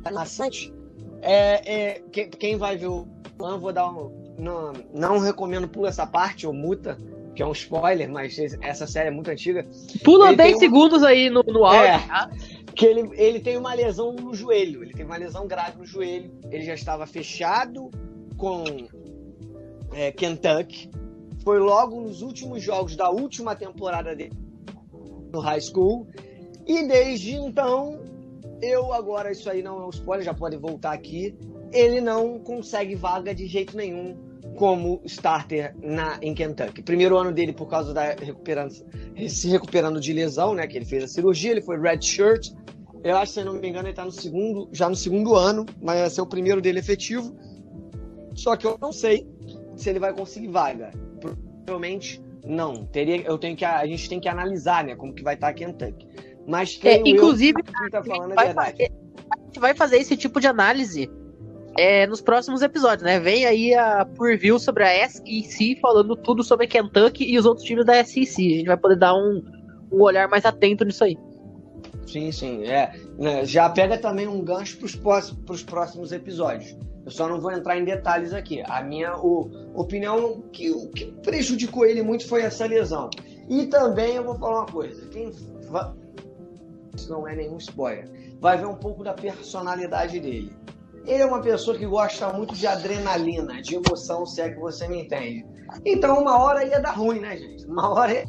é 0.04 0.10
maçante. 0.10 0.72
É, 1.20 1.96
é, 1.96 2.02
quem 2.38 2.56
vai 2.56 2.76
ver 2.76 2.86
o 2.86 3.06
eu 3.40 3.58
vou 3.58 3.72
dar 3.72 3.88
um, 3.88 4.10
não, 4.38 4.72
não 4.92 5.18
recomendo 5.18 5.68
pula 5.68 5.88
essa 5.88 6.06
parte 6.06 6.46
ou 6.46 6.52
muta, 6.52 6.98
que 7.34 7.42
é 7.42 7.46
um 7.46 7.52
spoiler, 7.52 8.10
mas 8.10 8.36
essa 8.60 8.86
série 8.86 9.08
é 9.08 9.10
muito 9.12 9.30
antiga. 9.30 9.64
Pula 10.02 10.28
ele 10.28 10.36
10 10.36 10.56
um... 10.56 10.58
segundos 10.58 11.02
aí 11.04 11.30
no, 11.30 11.42
no 11.42 11.64
áudio, 11.64 11.84
é, 11.84 11.98
tá? 11.98 12.30
Que 12.78 12.86
ele, 12.86 13.10
ele 13.14 13.40
tem 13.40 13.56
uma 13.56 13.74
lesão 13.74 14.12
no 14.12 14.32
joelho, 14.32 14.84
ele 14.84 14.92
tem 14.92 15.04
uma 15.04 15.16
lesão 15.16 15.48
grave 15.48 15.78
no 15.78 15.84
joelho, 15.84 16.30
ele 16.48 16.62
já 16.62 16.74
estava 16.74 17.08
fechado 17.08 17.90
com 18.36 18.62
é, 19.92 20.12
Kentucky, 20.12 20.88
foi 21.42 21.58
logo 21.58 22.00
nos 22.00 22.22
últimos 22.22 22.62
jogos 22.62 22.94
da 22.94 23.10
última 23.10 23.56
temporada 23.56 24.14
dele 24.14 24.38
no 25.32 25.40
high 25.40 25.60
school, 25.60 26.06
e 26.64 26.86
desde 26.86 27.34
então, 27.34 27.98
eu 28.62 28.92
agora, 28.92 29.32
isso 29.32 29.50
aí 29.50 29.60
não 29.60 29.82
é 29.82 29.86
um 29.86 29.90
spoiler, 29.90 30.24
já 30.24 30.32
pode 30.32 30.56
voltar 30.56 30.92
aqui, 30.92 31.36
ele 31.72 32.00
não 32.00 32.38
consegue 32.38 32.94
vaga 32.94 33.34
de 33.34 33.48
jeito 33.48 33.76
nenhum 33.76 34.16
como 34.58 35.00
starter 35.04 35.72
na, 35.80 36.18
em 36.20 36.34
Kentucky. 36.34 36.82
Primeiro 36.82 37.16
ano 37.16 37.30
dele 37.30 37.52
por 37.52 37.68
causa 37.68 37.94
da 37.94 38.10
recuperando, 38.14 38.72
se 39.28 39.48
recuperando 39.48 40.00
de 40.00 40.12
lesão, 40.12 40.52
né? 40.52 40.66
Que 40.66 40.76
ele 40.76 40.84
fez 40.84 41.04
a 41.04 41.08
cirurgia, 41.08 41.52
ele 41.52 41.62
foi 41.62 41.78
red 41.78 42.02
shirt. 42.02 42.50
Eu 43.04 43.16
acho, 43.16 43.32
se 43.32 43.40
eu 43.40 43.44
não 43.44 43.54
me 43.54 43.68
engano, 43.68 43.84
ele 43.84 43.90
está 43.90 44.04
no 44.04 44.10
segundo, 44.10 44.68
já 44.72 44.88
no 44.88 44.96
segundo 44.96 45.36
ano, 45.36 45.64
mas 45.80 46.00
vai 46.00 46.10
ser 46.10 46.20
o 46.20 46.26
primeiro 46.26 46.60
dele 46.60 46.80
efetivo. 46.80 47.36
Só 48.34 48.56
que 48.56 48.66
eu 48.66 48.76
não 48.80 48.92
sei 48.92 49.28
se 49.76 49.88
ele 49.88 50.00
vai 50.00 50.12
conseguir 50.12 50.48
vaga. 50.48 50.90
Provavelmente 51.20 52.20
não. 52.44 52.84
Teria, 52.84 53.22
eu 53.22 53.38
tenho 53.38 53.56
que, 53.56 53.64
a 53.64 53.86
gente 53.86 54.08
tem 54.08 54.18
que 54.18 54.28
analisar, 54.28 54.82
né? 54.82 54.96
Como 54.96 55.14
que 55.14 55.22
vai 55.22 55.34
estar 55.34 55.46
tá 55.46 55.50
a 55.52 55.54
Kentucky. 55.54 56.08
Mas 56.48 56.80
é, 56.82 56.96
inclusive, 57.06 57.60
eu, 57.60 57.90
tá 57.90 58.02
falando 58.02 58.32
a, 58.36 58.46
gente 58.46 58.90
a 59.30 59.44
gente 59.44 59.60
vai 59.60 59.74
fazer 59.74 59.98
esse 59.98 60.16
tipo 60.16 60.40
de 60.40 60.48
análise 60.48 61.08
é, 61.78 62.08
nos 62.08 62.20
próximos 62.20 62.60
episódios, 62.60 63.04
né? 63.04 63.20
Vem 63.20 63.46
aí 63.46 63.72
a 63.72 64.04
preview 64.04 64.58
sobre 64.58 64.82
a 64.82 65.08
SEC, 65.08 65.78
falando 65.80 66.16
tudo 66.16 66.42
sobre 66.42 66.66
Kentucky 66.66 67.24
e 67.24 67.38
os 67.38 67.46
outros 67.46 67.64
times 67.64 67.86
da 67.86 68.04
SEC. 68.04 68.36
A 68.36 68.56
gente 68.56 68.66
vai 68.66 68.76
poder 68.76 68.96
dar 68.96 69.14
um, 69.14 69.40
um 69.92 70.02
olhar 70.02 70.28
mais 70.28 70.44
atento 70.44 70.84
nisso 70.84 71.04
aí. 71.04 71.16
Sim, 72.04 72.32
sim. 72.32 72.64
É, 72.64 72.92
né, 73.16 73.44
já 73.44 73.70
pega 73.70 73.96
também 73.96 74.26
um 74.26 74.42
gancho 74.42 74.76
para 74.76 75.54
os 75.54 75.62
próximos 75.62 76.10
episódios. 76.10 76.76
Eu 77.04 77.12
só 77.12 77.28
não 77.28 77.40
vou 77.40 77.52
entrar 77.52 77.78
em 77.78 77.84
detalhes 77.84 78.32
aqui. 78.32 78.60
A 78.66 78.82
minha 78.82 79.16
o, 79.16 79.48
opinião 79.72 80.42
que 80.52 80.72
o 80.72 80.88
que 80.88 81.04
prejudicou 81.22 81.86
ele 81.86 82.02
muito 82.02 82.26
foi 82.26 82.42
essa 82.42 82.66
lesão. 82.66 83.08
E 83.48 83.66
também 83.66 84.16
eu 84.16 84.24
vou 84.24 84.34
falar 84.34 84.62
uma 84.62 84.66
coisa. 84.66 85.06
Quem 85.10 85.30
va... 85.70 85.94
isso 86.96 87.08
não 87.08 87.28
é 87.28 87.36
nenhum 87.36 87.58
spoiler. 87.58 88.10
Vai 88.40 88.58
ver 88.58 88.66
um 88.66 88.74
pouco 88.74 89.04
da 89.04 89.14
personalidade 89.14 90.18
dele. 90.18 90.52
Ele 91.06 91.22
é 91.22 91.26
uma 91.26 91.40
pessoa 91.40 91.76
que 91.76 91.86
gosta 91.86 92.32
muito 92.32 92.54
de 92.54 92.66
adrenalina, 92.66 93.62
de 93.62 93.74
emoção, 93.74 94.26
se 94.26 94.40
é 94.40 94.50
que 94.50 94.58
você 94.58 94.86
me 94.88 95.02
entende. 95.02 95.46
Então, 95.84 96.20
uma 96.20 96.38
hora 96.42 96.64
ia 96.64 96.80
dar 96.80 96.92
ruim, 96.92 97.20
né, 97.20 97.36
gente? 97.36 97.64
Uma 97.66 97.88
hora 97.90 98.24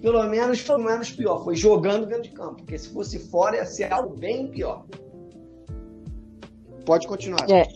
pelo 0.00 0.22
menos 0.24 0.62
pelo 0.62 0.82
menos 0.82 1.10
pior. 1.10 1.44
Foi 1.44 1.54
jogando 1.54 2.06
dentro 2.06 2.24
de 2.24 2.30
campo. 2.30 2.56
Porque 2.56 2.78
se 2.78 2.92
fosse 2.92 3.18
fora, 3.30 3.56
ia 3.56 3.66
ser 3.66 3.92
algo 3.92 4.16
bem 4.16 4.48
pior. 4.48 4.84
Pode 6.84 7.06
continuar. 7.06 7.48
É. 7.50 7.68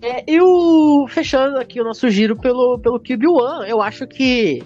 É, 0.00 0.24
e 0.30 0.40
o, 0.40 1.08
fechando 1.08 1.58
aqui 1.58 1.80
o 1.80 1.84
nosso 1.84 2.08
giro 2.08 2.36
pelo, 2.36 2.78
pelo 2.78 3.00
Cube 3.00 3.26
One, 3.26 3.68
eu 3.68 3.82
acho 3.82 4.06
que 4.06 4.62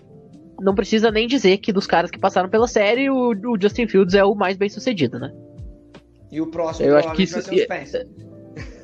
não 0.61 0.75
precisa 0.75 1.11
nem 1.11 1.27
dizer 1.27 1.57
que 1.57 1.73
dos 1.73 1.87
caras 1.87 2.11
que 2.11 2.19
passaram 2.19 2.51
pela 2.51 2.69
série, 2.69 3.09
o, 3.09 3.31
o 3.31 3.59
Justin 3.59 3.87
Fields 3.87 4.15
é 4.15 4.23
o 4.23 4.35
mais 4.35 4.59
bem 4.59 4.69
sucedido, 4.69 5.19
né? 5.19 5.33
E 6.33 6.41
o 6.41 6.47
próximo 6.47 6.89
eu 6.89 6.97
acho 6.97 7.13
que 7.13 7.25
isso, 7.25 7.35
vai 7.35 7.43
ser 7.43 7.55
o 7.55 7.59
Spencer. 7.59 8.09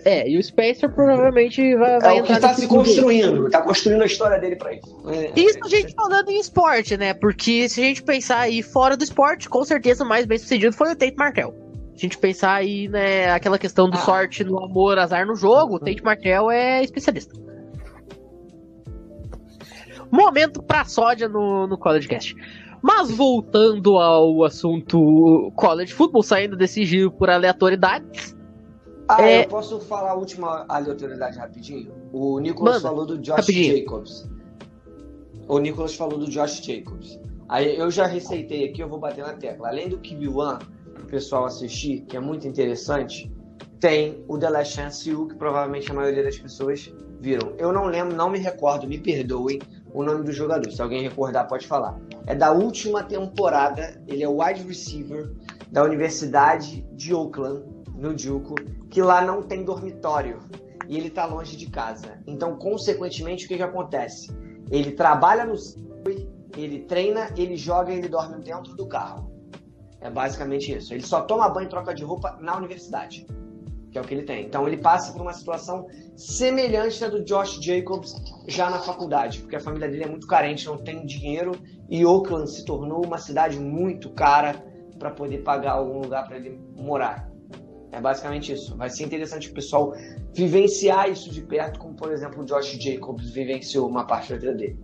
É, 0.05 0.29
e 0.29 0.39
o 0.39 0.43
Spencer 0.43 0.91
provavelmente 0.91 1.75
vai, 1.77 1.99
vai 1.99 2.17
é 2.17 2.19
entrar. 2.19 2.33
Ele 2.35 2.41
tá 2.41 2.55
se 2.55 2.67
construindo, 2.67 3.51
tá 3.51 3.63
construindo 3.63 4.03
a 4.03 4.07
história 4.07 4.39
dele 4.39 4.57
pra 4.57 4.75
isso. 4.75 5.03
É, 5.11 5.33
isso 5.35 5.59
a 5.65 5.69
gente 5.69 5.95
falando 5.95 6.29
em 6.29 6.39
esporte, 6.39 6.97
né? 6.99 7.15
Porque 7.15 7.67
se 7.69 7.81
a 7.81 7.85
gente 7.85 8.03
pensar 8.03 8.41
aí 8.41 8.63
fora 8.63 8.99
do 8.99 9.03
esporte, 9.03 9.49
com 9.49 9.65
certeza 9.65 10.05
o 10.05 10.09
mais 10.09 10.27
bem 10.27 10.39
sucedido 10.39 10.77
foi 10.77 10.93
o 10.93 10.97
Tate 10.97 11.17
Markel. 11.17 11.55
Se 11.97 11.97
a 11.97 12.01
gente 12.01 12.19
pensar 12.19 12.53
aí, 12.53 12.87
né, 12.87 13.31
aquela 13.31 13.59
questão 13.59 13.89
do 13.89 13.97
ah. 13.97 14.01
sorte 14.01 14.45
no 14.45 14.63
amor, 14.63 14.99
azar 14.99 15.27
no 15.27 15.35
jogo, 15.35 15.77
o 15.77 15.81
Tate 15.81 16.05
Markel 16.05 16.51
é 16.51 16.85
especialista. 16.85 17.35
Momento 20.11 20.63
pra 20.63 20.85
sódia 20.85 21.29
no, 21.29 21.67
no 21.67 21.79
College 21.79 22.09
Cast. 22.09 22.37
Mas 22.89 23.11
voltando 23.11 23.99
ao 23.99 24.43
assunto 24.45 25.53
college 25.55 25.93
football, 25.93 26.23
saindo 26.23 26.57
desse 26.57 26.87
giro 26.87 27.11
por 27.11 27.29
aleatoriedades, 27.29 28.35
ah, 29.07 29.23
é... 29.23 29.45
eu 29.45 29.49
posso 29.49 29.79
falar 29.81 30.13
a 30.13 30.15
última 30.15 30.65
aleatoriedade 30.71 31.37
rapidinho? 31.37 31.93
O 32.15 32.39
Nicolas 32.39 32.77
Manda, 32.77 32.89
falou 32.89 33.05
do 33.05 33.19
Josh 33.19 33.41
rapidinho. 33.41 33.77
Jacobs. 33.77 34.31
O 35.47 35.59
Nicolas 35.59 35.95
falou 35.95 36.19
do 36.19 36.31
Josh 36.31 36.63
Jacobs. 36.65 37.21
Aí 37.51 37.77
eu 37.77 37.91
já 37.91 38.07
receitei 38.07 38.65
aqui, 38.65 38.83
eu 38.83 38.89
vou 38.89 38.99
bater 38.99 39.23
na 39.23 39.35
tecla. 39.35 39.69
Além 39.69 39.91
do 39.91 39.99
QB1, 39.99 40.63
o 41.03 41.07
pessoal 41.09 41.45
assistir, 41.45 42.07
que 42.09 42.17
é 42.17 42.21
muito 42.21 42.49
interessante, 42.49 43.31
tem 43.81 44.25
o 44.29 44.39
The 44.39 44.49
Last 44.49 44.75
Chance 44.75 45.15
U, 45.15 45.29
que 45.29 45.35
provavelmente 45.35 45.91
a 45.91 45.95
maioria 45.95 46.23
das 46.23 46.39
pessoas 46.39 46.91
viram. 47.21 47.53
Eu 47.59 47.71
não 47.71 47.85
lembro, 47.85 48.17
não 48.17 48.31
me 48.31 48.39
recordo, 48.39 48.89
me 48.89 48.97
perdoem 48.99 49.59
o 49.93 50.03
nome 50.03 50.25
do 50.25 50.33
jogador. 50.33 50.71
Se 50.71 50.81
alguém 50.81 51.03
recordar, 51.03 51.47
pode 51.47 51.67
falar. 51.67 51.99
É 52.27 52.35
da 52.35 52.53
última 52.53 53.03
temporada, 53.03 54.01
ele 54.07 54.23
é 54.23 54.29
wide 54.29 54.63
receiver 54.63 55.31
da 55.71 55.83
Universidade 55.83 56.87
de 56.93 57.15
Oakland, 57.15 57.65
no 57.95 58.17
Juco, 58.17 58.55
que 58.89 59.03
lá 59.03 59.21
não 59.23 59.43
tem 59.43 59.65
dormitório 59.65 60.41
e 60.87 60.97
ele 60.97 61.09
está 61.09 61.27
longe 61.27 61.57
de 61.57 61.69
casa. 61.69 62.19
Então, 62.27 62.57
consequentemente, 62.57 63.45
o 63.45 63.49
que, 63.49 63.57
que 63.57 63.63
acontece? 63.63 64.31
Ele 64.71 64.93
trabalha 64.93 65.45
no 65.45 65.55
ele 66.57 66.81
treina, 66.81 67.29
ele 67.37 67.57
joga 67.57 67.93
e 67.93 67.99
ele 67.99 68.09
dorme 68.09 68.43
dentro 68.43 68.75
do 68.75 68.87
carro. 68.87 69.31
É 70.01 70.11
basicamente 70.11 70.73
isso. 70.73 70.95
Ele 70.95 71.03
só 71.03 71.21
toma 71.21 71.49
banho 71.49 71.67
e 71.67 71.69
troca 71.69 71.95
de 71.95 72.05
roupa 72.05 72.39
na 72.41 72.57
universidade, 72.57 73.27
que 73.99 74.01
é 74.01 74.01
o 74.01 74.05
que 74.05 74.15
ele 74.15 74.23
tem. 74.23 74.47
Então, 74.47 74.67
ele 74.67 74.77
passa 74.77 75.13
por 75.13 75.23
uma 75.23 75.33
situação 75.33 75.87
semelhante 76.17 77.05
à 77.05 77.09
do 77.09 77.25
Josh 77.25 77.59
Jacobs 77.61 78.15
já 78.47 78.71
na 78.71 78.79
faculdade, 78.79 79.41
porque 79.41 79.57
a 79.57 79.61
família 79.61 79.89
dele 79.89 80.05
é 80.05 80.09
muito 80.09 80.27
carente, 80.27 80.67
não 80.67 80.79
tem 80.79 81.05
dinheiro 81.05 81.53
e 81.89 82.05
Oakland 82.05 82.51
se 82.51 82.65
tornou 82.65 83.05
uma 83.05 83.19
cidade 83.19 83.59
muito 83.59 84.11
cara 84.11 84.63
para 84.99 85.11
poder 85.11 85.39
pagar 85.39 85.73
algum 85.73 86.01
lugar 86.01 86.27
para 86.27 86.37
ele 86.37 86.59
morar. 86.77 87.29
É 87.91 88.01
basicamente 88.01 88.53
isso. 88.53 88.77
Vai 88.77 88.91
ser 88.91 89.05
interessante 89.05 89.49
o 89.49 89.55
pessoal 89.55 89.95
vivenciar 90.35 91.11
isso 91.11 91.31
de 91.31 91.41
perto, 91.41 91.79
como 91.79 91.95
por 91.95 92.13
exemplo 92.13 92.43
o 92.43 92.45
Josh 92.45 92.79
Jacobs 92.79 93.31
vivenciou 93.31 93.89
uma 93.89 94.07
parte 94.07 94.33
da 94.33 94.39
vida 94.39 94.55
dele. 94.55 94.79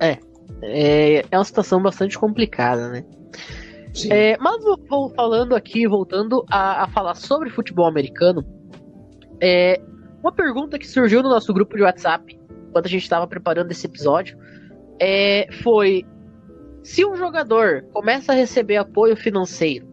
É, 0.00 0.18
é, 0.62 1.24
é 1.30 1.38
uma 1.38 1.44
situação 1.44 1.82
bastante 1.82 2.18
complicada, 2.18 2.90
né? 2.90 3.04
Sim. 3.98 4.12
É, 4.12 4.36
mas 4.38 4.62
vou 4.62 5.10
falando 5.10 5.54
aqui, 5.54 5.86
voltando 5.86 6.44
a, 6.50 6.84
a 6.84 6.88
falar 6.88 7.14
sobre 7.14 7.50
futebol 7.50 7.86
americano, 7.86 8.44
é, 9.42 9.80
uma 10.20 10.32
pergunta 10.32 10.78
que 10.78 10.86
surgiu 10.86 11.22
no 11.22 11.28
nosso 11.28 11.52
grupo 11.52 11.76
de 11.76 11.82
WhatsApp, 11.82 12.38
quando 12.72 12.86
a 12.86 12.88
gente 12.88 13.02
estava 13.02 13.26
preparando 13.26 13.70
esse 13.70 13.86
episódio, 13.86 14.38
é, 15.00 15.48
foi: 15.62 16.04
se 16.82 17.04
um 17.04 17.16
jogador 17.16 17.84
começa 17.92 18.32
a 18.32 18.34
receber 18.34 18.76
apoio 18.76 19.16
financeiro 19.16 19.88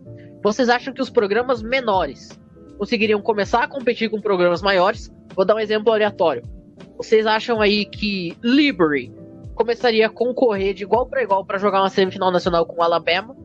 vocês 0.45 0.69
acham 0.69 0.93
que 0.93 1.01
os 1.01 1.09
programas 1.09 1.63
menores 1.63 2.39
conseguiriam 2.77 3.19
começar 3.19 3.63
a 3.63 3.67
competir 3.67 4.11
com 4.11 4.21
programas 4.21 4.61
maiores? 4.61 5.11
Vou 5.35 5.43
dar 5.43 5.55
um 5.55 5.59
exemplo 5.59 5.91
aleatório. 5.91 6.43
Vocês 6.97 7.25
acham 7.25 7.59
aí 7.59 7.83
que 7.83 8.37
Liberty 8.43 9.11
começaria 9.55 10.05
a 10.05 10.09
concorrer 10.09 10.75
de 10.75 10.83
igual 10.83 11.07
para 11.07 11.23
igual 11.23 11.43
para 11.43 11.57
jogar 11.57 11.81
uma 11.81 11.89
semifinal 11.89 12.31
nacional 12.31 12.63
com 12.63 12.79
o 12.79 12.83
Alabama? 12.83 13.35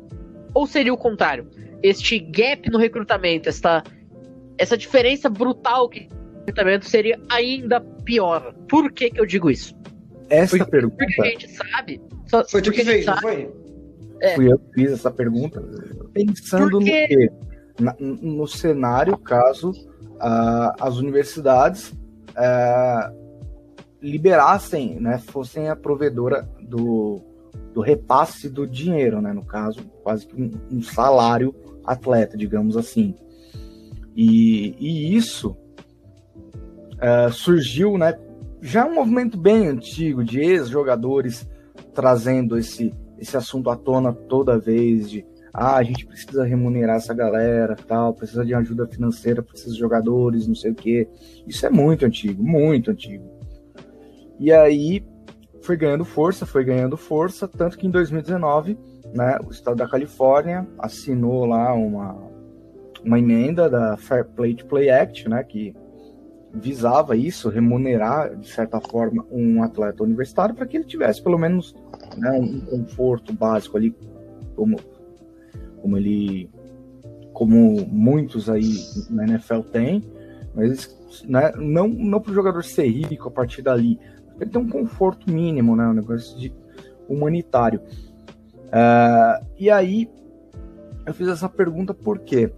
Ou 0.54 0.66
seria 0.66 0.92
o 0.92 0.96
contrário? 0.96 1.48
Este 1.82 2.18
gap 2.18 2.70
no 2.70 2.78
recrutamento, 2.78 3.48
esta, 3.48 3.82
essa 4.58 4.76
diferença 4.76 5.28
brutal 5.28 5.88
que 5.88 6.08
no 6.08 6.40
recrutamento 6.40 6.86
seria 6.86 7.18
ainda 7.30 7.80
pior. 7.80 8.54
Por 8.68 8.92
que, 8.92 9.10
que 9.10 9.20
eu 9.20 9.26
digo 9.26 9.50
isso? 9.50 9.74
Essa 10.28 10.56
porque, 10.56 10.70
pergunta. 10.70 10.96
Porque 10.96 11.20
a 11.20 11.24
gente 11.24 11.48
sabe. 11.48 12.00
Só, 12.26 12.46
foi 12.46 12.62
tu 12.62 12.70
que 12.70 12.84
fez, 12.84 13.06
não 13.06 13.16
foi? 13.18 13.50
É. 14.20 14.34
Fui 14.34 14.52
eu 14.52 14.58
que 14.58 14.72
fiz 14.74 14.92
essa 14.92 15.10
pergunta. 15.10 15.62
Pensando 16.12 16.70
Porque... 16.70 17.02
no 17.02 17.08
quê? 17.08 17.30
Na, 17.80 17.96
no 17.98 18.46
cenário, 18.46 19.16
caso 19.16 19.70
uh, 19.70 20.74
as 20.78 20.96
universidades 20.96 21.90
uh, 21.90 23.20
liberassem, 24.02 25.00
né, 25.00 25.18
fossem 25.18 25.68
a 25.68 25.76
provedora 25.76 26.48
do, 26.60 27.22
do 27.72 27.80
repasse 27.80 28.48
do 28.48 28.66
dinheiro, 28.66 29.20
né, 29.20 29.32
no 29.32 29.44
caso, 29.44 29.80
quase 30.02 30.26
que 30.26 30.40
um, 30.40 30.50
um 30.70 30.82
salário 30.82 31.54
atleta, 31.84 32.36
digamos 32.36 32.76
assim. 32.76 33.14
E, 34.16 34.74
e 34.78 35.16
isso 35.16 35.56
uh, 36.96 37.32
surgiu, 37.32 37.96
né, 37.96 38.18
já 38.60 38.86
um 38.86 38.94
movimento 38.94 39.38
bem 39.38 39.68
antigo 39.68 40.22
de 40.24 40.40
ex-jogadores 40.40 41.48
trazendo 41.94 42.58
esse, 42.58 42.92
esse 43.18 43.36
assunto 43.36 43.70
à 43.70 43.76
tona 43.76 44.12
toda 44.12 44.58
vez 44.58 45.10
de 45.10 45.24
ah, 45.52 45.76
a 45.76 45.82
gente 45.82 46.06
precisa 46.06 46.44
remunerar 46.44 46.96
essa 46.96 47.12
galera, 47.12 47.74
tal, 47.74 48.14
precisa 48.14 48.44
de 48.44 48.54
ajuda 48.54 48.86
financeira 48.86 49.42
para 49.42 49.54
esses 49.54 49.74
jogadores, 49.74 50.46
não 50.46 50.54
sei 50.54 50.70
o 50.70 50.74
quê. 50.74 51.08
Isso 51.46 51.66
é 51.66 51.70
muito 51.70 52.06
antigo, 52.06 52.42
muito 52.42 52.92
antigo. 52.92 53.24
E 54.38 54.52
aí 54.52 55.04
foi 55.70 55.76
ganhando 55.76 56.04
força, 56.04 56.44
foi 56.44 56.64
ganhando 56.64 56.96
força, 56.96 57.46
tanto 57.46 57.78
que 57.78 57.86
em 57.86 57.90
2019, 57.90 58.76
né, 59.14 59.38
o 59.46 59.52
estado 59.52 59.76
da 59.76 59.88
Califórnia 59.88 60.66
assinou 60.76 61.44
lá 61.44 61.72
uma, 61.72 62.16
uma 63.04 63.18
emenda 63.20 63.70
da 63.70 63.96
Fair 63.96 64.24
Play 64.24 64.56
to 64.56 64.66
Play 64.66 64.90
Act, 64.90 65.28
né, 65.28 65.44
que 65.44 65.72
visava 66.52 67.16
isso, 67.16 67.48
remunerar 67.48 68.34
de 68.36 68.48
certa 68.48 68.80
forma 68.80 69.24
um 69.30 69.62
atleta 69.62 70.02
universitário 70.02 70.56
para 70.56 70.66
que 70.66 70.76
ele 70.76 70.84
tivesse 70.84 71.22
pelo 71.22 71.38
menos 71.38 71.72
né, 72.16 72.32
um 72.32 72.58
conforto 72.62 73.32
básico 73.32 73.76
ali, 73.76 73.94
como, 74.56 74.76
como 75.80 75.96
ele, 75.96 76.50
como 77.32 77.86
muitos 77.86 78.50
aí 78.50 78.74
na 79.08 79.22
NFL 79.22 79.60
tem, 79.70 80.02
mas 80.52 80.98
né, 81.28 81.52
não, 81.56 81.86
não 81.86 82.20
para 82.20 82.32
o 82.32 82.34
jogador 82.34 82.64
ser 82.64 82.88
rico 82.88 83.28
a 83.28 83.30
partir 83.30 83.62
dali, 83.62 84.00
ele 84.40 84.50
tem 84.50 84.60
um 84.60 84.68
conforto 84.68 85.30
mínimo, 85.30 85.76
né, 85.76 85.86
um 85.86 85.92
negócio 85.92 86.38
de 86.38 86.52
humanitário. 87.08 87.80
Uh, 88.66 89.44
e 89.58 89.70
aí 89.70 90.08
eu 91.04 91.12
fiz 91.12 91.28
essa 91.28 91.48
pergunta 91.48 91.92
porque 91.92 92.52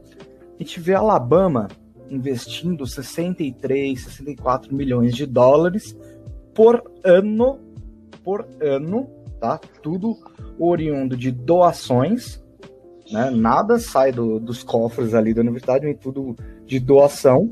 a 0.58 0.62
gente 0.62 0.78
vê 0.78 0.94
Alabama 0.94 1.68
investindo 2.10 2.86
63, 2.86 4.04
64 4.04 4.74
milhões 4.74 5.14
de 5.14 5.24
dólares 5.24 5.96
por 6.54 6.82
ano, 7.02 7.58
por 8.22 8.46
ano, 8.60 9.08
tá? 9.40 9.58
Tudo 9.82 10.18
oriundo 10.58 11.16
de 11.16 11.30
doações, 11.30 12.42
né? 13.10 13.30
Nada 13.30 13.78
sai 13.78 14.12
do, 14.12 14.38
dos 14.38 14.62
cofres 14.62 15.14
ali 15.14 15.32
da 15.32 15.40
universidade, 15.40 15.86
vem 15.86 15.96
tudo 15.96 16.36
de 16.66 16.78
doação. 16.78 17.50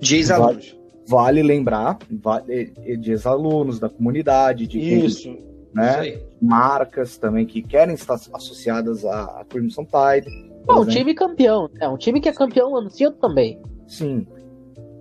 De 0.00 0.16
ex-alunos. 0.16 0.79
Vale, 1.10 1.42
lembrar, 1.42 1.98
vale, 2.08 2.66
de 2.96 3.10
ex-alunos, 3.10 3.80
da 3.80 3.88
comunidade, 3.88 4.66
de 4.66 4.78
Isso. 4.78 5.36
né? 5.74 6.08
Isso 6.08 6.30
marcas 6.40 7.18
também 7.18 7.44
que 7.44 7.60
querem 7.60 7.94
estar 7.94 8.14
associadas 8.32 9.04
à, 9.04 9.40
à 9.40 9.44
Crimson 9.44 9.84
Tide. 9.84 10.50
É 10.68 10.72
um 10.72 10.86
time 10.86 11.14
campeão. 11.14 11.68
É 11.80 11.88
um 11.88 11.96
time 11.96 12.20
que 12.20 12.28
é 12.28 12.32
campeão 12.32 12.76
ano 12.76 12.90
sim 12.90 13.10
também. 13.12 13.60
Sim. 13.86 14.26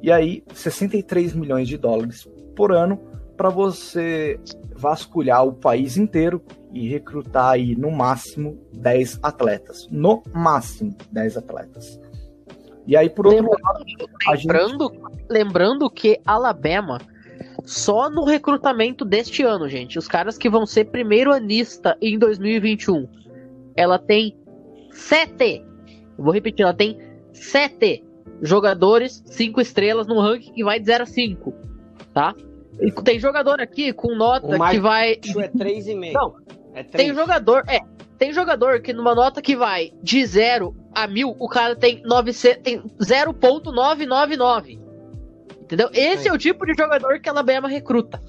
E 0.01 0.11
aí, 0.11 0.43
63 0.53 1.33
milhões 1.33 1.67
de 1.67 1.77
dólares 1.77 2.27
por 2.55 2.71
ano 2.71 2.99
para 3.37 3.49
você 3.49 4.39
vasculhar 4.75 5.45
o 5.45 5.53
país 5.53 5.97
inteiro 5.97 6.41
e 6.73 6.87
recrutar 6.89 7.51
aí 7.51 7.75
no 7.75 7.91
máximo 7.91 8.57
10 8.73 9.19
atletas. 9.23 9.87
No 9.89 10.23
máximo 10.33 10.95
10 11.11 11.37
atletas. 11.37 11.99
E 12.89 12.97
aí, 12.97 13.07
por 13.07 13.27
outro 13.27 13.43
lembrando, 13.43 13.63
lado. 13.63 13.85
Lembrando, 14.35 14.89
gente... 14.89 15.25
lembrando 15.29 15.89
que 15.91 16.19
Alabama, 16.25 16.99
só 17.63 18.09
no 18.09 18.23
recrutamento 18.23 19.05
deste 19.05 19.43
ano, 19.43 19.69
gente, 19.69 19.99
os 19.99 20.07
caras 20.07 20.39
que 20.39 20.49
vão 20.49 20.65
ser 20.65 20.85
primeiro 20.85 21.31
anista 21.31 21.95
em 22.01 22.17
2021, 22.17 23.07
ela 23.75 23.99
tem 23.99 24.35
sete. 24.91 25.63
Vou 26.17 26.33
repetir, 26.33 26.63
ela 26.63 26.73
tem 26.73 26.97
sete 27.31 28.03
jogadores, 28.41 29.21
cinco 29.23 29.61
estrelas 29.61 30.07
no 30.07 30.19
ranking 30.19 30.51
que 30.51 30.63
vai 30.63 30.79
de 30.79 30.87
0 30.87 31.03
a 31.03 31.05
5. 31.05 31.53
Tá? 32.11 32.33
E 32.81 32.91
tem 33.03 33.19
jogador 33.19 33.61
aqui 33.61 33.93
com 33.93 34.15
nota 34.15 34.57
que 34.67 34.79
vai. 34.79 35.11
É 35.11 35.17
3,5. 35.19 36.11
Não. 36.11 36.35
É 36.73 36.81
3. 36.81 37.05
Tem 37.05 37.13
jogador, 37.13 37.63
é. 37.67 37.81
Tem 38.17 38.33
jogador 38.33 38.81
que 38.81 38.93
numa 38.93 39.13
nota 39.13 39.43
que 39.43 39.55
vai 39.55 39.93
de 40.01 40.25
0 40.25 40.75
a 41.03 41.07
1000, 41.07 41.35
o 41.39 41.47
cara 41.47 41.75
tem, 41.75 42.01
tem 42.63 42.81
0.999. 42.99 44.79
Entendeu? 45.61 45.89
Esse 45.93 46.27
é 46.27 46.33
o 46.33 46.37
tipo 46.37 46.65
de 46.65 46.73
jogador 46.77 47.19
que 47.19 47.29
a 47.29 47.31
Alabama 47.31 47.67
recruta. 47.67 48.21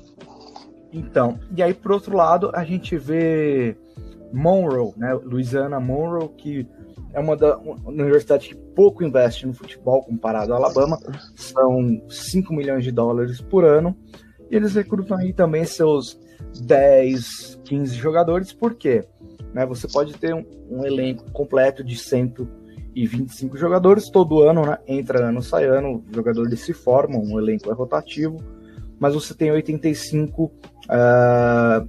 Então, 0.93 1.39
e 1.57 1.63
aí 1.63 1.73
por 1.73 1.93
outro 1.93 2.17
lado, 2.17 2.51
a 2.53 2.65
gente 2.65 2.97
vê 2.97 3.77
Monroe, 4.33 4.93
né? 4.97 5.15
Louisiana 5.15 5.81
Monroe, 5.81 6.29
que 6.37 6.67
é 7.13 7.21
uma, 7.21 7.37
da, 7.37 7.57
uma 7.59 7.77
universidade 7.89 8.49
que 8.49 8.55
pouco 8.55 9.03
investe 9.03 9.47
no 9.47 9.53
futebol 9.53 10.03
comparado 10.03 10.53
à 10.53 10.57
Alabama, 10.57 10.99
são 11.35 12.03
5 12.09 12.55
milhões 12.55 12.85
de 12.85 12.93
dólares 12.93 13.41
por 13.41 13.65
ano, 13.65 13.97
e 14.51 14.57
eles 14.57 14.75
recrutam 14.75 15.17
aí 15.17 15.33
também 15.33 15.65
seus 15.65 16.19
10, 16.63 17.61
15 17.65 17.95
jogadores, 17.97 18.53
por 18.53 18.75
quê? 18.75 19.05
Né, 19.53 19.67
você 19.67 19.89
pode 19.89 20.15
ter 20.15 20.35
um, 20.35 20.45
um, 20.71 20.85
elenco 20.85 21.31
completo 21.33 21.83
de 21.83 21.97
125 22.95 23.57
jogadores, 23.57 24.11
todo 24.11 24.43
ano, 24.43 24.67
né, 24.67 24.79
entra 24.87 25.29
ano, 25.29 25.43
sai 25.43 25.67
ano, 25.67 26.05
jogadores 26.13 26.61
se 26.61 26.73
formam, 26.73 27.23
um 27.23 27.39
elenco 27.39 27.71
é 27.71 27.75
rotativo, 27.75 28.37
mas 28.99 29.15
você 29.15 29.33
tem 29.35 29.51
85 29.51 30.45
uh, 30.45 30.53
ah, 30.89 31.85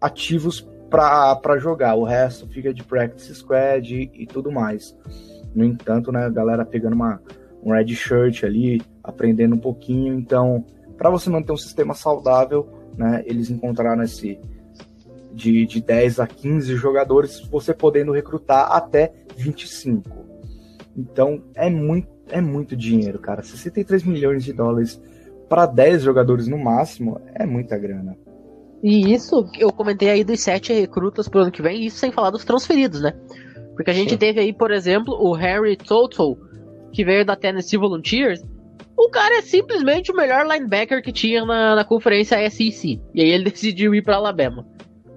ativos 0.00 0.66
para 0.90 1.58
jogar. 1.58 1.94
O 1.94 2.04
resto 2.04 2.48
fica 2.48 2.72
de 2.72 2.82
practice 2.82 3.34
squad 3.34 3.94
e, 3.94 4.10
e, 4.14 4.26
tudo 4.26 4.50
mais. 4.50 4.96
No 5.54 5.64
entanto, 5.64 6.10
né, 6.10 6.24
a 6.24 6.30
galera 6.30 6.64
pegando 6.64 6.94
uma, 6.94 7.20
um 7.62 7.72
red 7.72 7.94
shirt 7.94 8.44
ali, 8.44 8.82
aprendendo 9.02 9.54
um 9.54 9.58
pouquinho. 9.58 10.14
Então, 10.14 10.64
para 10.96 11.10
você 11.10 11.30
manter 11.30 11.52
um 11.52 11.56
sistema 11.56 11.94
saudável, 11.94 12.68
né, 12.96 13.22
eles 13.26 13.50
encontraram 13.50 14.02
esse 14.02 14.38
de, 15.32 15.66
de 15.66 15.82
10 15.82 16.18
a 16.18 16.26
15 16.26 16.74
jogadores, 16.76 17.40
você 17.48 17.74
podendo 17.74 18.10
recrutar 18.10 18.72
até 18.72 19.12
25. 19.36 20.25
Então, 20.96 21.42
é 21.54 21.68
muito, 21.68 22.08
é 22.30 22.40
muito 22.40 22.76
dinheiro, 22.76 23.18
cara. 23.18 23.42
63 23.42 24.04
milhões 24.04 24.44
de 24.44 24.52
dólares 24.52 25.00
para 25.48 25.66
10 25.66 26.02
jogadores 26.02 26.48
no 26.48 26.58
máximo 26.58 27.20
é 27.34 27.46
muita 27.46 27.78
grana. 27.78 28.16
E 28.82 29.12
isso, 29.12 29.48
eu 29.58 29.72
comentei 29.72 30.10
aí 30.10 30.24
dos 30.24 30.40
sete 30.40 30.72
recrutas 30.72 31.28
pro 31.28 31.40
ano 31.40 31.50
que 31.50 31.62
vem, 31.62 31.84
isso 31.84 31.98
sem 31.98 32.12
falar 32.12 32.30
dos 32.30 32.44
transferidos, 32.44 33.00
né? 33.00 33.12
Porque 33.74 33.90
a 33.90 33.94
gente 33.94 34.10
Sim. 34.10 34.16
teve 34.16 34.40
aí, 34.40 34.52
por 34.52 34.70
exemplo, 34.70 35.14
o 35.14 35.32
Harry 35.34 35.76
Total, 35.76 36.36
que 36.92 37.04
veio 37.04 37.24
da 37.24 37.36
Tennessee 37.36 37.78
Volunteers. 37.78 38.42
O 38.96 39.10
cara 39.10 39.38
é 39.38 39.42
simplesmente 39.42 40.10
o 40.10 40.16
melhor 40.16 40.46
linebacker 40.46 41.02
que 41.02 41.12
tinha 41.12 41.44
na, 41.44 41.74
na 41.74 41.84
conferência 41.84 42.38
SEC. 42.50 43.00
E 43.14 43.20
aí 43.20 43.28
ele 43.28 43.44
decidiu 43.50 43.94
ir 43.94 44.02
para 44.02 44.16
Alabama. 44.16 44.66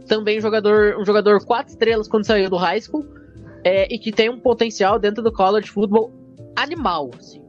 Também 0.08 0.42
jogador, 0.42 0.98
um 1.00 1.06
jogador 1.06 1.44
quatro 1.46 1.72
estrelas 1.72 2.08
quando 2.08 2.26
saiu 2.26 2.50
do 2.50 2.58
high 2.58 2.82
school. 2.82 3.06
É, 3.64 3.94
e 3.94 4.00
que 4.00 4.12
tem 4.12 4.30
um 4.30 4.40
potencial 4.40 4.98
dentro 4.98 5.22
do 5.22 5.32
college 5.32 5.70
football 5.70 6.12
animal, 6.56 7.12
assim. 7.18 7.42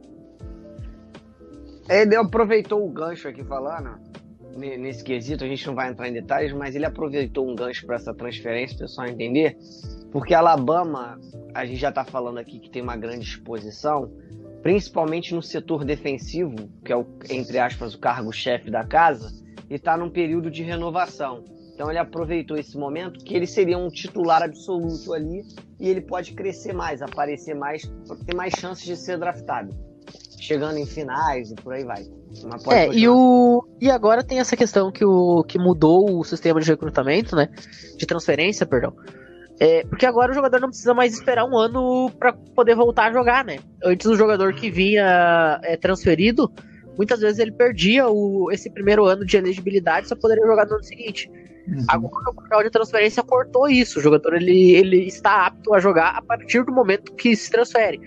Ele 1.89 2.15
aproveitou 2.15 2.85
o 2.85 2.89
gancho 2.89 3.27
aqui 3.27 3.43
falando 3.43 3.99
nesse 4.57 5.03
quesito, 5.03 5.43
a 5.43 5.47
gente 5.47 5.65
não 5.67 5.75
vai 5.75 5.89
entrar 5.89 6.07
em 6.09 6.13
detalhes, 6.13 6.51
mas 6.53 6.75
ele 6.75 6.85
aproveitou 6.85 7.49
um 7.49 7.55
gancho 7.55 7.85
para 7.85 7.95
essa 7.95 8.13
transferência, 8.13 8.77
pessoal 8.77 9.07
entender, 9.07 9.57
porque 10.11 10.33
Alabama, 10.33 11.19
a 11.53 11.65
gente 11.65 11.79
já 11.79 11.89
está 11.89 12.03
falando 12.03 12.37
aqui 12.37 12.59
que 12.59 12.69
tem 12.69 12.81
uma 12.81 12.97
grande 12.97 13.25
exposição, 13.25 14.11
principalmente 14.61 15.33
no 15.33 15.41
setor 15.41 15.85
defensivo, 15.85 16.69
que 16.83 16.91
é 16.91 16.95
o, 16.95 17.05
entre 17.29 17.57
aspas, 17.57 17.93
o 17.93 17.99
cargo-chefe 17.99 18.69
da 18.69 18.83
casa, 18.83 19.31
e 19.69 19.75
está 19.75 19.95
num 19.95 20.09
período 20.09 20.51
de 20.51 20.63
renovação. 20.63 21.45
Então 21.73 21.89
ele 21.89 21.99
aproveitou 21.99 22.57
esse 22.57 22.77
momento 22.77 23.23
que 23.23 23.35
ele 23.35 23.47
seria 23.47 23.77
um 23.77 23.89
titular 23.89 24.43
absoluto 24.43 25.13
ali 25.13 25.43
e 25.79 25.89
ele 25.89 26.01
pode 26.01 26.33
crescer 26.33 26.73
mais, 26.73 27.01
aparecer 27.01 27.55
mais, 27.55 27.91
ter 28.25 28.35
mais 28.35 28.53
chances 28.53 28.85
de 28.85 28.95
ser 28.95 29.17
draftado, 29.17 29.73
chegando 30.39 30.77
em 30.77 30.85
finais 30.85 31.51
e 31.51 31.55
por 31.55 31.73
aí 31.73 31.83
vai 31.83 32.05
é, 32.69 32.87
e, 32.93 33.07
o, 33.09 33.65
e 33.79 33.89
agora 33.89 34.23
tem 34.23 34.39
essa 34.39 34.55
questão 34.55 34.91
que, 34.91 35.03
o, 35.03 35.43
que 35.43 35.59
mudou 35.59 36.19
o 36.19 36.23
sistema 36.23 36.61
de 36.61 36.67
recrutamento, 36.69 37.35
né? 37.35 37.49
De 37.97 38.05
transferência, 38.05 38.65
perdão. 38.65 38.93
É, 39.59 39.83
porque 39.85 40.05
agora 40.05 40.31
o 40.31 40.35
jogador 40.35 40.59
não 40.59 40.69
precisa 40.69 40.93
mais 40.93 41.13
esperar 41.13 41.45
um 41.45 41.57
ano 41.57 42.09
para 42.17 42.33
poder 42.33 42.75
voltar 42.75 43.09
a 43.09 43.13
jogar, 43.13 43.43
né? 43.43 43.59
Antes 43.83 44.07
o 44.07 44.15
jogador 44.15 44.53
que 44.53 44.71
vinha 44.71 45.59
é, 45.63 45.75
transferido, 45.75 46.51
muitas 46.97 47.19
vezes 47.19 47.39
ele 47.39 47.51
perdia 47.51 48.07
o, 48.07 48.49
esse 48.51 48.69
primeiro 48.69 49.05
ano 49.05 49.25
de 49.25 49.37
elegibilidade 49.37 50.07
só 50.07 50.15
poderia 50.15 50.45
jogar 50.45 50.65
no 50.65 50.75
ano 50.75 50.83
seguinte. 50.83 51.29
Uhum. 51.67 51.85
Agora 51.87 52.31
o 52.31 52.33
papel 52.33 52.63
de 52.63 52.69
transferência 52.69 53.23
cortou 53.23 53.67
isso. 53.69 53.99
O 53.99 54.01
jogador 54.01 54.33
ele, 54.33 54.71
ele 54.71 55.07
está 55.07 55.45
apto 55.45 55.73
a 55.73 55.79
jogar 55.79 56.17
a 56.17 56.21
partir 56.21 56.63
do 56.63 56.71
momento 56.71 57.13
que 57.13 57.35
se 57.35 57.49
transfere. 57.49 57.99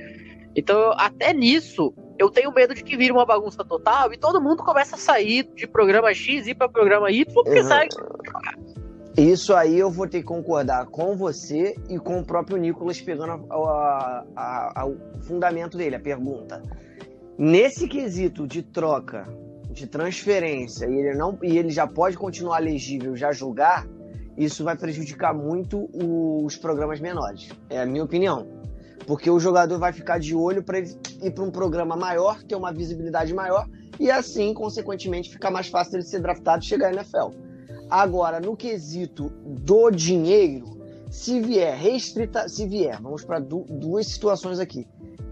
Então, 0.57 0.93
até 0.97 1.33
nisso, 1.33 1.93
eu 2.19 2.31
tenho 2.31 2.53
medo 2.53 2.75
de 2.75 2.83
que 2.83 2.97
vire 2.97 3.13
uma 3.13 3.27
bagunça 3.27 3.65
total 3.65 4.13
e 4.13 4.17
todo 4.17 4.41
mundo 4.41 4.63
começa 4.63 4.97
a 4.97 4.99
sair 4.99 5.49
de 5.55 5.67
programa 5.67 6.13
X 6.15 6.47
e 6.47 6.51
ir 6.51 6.55
para 6.55 6.69
programa 6.69 7.11
Y 7.11 7.25
porque 7.33 7.61
uhum. 7.61 7.67
sai. 7.67 7.89
Isso 9.17 9.55
aí 9.55 9.79
eu 9.79 9.91
vou 9.91 10.09
ter 10.09 10.19
que 10.19 10.25
concordar 10.25 10.87
com 10.87 11.17
você 11.17 11.77
e 11.89 11.99
com 11.99 12.19
o 12.19 12.25
próprio 12.25 12.57
Nicolas 12.57 13.01
pegando 13.01 13.47
a, 13.49 14.25
a, 14.37 14.81
a, 14.83 14.87
o 14.87 14.97
fundamento 15.23 15.77
dele, 15.77 15.95
a 15.97 16.01
pergunta. 16.01 16.61
Nesse 17.39 17.89
quesito 17.89 18.47
de 18.47 18.63
troca, 18.63 19.29
de 19.75 19.87
transferência, 19.87 20.87
e 20.87 20.95
ele, 20.95 21.15
não, 21.15 21.39
e 21.43 21.59
ele 21.59 21.71
já 21.71 21.87
pode 21.87 22.17
continuar 22.17 22.59
legível, 22.59 23.17
já 23.17 23.33
jogar, 23.33 23.87
isso 24.37 24.65
vai 24.65 24.77
prejudicar 24.77 25.35
muito 25.35 25.89
os 25.93 26.57
programas 26.57 27.01
menores. 27.01 27.51
É 27.69 27.81
a 27.81 27.87
minha 27.87 28.05
opinião. 28.05 28.47
Porque 29.07 29.29
o 29.29 29.39
jogador 29.39 29.79
vai 29.79 29.93
ficar 29.93 30.19
de 30.19 30.35
olho 30.35 30.63
para 30.63 30.79
ir 30.79 31.31
para 31.35 31.45
um 31.45 31.51
programa 31.51 31.97
maior, 31.97 32.43
ter 32.43 32.55
uma 32.55 32.73
visibilidade 32.73 33.35
maior, 33.35 33.69
e 33.99 34.11
assim, 34.11 34.55
consequentemente, 34.55 35.31
ficar 35.31 35.51
mais 35.51 35.69
fácil 35.69 35.97
ele 35.97 36.05
ser 36.05 36.21
draftado 36.21 36.65
e 36.65 36.67
chegar 36.67 36.91
na 36.93 37.03
NFL. 37.03 37.31
Agora, 37.91 38.41
no 38.41 38.57
quesito 38.57 39.31
do 39.45 39.91
dinheiro, 39.91 40.81
se 41.11 41.41
vier 41.41 41.77
restrita, 41.77 42.49
se 42.49 42.67
vier, 42.67 43.01
vamos 43.01 43.25
para 43.25 43.39
du 43.39 43.65
duas 43.69 44.07
situações 44.07 44.59
aqui. 44.59 44.87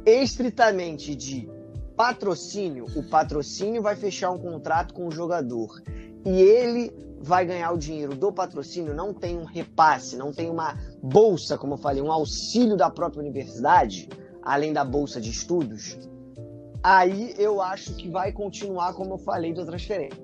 Estritamente 0.04 1.14
de 1.14 1.48
patrocínio, 1.96 2.86
o 2.96 3.02
patrocínio 3.02 3.82
vai 3.82 3.96
fechar 3.96 4.30
um 4.30 4.38
contrato 4.38 4.94
com 4.94 5.06
o 5.06 5.10
jogador 5.10 5.82
e 6.24 6.40
ele 6.40 6.92
vai 7.20 7.46
ganhar 7.46 7.70
o 7.72 7.78
dinheiro 7.78 8.16
do 8.16 8.32
patrocínio, 8.32 8.94
não 8.94 9.14
tem 9.14 9.38
um 9.38 9.44
repasse, 9.44 10.16
não 10.16 10.32
tem 10.32 10.50
uma 10.50 10.76
bolsa, 11.02 11.56
como 11.56 11.74
eu 11.74 11.78
falei, 11.78 12.02
um 12.02 12.10
auxílio 12.10 12.76
da 12.76 12.90
própria 12.90 13.20
universidade, 13.20 14.08
além 14.42 14.72
da 14.72 14.84
bolsa 14.84 15.20
de 15.20 15.30
estudos, 15.30 15.96
aí 16.82 17.34
eu 17.38 17.62
acho 17.62 17.94
que 17.94 18.08
vai 18.08 18.32
continuar, 18.32 18.92
como 18.94 19.14
eu 19.14 19.18
falei, 19.18 19.54
da 19.54 19.64
transferência. 19.64 20.20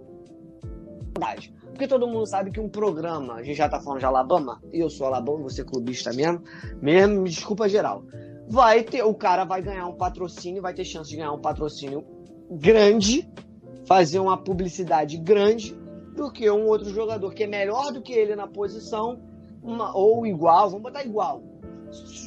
Porque 1.68 1.86
todo 1.86 2.08
mundo 2.08 2.26
sabe 2.26 2.50
que 2.50 2.58
um 2.58 2.68
programa, 2.68 3.34
a 3.34 3.42
gente 3.44 3.56
já 3.56 3.68
tá 3.68 3.80
falando 3.80 4.00
de 4.00 4.06
Alabama, 4.06 4.60
e 4.72 4.80
eu 4.80 4.90
sou 4.90 5.06
Alabama, 5.06 5.44
você 5.44 5.60
é 5.60 5.64
clubista 5.64 6.12
mesmo, 6.12 6.42
mesmo, 6.82 7.22
me 7.22 7.30
desculpa 7.30 7.68
geral. 7.68 8.02
Vai 8.50 8.82
ter, 8.82 9.02
o 9.02 9.14
cara 9.14 9.44
vai 9.44 9.60
ganhar 9.60 9.86
um 9.86 9.94
patrocínio, 9.94 10.62
vai 10.62 10.72
ter 10.72 10.84
chance 10.84 11.10
de 11.10 11.16
ganhar 11.16 11.32
um 11.32 11.40
patrocínio 11.40 12.04
grande, 12.50 13.28
fazer 13.84 14.18
uma 14.18 14.36
publicidade 14.36 15.18
grande 15.18 15.76
do 16.16 16.32
que 16.32 16.50
um 16.50 16.66
outro 16.66 16.90
jogador 16.90 17.34
que 17.34 17.44
é 17.44 17.46
melhor 17.46 17.92
do 17.92 18.00
que 18.00 18.12
ele 18.12 18.34
na 18.34 18.46
posição, 18.46 19.20
uma, 19.62 19.94
ou 19.94 20.26
igual, 20.26 20.70
vamos 20.70 20.82
botar 20.82 21.04
igual, 21.04 21.42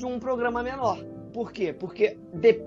um 0.03 0.19
programa 0.19 0.61
menor. 0.61 1.03
Por 1.33 1.51
quê? 1.51 1.73
Porque 1.73 2.17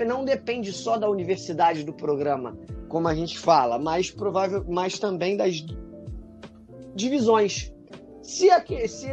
não 0.06 0.24
depende 0.24 0.72
só 0.72 0.96
da 0.96 1.08
universidade 1.08 1.84
do 1.84 1.92
programa, 1.92 2.56
como 2.88 3.08
a 3.08 3.14
gente 3.14 3.38
fala, 3.38 3.78
mas 3.78 4.10
provável, 4.10 4.64
mas 4.66 4.98
também 4.98 5.36
das 5.36 5.64
divisões. 6.94 7.72
Se, 8.22 8.50
aqui, 8.50 8.88
se, 8.88 9.08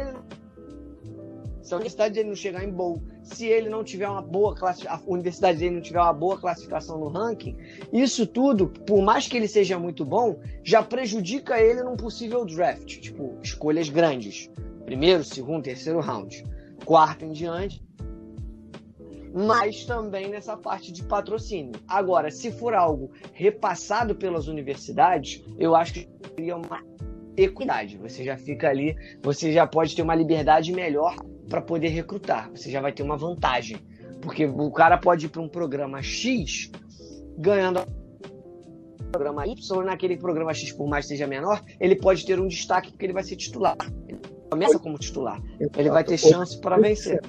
se 1.62 1.74
a 1.74 1.76
universidade 1.76 2.24
não 2.24 2.34
chegar 2.34 2.64
em 2.64 2.70
bowl 2.70 3.02
se 3.22 3.46
ele 3.46 3.68
não 3.68 3.84
tiver 3.84 4.08
uma 4.08 4.22
boa 4.22 4.54
classificação, 4.54 5.06
a 5.06 5.12
universidade 5.12 5.58
dele 5.58 5.76
não 5.76 5.82
tiver 5.82 6.00
uma 6.00 6.12
boa 6.12 6.38
classificação 6.38 6.98
no 6.98 7.08
ranking, 7.08 7.56
isso 7.92 8.26
tudo, 8.26 8.68
por 8.68 9.02
mais 9.02 9.28
que 9.28 9.36
ele 9.36 9.48
seja 9.48 9.78
muito 9.78 10.04
bom, 10.04 10.40
já 10.64 10.82
prejudica 10.82 11.60
ele 11.60 11.82
num 11.82 11.96
possível 11.96 12.44
draft, 12.44 13.00
tipo, 13.00 13.38
escolhas 13.42 13.88
grandes. 13.88 14.50
Primeiro, 14.84 15.22
segundo, 15.22 15.62
terceiro 15.62 16.00
round. 16.00 16.44
Quarto 16.84 17.24
em 17.24 17.32
diante. 17.32 17.82
Mas 19.32 19.84
também 19.86 20.28
nessa 20.28 20.56
parte 20.56 20.92
de 20.92 21.02
patrocínio. 21.04 21.72
Agora, 21.88 22.30
se 22.30 22.50
for 22.50 22.74
algo 22.74 23.10
repassado 23.32 24.14
pelas 24.14 24.48
universidades, 24.48 25.42
eu 25.58 25.74
acho 25.74 25.94
que 25.94 26.08
seria 26.34 26.56
uma 26.56 26.82
equidade. 27.36 27.96
Você 27.98 28.24
já 28.24 28.36
fica 28.36 28.68
ali, 28.68 28.94
você 29.22 29.52
já 29.52 29.66
pode 29.66 29.96
ter 29.96 30.02
uma 30.02 30.14
liberdade 30.14 30.72
melhor 30.72 31.16
para 31.48 31.60
poder 31.60 31.88
recrutar. 31.88 32.50
Você 32.50 32.70
já 32.70 32.80
vai 32.80 32.92
ter 32.92 33.02
uma 33.02 33.16
vantagem. 33.16 33.78
Porque 34.20 34.46
o 34.46 34.70
cara 34.70 34.96
pode 34.96 35.26
ir 35.26 35.28
para 35.28 35.42
um 35.42 35.48
programa 35.48 36.00
X 36.00 36.70
ganhando 37.36 37.84
programa 39.12 39.46
Y, 39.46 39.84
naquele 39.84 40.16
programa 40.16 40.54
X, 40.54 40.72
por 40.72 40.88
mais 40.88 41.04
que 41.04 41.10
seja 41.10 41.26
menor, 41.26 41.62
ele 41.78 41.94
pode 41.94 42.24
ter 42.24 42.40
um 42.40 42.48
destaque 42.48 42.90
porque 42.90 43.04
ele 43.04 43.12
vai 43.12 43.22
ser 43.22 43.36
titular. 43.36 43.76
Ele 44.08 44.18
começa 44.50 44.78
como 44.78 44.98
titular. 44.98 45.40
Ele 45.76 45.90
vai 45.90 46.02
ter 46.02 46.16
chance 46.16 46.58
para 46.58 46.78
vencer. 46.78 47.20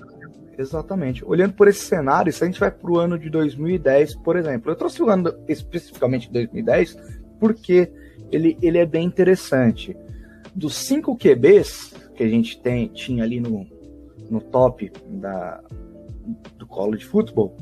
Exatamente. 0.57 1.25
Olhando 1.25 1.53
por 1.53 1.67
esse 1.67 1.81
cenário, 1.81 2.31
se 2.31 2.43
a 2.43 2.47
gente 2.47 2.59
vai 2.59 2.71
para 2.71 2.89
o 2.89 2.97
ano 2.97 3.19
de 3.19 3.29
2010, 3.29 4.15
por 4.17 4.37
exemplo, 4.37 4.71
eu 4.71 4.75
trouxe 4.75 5.03
o 5.03 5.09
ano 5.09 5.33
especificamente 5.47 6.27
de 6.27 6.33
2010 6.33 6.95
porque 7.39 7.91
ele, 8.31 8.57
ele 8.61 8.77
é 8.77 8.85
bem 8.85 9.05
interessante. 9.05 9.97
Dos 10.55 10.75
cinco 10.75 11.17
QBs 11.17 11.93
que 12.15 12.23
a 12.23 12.29
gente 12.29 12.61
tem, 12.61 12.87
tinha 12.87 13.23
ali 13.23 13.39
no, 13.39 13.67
no 14.29 14.41
top 14.41 14.91
da, 15.07 15.61
do 16.57 16.65
college 16.67 17.05
football, 17.05 17.55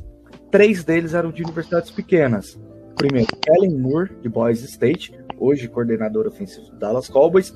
três 0.49 0.83
deles 0.83 1.13
eram 1.13 1.31
de 1.31 1.43
universidades 1.43 1.91
pequenas. 1.91 2.59
Primeiro, 2.95 3.35
Kellen 3.37 3.79
Moore, 3.79 4.11
de 4.21 4.29
Boise 4.29 4.65
State, 4.65 5.17
hoje 5.37 5.67
coordenador 5.67 6.27
ofensivo 6.27 6.69
do 6.71 6.77
Dallas 6.77 7.07
Cowboys, 7.07 7.55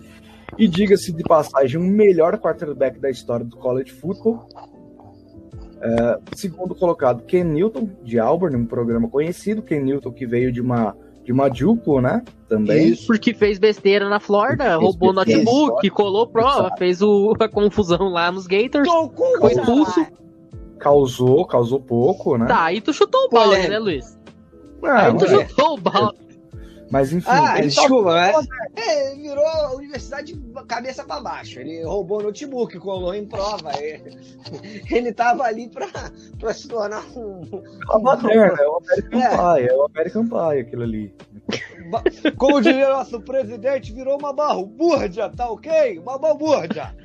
e 0.58 0.68
diga-se 0.68 1.12
de 1.12 1.24
passagem, 1.24 1.80
o 1.80 1.84
melhor 1.84 2.38
quarterback 2.40 3.00
da 3.00 3.10
história 3.10 3.46
do 3.46 3.58
college 3.58 3.92
football. 3.92 4.48
Uh, 5.76 6.36
segundo 6.36 6.74
colocado, 6.74 7.24
Ken 7.24 7.44
Newton, 7.44 7.90
de 8.04 8.18
Auburn, 8.18 8.56
um 8.56 8.66
programa 8.66 9.10
conhecido. 9.10 9.62
Ken 9.62 9.82
Newton, 9.82 10.12
que 10.12 10.26
veio 10.26 10.52
de 10.52 10.62
uma, 10.62 10.96
de 11.26 11.32
uma 11.32 11.52
Juco, 11.52 12.00
né? 12.00 12.24
Também. 12.48 12.90
Isso, 12.90 13.08
porque 13.08 13.34
fez 13.34 13.58
besteira 13.58 14.08
na 14.08 14.20
Florida, 14.20 14.78
roubou 14.78 15.12
notebook, 15.12 15.90
colou 15.90 16.28
prova, 16.28 16.60
Exato. 16.68 16.78
fez 16.78 17.02
o, 17.02 17.34
a 17.42 17.50
confusão 17.50 18.10
lá 18.10 18.32
nos 18.32 18.46
Gators, 18.46 18.88
foi 19.40 19.52
expulso. 19.52 20.06
Causou, 20.78 21.46
causou 21.46 21.80
pouco, 21.80 22.38
né? 22.38 22.46
Tá, 22.46 22.72
e 22.72 22.80
tu 22.80 22.94
chutou 22.94 23.26
o 23.26 23.30
balde, 23.30 23.68
né, 23.68 23.80
Luiz? 23.80 24.16
Ah, 24.84 25.08
Aí 25.08 25.18
tu 25.18 25.28
chutou 25.28 25.74
o 25.74 25.78
balde. 25.78 26.25
Mas 26.92 27.12
enfim. 27.12 27.30
Ah, 27.30 27.60
desculpa, 27.60 28.12
mas. 28.12 28.48
É, 28.76 29.16
virou 29.16 29.46
a 29.46 29.76
universidade 29.76 30.34
de 30.34 30.66
cabeça 30.66 31.04
para 31.04 31.22
baixo. 31.22 31.60
Ele 31.60 31.84
roubou 31.84 32.22
notebook, 32.22 32.78
colou 32.80 33.14
em 33.14 33.26
prova. 33.26 33.72
Ele, 33.80 34.18
ele 34.92 35.12
tava 35.12 35.44
ali 35.44 35.68
pra, 35.70 35.88
pra 36.40 36.54
se 36.54 36.68
tornar 36.68 37.04
um. 37.16 37.42
A 37.90 38.00
moderna, 38.00 38.58
é 38.62 38.68
o 38.68 38.78
American 38.78 39.22
é. 39.22 39.30
Pie, 39.30 39.68
é 39.68 39.76
o 39.76 39.86
American 39.86 40.28
Pie 40.28 40.60
aquilo 40.60 40.84
ali. 40.84 41.14
Como 42.38 42.62
diria 42.62 42.90
nosso 42.90 43.20
presidente, 43.22 43.94
virou 43.94 44.18
uma 44.18 44.34
balbúrdia, 44.34 45.30
tá 45.30 45.50
ok? 45.50 46.00
Uma 46.00 46.18
balbúrdia. 46.18 46.96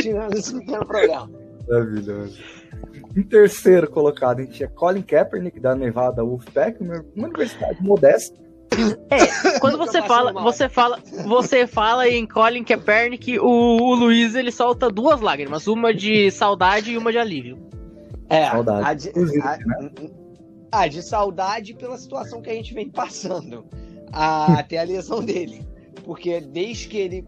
Tirando 0.00 0.36
esse 0.36 0.58
pequeno 0.58 0.86
programa. 0.86 1.30
Maravilhoso. 1.68 2.38
Em 3.16 3.22
terceiro 3.22 3.90
colocado, 3.90 4.40
a 4.40 4.42
gente 4.42 4.54
tinha 4.54 4.68
Colin 4.68 5.02
Kaepernick, 5.02 5.60
da 5.60 5.74
Nevada 5.74 6.24
Wolfpack, 6.24 6.82
uma 6.82 7.04
universidade 7.14 7.82
modesta. 7.82 8.42
É, 9.10 9.58
quando 9.58 9.78
você 9.78 10.02
fala, 10.02 10.32
você 10.32 10.68
fala, 10.68 10.98
você 11.26 11.66
fala 11.66 12.08
em 12.08 12.26
Colin 12.26 12.64
Kaepernick, 12.64 13.38
o, 13.38 13.46
o 13.46 13.94
Luiz 13.94 14.34
ele 14.34 14.50
solta 14.50 14.90
duas 14.90 15.20
lágrimas, 15.20 15.66
uma 15.66 15.92
de 15.92 16.30
saudade 16.30 16.92
e 16.92 16.98
uma 16.98 17.12
de 17.12 17.18
alívio. 17.18 17.58
É, 18.28 18.50
saudade. 18.50 18.88
A 18.88 18.94
de, 18.94 19.40
a, 19.40 19.56
né? 19.58 19.90
a 20.70 20.88
de 20.88 21.02
saudade 21.02 21.74
pela 21.74 21.98
situação 21.98 22.40
que 22.40 22.50
a 22.50 22.54
gente 22.54 22.72
vem 22.72 22.88
passando, 22.88 23.64
a, 24.12 24.58
até 24.58 24.78
a 24.78 24.84
lesão 24.84 25.22
dele, 25.22 25.66
porque 26.04 26.40
desde 26.40 26.88
que 26.88 26.96
ele 26.96 27.26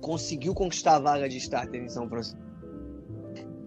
conseguiu 0.00 0.54
conquistar 0.54 0.96
a 0.96 1.00
vaga 1.00 1.28
de 1.28 1.38
starter 1.38 1.82
em 1.82 1.88
São 1.88 2.08
Francisco 2.08 2.41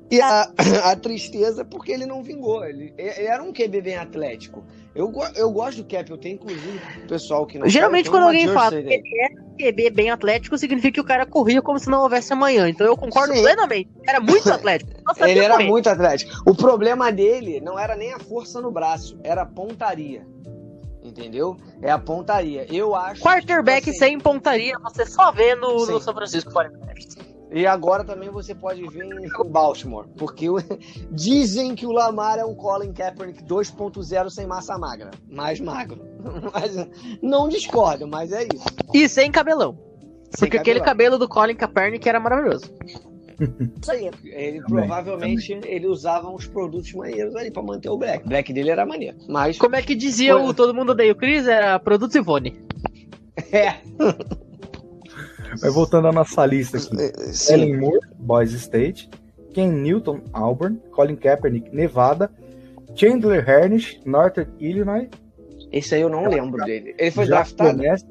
e 0.09 0.21
a, 0.21 0.51
a 0.85 0.95
tristeza 0.95 1.65
porque 1.65 1.91
ele 1.91 2.05
não 2.05 2.23
vingou. 2.23 2.63
Ele, 2.63 2.93
ele, 2.97 3.25
era 3.25 3.43
um 3.43 3.51
QB 3.51 3.81
bem 3.81 3.97
atlético. 3.97 4.63
Eu, 4.93 5.11
eu 5.35 5.51
gosto 5.51 5.83
do 5.83 5.89
Cap, 5.89 6.09
eu 6.09 6.17
tenho 6.17 6.35
inclusive 6.35 6.79
pessoal 7.07 7.45
que 7.45 7.59
não. 7.59 7.67
Geralmente, 7.67 8.09
quando 8.09 8.23
alguém 8.23 8.47
fala 8.47 8.71
que 8.71 8.77
ele 8.77 9.03
é 9.21 9.71
QB 9.71 9.89
bem 9.89 10.09
atlético, 10.09 10.57
significa 10.57 10.93
que 10.93 11.01
o 11.01 11.03
cara 11.03 11.25
corria 11.25 11.61
como 11.61 11.77
se 11.79 11.89
não 11.89 12.01
houvesse 12.01 12.31
amanhã. 12.31 12.69
Então 12.69 12.87
eu 12.87 12.95
concordo 12.95 13.33
Sim. 13.33 13.41
plenamente. 13.41 13.89
Era 14.07 14.19
muito 14.19 14.49
atlético. 14.51 14.91
Ele 15.19 15.39
era 15.39 15.59
muito 15.59 15.89
atlético. 15.89 16.31
O 16.49 16.55
problema 16.55 17.11
dele 17.11 17.59
não 17.59 17.77
era 17.77 17.95
nem 17.95 18.13
a 18.13 18.19
força 18.19 18.61
no 18.61 18.71
braço, 18.71 19.19
era 19.23 19.41
a 19.41 19.45
pontaria. 19.45 20.25
Entendeu? 21.03 21.57
É 21.81 21.91
a 21.91 21.99
pontaria. 21.99 22.65
Eu 22.73 22.95
acho. 22.95 23.21
Quarterback 23.21 23.89
assim, 23.89 23.99
sem 23.99 24.19
pontaria, 24.19 24.75
você 24.79 25.05
só 25.05 25.31
vê 25.31 25.53
no, 25.55 25.85
no 25.85 25.99
São 25.99 26.13
Francisco 26.13 26.51
49ers. 26.51 27.34
E 27.55 27.65
agora 27.65 28.03
também 28.03 28.29
você 28.29 28.53
pode 28.53 28.85
ver 28.89 29.05
em 29.05 29.49
Baltimore, 29.49 30.05
porque 30.17 30.47
dizem 31.09 31.73
que 31.73 31.85
o 31.85 31.91
Lamar 31.91 32.37
é 32.37 32.43
um 32.43 32.53
Colin 32.53 32.91
Kaepernick 32.91 33.41
2.0 33.45 34.29
sem 34.29 34.45
massa 34.45 34.77
magra, 34.77 35.11
mais 35.29 35.61
magro. 35.61 36.01
Mas 36.53 36.75
não 37.21 37.47
discordo, 37.47 38.07
mas 38.07 38.31
é 38.33 38.47
isso. 38.53 38.65
E 38.93 39.07
sem 39.07 39.31
cabelão. 39.31 39.77
Sem 40.31 40.49
porque 40.49 40.57
cabelão. 40.57 40.61
aquele 40.61 40.79
cabelo 40.81 41.17
do 41.17 41.29
Colin 41.29 41.55
Kaepernick 41.55 42.09
era 42.09 42.19
maravilhoso. 42.19 42.73
Isso 43.81 43.91
aí. 43.91 44.09
Ele 44.23 44.61
também, 44.61 44.87
provavelmente 44.87 45.53
também. 45.53 45.71
ele 45.71 45.87
usava 45.87 46.29
uns 46.29 46.47
produtos 46.47 46.91
maneiros 46.93 47.35
ali 47.35 47.51
pra 47.51 47.61
manter 47.61 47.89
o 47.89 47.97
black. 47.97 48.25
O 48.25 48.29
black 48.29 48.51
dele 48.51 48.71
era 48.71 48.85
maneiro. 48.85 49.17
Mas. 49.29 49.57
Como 49.57 49.75
é 49.75 49.81
que 49.81 49.93
dizia 49.95 50.33
Foi... 50.33 50.49
o 50.49 50.53
Todo 50.53 50.73
Mundo 50.73 50.93
Odeia 50.93 51.11
o 51.11 51.15
Chris? 51.15 51.47
Era 51.47 51.79
produtos 51.79 52.15
Ivone. 52.15 52.59
É. 53.51 53.75
Mas 55.61 55.73
voltando 55.73 56.07
à 56.07 56.11
nossa 56.11 56.45
lista 56.45 56.77
aqui. 56.77 57.33
Sim. 57.33 57.53
Ellen 57.53 57.77
Moore, 57.77 57.99
Boise 58.17 58.57
State. 58.57 59.09
Ken 59.53 59.71
Newton, 59.71 60.21
Auburn. 60.33 60.79
Colin 60.91 61.15
Kaepernick, 61.15 61.75
Nevada. 61.75 62.29
Chandler 62.95 63.47
Harnish, 63.49 63.99
Northern 64.05 64.49
Illinois. 64.59 65.09
Esse 65.71 65.95
aí 65.95 66.01
eu 66.01 66.09
não 66.09 66.27
lembro 66.27 66.63
dele. 66.63 66.95
Ele 66.97 67.11
foi 67.11 67.25
draftado? 67.25 67.77
Começa... 67.77 68.05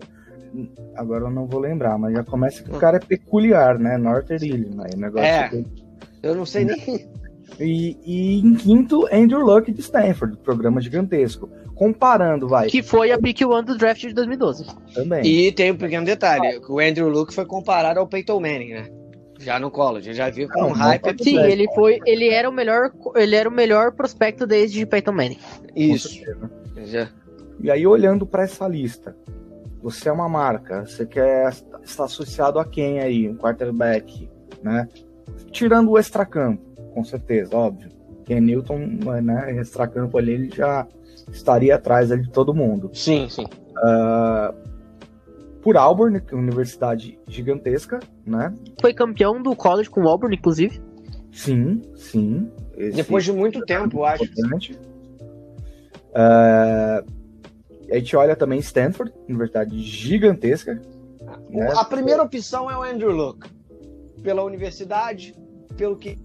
Agora 0.94 1.24
eu 1.24 1.30
não 1.30 1.46
vou 1.46 1.58
lembrar, 1.60 1.98
mas 1.98 2.12
já 2.12 2.22
começa 2.22 2.62
que 2.62 2.70
o 2.70 2.78
cara 2.78 2.98
é 2.98 3.00
peculiar, 3.00 3.78
né? 3.78 3.98
Northern 3.98 4.46
Illinois. 4.46 4.94
Negócio 4.94 5.26
é. 5.26 5.48
Que... 5.48 5.66
Eu 6.22 6.34
não 6.34 6.46
sei 6.46 6.64
nem. 6.64 7.08
E, 7.60 7.96
e, 8.04 8.40
em 8.40 8.54
quinto, 8.54 9.06
Andrew 9.12 9.40
Luck 9.40 9.70
de 9.72 9.80
Stanford, 9.80 10.36
programa 10.38 10.80
gigantesco. 10.80 11.48
Comparando, 11.74 12.48
vai. 12.48 12.68
Que 12.68 12.82
foi 12.82 13.10
a 13.10 13.18
pick 13.18 13.42
one 13.42 13.64
do 13.64 13.76
draft 13.76 14.00
de 14.00 14.12
2012. 14.12 14.66
Também. 14.94 15.26
E 15.26 15.52
tem 15.52 15.72
um 15.72 15.76
pequeno 15.76 16.06
detalhe: 16.06 16.60
o 16.68 16.78
Andrew 16.78 17.08
Luck 17.08 17.34
foi 17.34 17.44
comparado 17.44 17.98
ao 17.98 18.06
Peyton 18.06 18.40
Manning, 18.40 18.74
né? 18.74 18.90
Já 19.40 19.58
no 19.58 19.70
college, 19.70 20.14
já 20.14 20.30
vi 20.30 20.48
com 20.48 20.62
um 20.62 20.72
hype. 20.72 21.22
Sim, 21.22 21.38
ele 21.40 21.66
foi, 21.74 21.98
ele 22.06 22.28
era 22.28 22.48
o 22.48 22.52
melhor, 22.52 22.92
ele 23.16 23.34
era 23.34 23.48
o 23.48 23.52
melhor 23.52 23.92
prospecto 23.92 24.46
desde 24.46 24.86
Peyton 24.86 25.12
Manning. 25.12 25.38
Isso. 25.74 26.22
Já. 26.84 27.08
E 27.60 27.70
aí 27.70 27.86
olhando 27.86 28.26
para 28.26 28.44
essa 28.44 28.66
lista, 28.68 29.16
você 29.82 30.08
é 30.08 30.12
uma 30.12 30.28
marca, 30.28 30.86
você 30.86 31.04
quer 31.04 31.52
estar 31.82 32.04
associado 32.04 32.58
a 32.58 32.64
quem 32.64 33.00
aí, 33.00 33.28
um 33.28 33.36
quarterback, 33.36 34.30
né? 34.62 34.88
Tirando 35.50 35.90
o 35.90 35.98
extracampo, 35.98 36.62
com 36.94 37.04
certeza, 37.04 37.56
óbvio. 37.56 37.90
Ken 38.24 38.40
Newton, 38.40 38.78
né, 39.22 39.60
extracampo 39.60 40.16
ali, 40.16 40.32
ele 40.32 40.50
já 40.50 40.86
estaria 41.30 41.74
atrás 41.76 42.10
ali 42.10 42.22
de 42.22 42.30
todo 42.30 42.54
mundo. 42.54 42.90
Sim, 42.92 43.28
sim. 43.28 43.44
Uh, 43.44 44.54
por 45.62 45.76
Auburn, 45.76 46.20
que 46.20 46.32
é 46.32 46.36
uma 46.36 46.42
universidade 46.42 47.18
gigantesca, 47.26 48.00
né? 48.26 48.54
Foi 48.80 48.92
campeão 48.92 49.42
do 49.42 49.56
college 49.56 49.88
com 49.88 50.06
Auburn, 50.06 50.36
inclusive. 50.36 50.80
Sim, 51.32 51.82
sim. 51.96 52.50
Depois 52.94 53.24
de 53.24 53.32
muito 53.32 53.60
é 53.60 53.64
tempo, 53.64 53.98
eu 53.98 54.04
acho. 54.04 54.24
Uh, 56.12 57.04
a 57.90 57.94
gente 57.96 58.16
olha 58.16 58.36
também 58.36 58.58
Stanford, 58.60 59.12
universidade 59.28 59.78
gigantesca. 59.80 60.80
Né? 61.50 61.72
A 61.76 61.84
primeira 61.84 62.22
opção 62.22 62.70
é 62.70 62.76
o 62.76 62.82
Andrew 62.82 63.10
Luck. 63.10 63.48
Pela 64.22 64.44
universidade, 64.44 65.34
pelo 65.76 65.96
que 65.96 66.18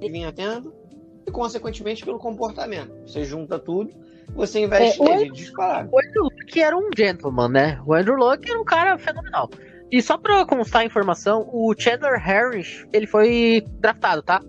ele 0.00 0.12
vinha 0.12 0.32
tendo 0.32 0.81
e, 1.26 1.30
consequentemente, 1.30 2.04
pelo 2.04 2.18
comportamento. 2.18 2.92
Você 3.06 3.24
junta 3.24 3.58
tudo, 3.58 3.90
você 4.34 4.60
investe 4.64 5.00
é, 5.02 5.16
nele, 5.16 5.30
disparado. 5.30 5.90
O 5.92 5.98
Andrew 5.98 6.24
Luck 6.24 6.60
era 6.60 6.76
um 6.76 6.90
gentleman, 6.96 7.48
né? 7.48 7.82
O 7.86 7.94
Andrew 7.94 8.16
Luck 8.16 8.50
era 8.50 8.60
um 8.60 8.64
cara 8.64 8.98
fenomenal. 8.98 9.50
E 9.90 10.00
só 10.00 10.16
pra 10.16 10.44
constar 10.46 10.82
a 10.82 10.84
informação, 10.86 11.48
o 11.52 11.74
Chandler 11.76 12.18
Harris, 12.18 12.86
ele 12.92 13.06
foi 13.06 13.62
draftado, 13.78 14.22
tá? 14.22 14.40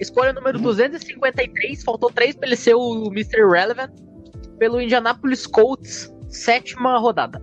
Escolha 0.00 0.32
número 0.32 0.58
253, 0.58 1.82
faltou 1.84 2.10
3 2.10 2.36
pra 2.36 2.48
ele 2.48 2.56
ser 2.56 2.74
o 2.74 3.06
Mr. 3.06 3.48
Relevant, 3.48 3.92
pelo 4.58 4.80
Indianapolis 4.80 5.46
Colts, 5.46 6.12
sétima 6.28 6.98
rodada. 6.98 7.40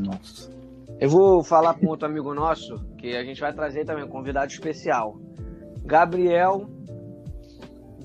Nossa. 0.00 0.52
Eu 1.00 1.10
vou 1.10 1.42
falar 1.42 1.74
com 1.74 1.88
outro 1.88 2.06
amigo 2.06 2.32
nosso, 2.32 2.78
que 2.96 3.16
a 3.16 3.24
gente 3.24 3.40
vai 3.40 3.52
trazer 3.52 3.84
também 3.84 4.04
um 4.04 4.08
convidado 4.08 4.52
especial. 4.52 5.20
Gabriel, 5.84 6.70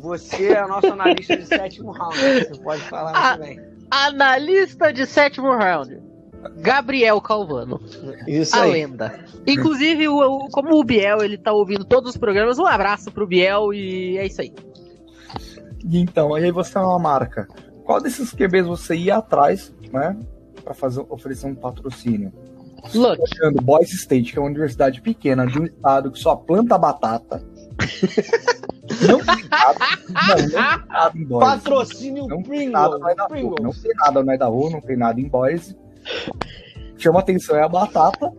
você 0.02 0.50
é 0.54 0.60
a 0.60 0.68
nossa 0.68 0.88
analista 0.94 1.36
de 1.38 1.46
sétimo 1.46 1.92
round. 1.92 2.18
Você 2.18 2.60
pode 2.62 2.82
falar 2.84 3.12
Ah, 3.16 3.38
também. 3.38 3.60
Analista 3.90 4.92
de 4.92 5.06
sétimo 5.06 5.50
round, 5.56 6.00
Gabriel 6.58 7.20
Calvano. 7.22 7.80
Isso 8.28 8.56
a 8.56 8.64
aí. 8.64 8.72
lenda. 8.72 9.20
Inclusive, 9.46 10.08
o, 10.08 10.18
o- 10.20 10.50
como 10.50 10.76
o 10.80 10.84
Biel 10.84 11.24
ele 11.24 11.38
tá 11.38 11.52
ouvindo 11.54 11.86
todos 11.86 12.12
os 12.12 12.18
programas, 12.18 12.60
um 12.60 12.66
abraço 12.66 13.12
pro 13.12 13.26
Biel 13.28 13.74
e 13.74 14.18
é 14.18 14.26
isso 14.26 14.42
aí. 14.42 14.54
E 15.90 16.00
então, 16.00 16.34
aí 16.34 16.52
você 16.52 16.78
é 16.78 16.82
uma 16.82 17.00
marca. 17.00 17.48
Qual 17.86 18.02
desses 18.02 18.32
QBs 18.34 18.66
você 18.68 18.96
ia 18.96 19.18
atrás, 19.18 19.74
né? 19.94 20.18
Pra 20.64 20.74
fazer, 20.74 21.06
oferecer 21.10 21.48
um 21.48 21.56
patrocínio? 21.56 22.34
Luck. 22.94 23.22
Olhando 23.42 23.62
Boise 23.62 23.96
State, 23.96 24.34
que 24.34 24.38
é 24.38 24.42
uma 24.42 24.50
universidade 24.50 25.02
pequena 25.02 25.46
de 25.48 25.60
um 25.60 25.66
estado 25.66 26.12
que 26.12 26.20
só 26.20 26.36
planta 26.36 26.78
batata. 26.78 27.42
não 29.08 29.20
tem 29.20 29.50
nada, 29.50 29.80
não, 30.28 30.36
não 30.36 30.36
tem 30.36 30.48
nada 30.88 31.18
em 31.18 31.26
Boise. 31.26 31.46
Patrocínio 31.46 32.28
Não 32.28 32.44
tem 32.44 32.70
nada. 32.70 32.98
Não 33.00 33.72
tem 33.72 33.94
nada 33.96 34.24
no 34.24 34.34
Idaho, 34.34 34.70
não 34.70 34.82
tem 34.82 34.98
nada 34.98 35.20
em 35.20 35.28
Boise. 35.28 35.78
Chama 36.98 37.20
atenção 37.20 37.56
é 37.56 37.64
a 37.64 37.70
batata. 37.70 38.32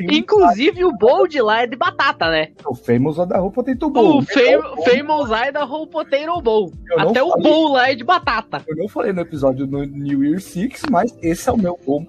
Inclusive, 0.00 0.84
o 0.84 0.92
bowl 0.92 1.26
de 1.26 1.40
lá 1.40 1.62
é 1.62 1.66
de 1.66 1.76
batata, 1.76 2.30
né? 2.30 2.48
o 2.66 2.74
Famous 2.74 3.16
Idaho 3.18 3.50
Potato 3.50 3.90
Bowl. 3.90 4.18
O 4.18 4.22
fam 4.22 4.84
Famous 4.84 5.30
Idaho 5.48 5.86
Potato 5.86 6.40
Bowl. 6.42 6.72
Até 6.96 7.22
o 7.22 7.32
bowl 7.36 7.72
lá 7.72 7.90
é 7.90 7.94
de 7.94 8.04
batata. 8.04 8.62
Eu 8.68 8.76
não 8.76 8.88
falei 8.88 9.12
no 9.12 9.20
episódio 9.20 9.66
no 9.66 9.84
New 9.84 10.24
Year 10.24 10.40
Six, 10.40 10.82
mas 10.90 11.16
esse 11.22 11.48
é 11.48 11.52
o 11.52 11.56
meu 11.56 11.78
bowl, 11.84 12.06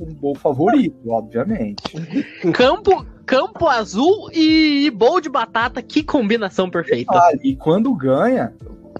um 0.00 0.14
bowl 0.14 0.34
favorito, 0.34 1.10
obviamente. 1.10 1.82
Campo, 2.52 3.04
campo 3.26 3.66
azul 3.68 4.30
e 4.32 4.90
bowl 4.90 5.20
de 5.20 5.28
batata, 5.28 5.82
que 5.82 6.02
combinação 6.02 6.68
perfeita. 6.70 7.12
Ah, 7.14 7.30
e 7.42 7.54
quando 7.56 7.94
ganha, 7.94 8.52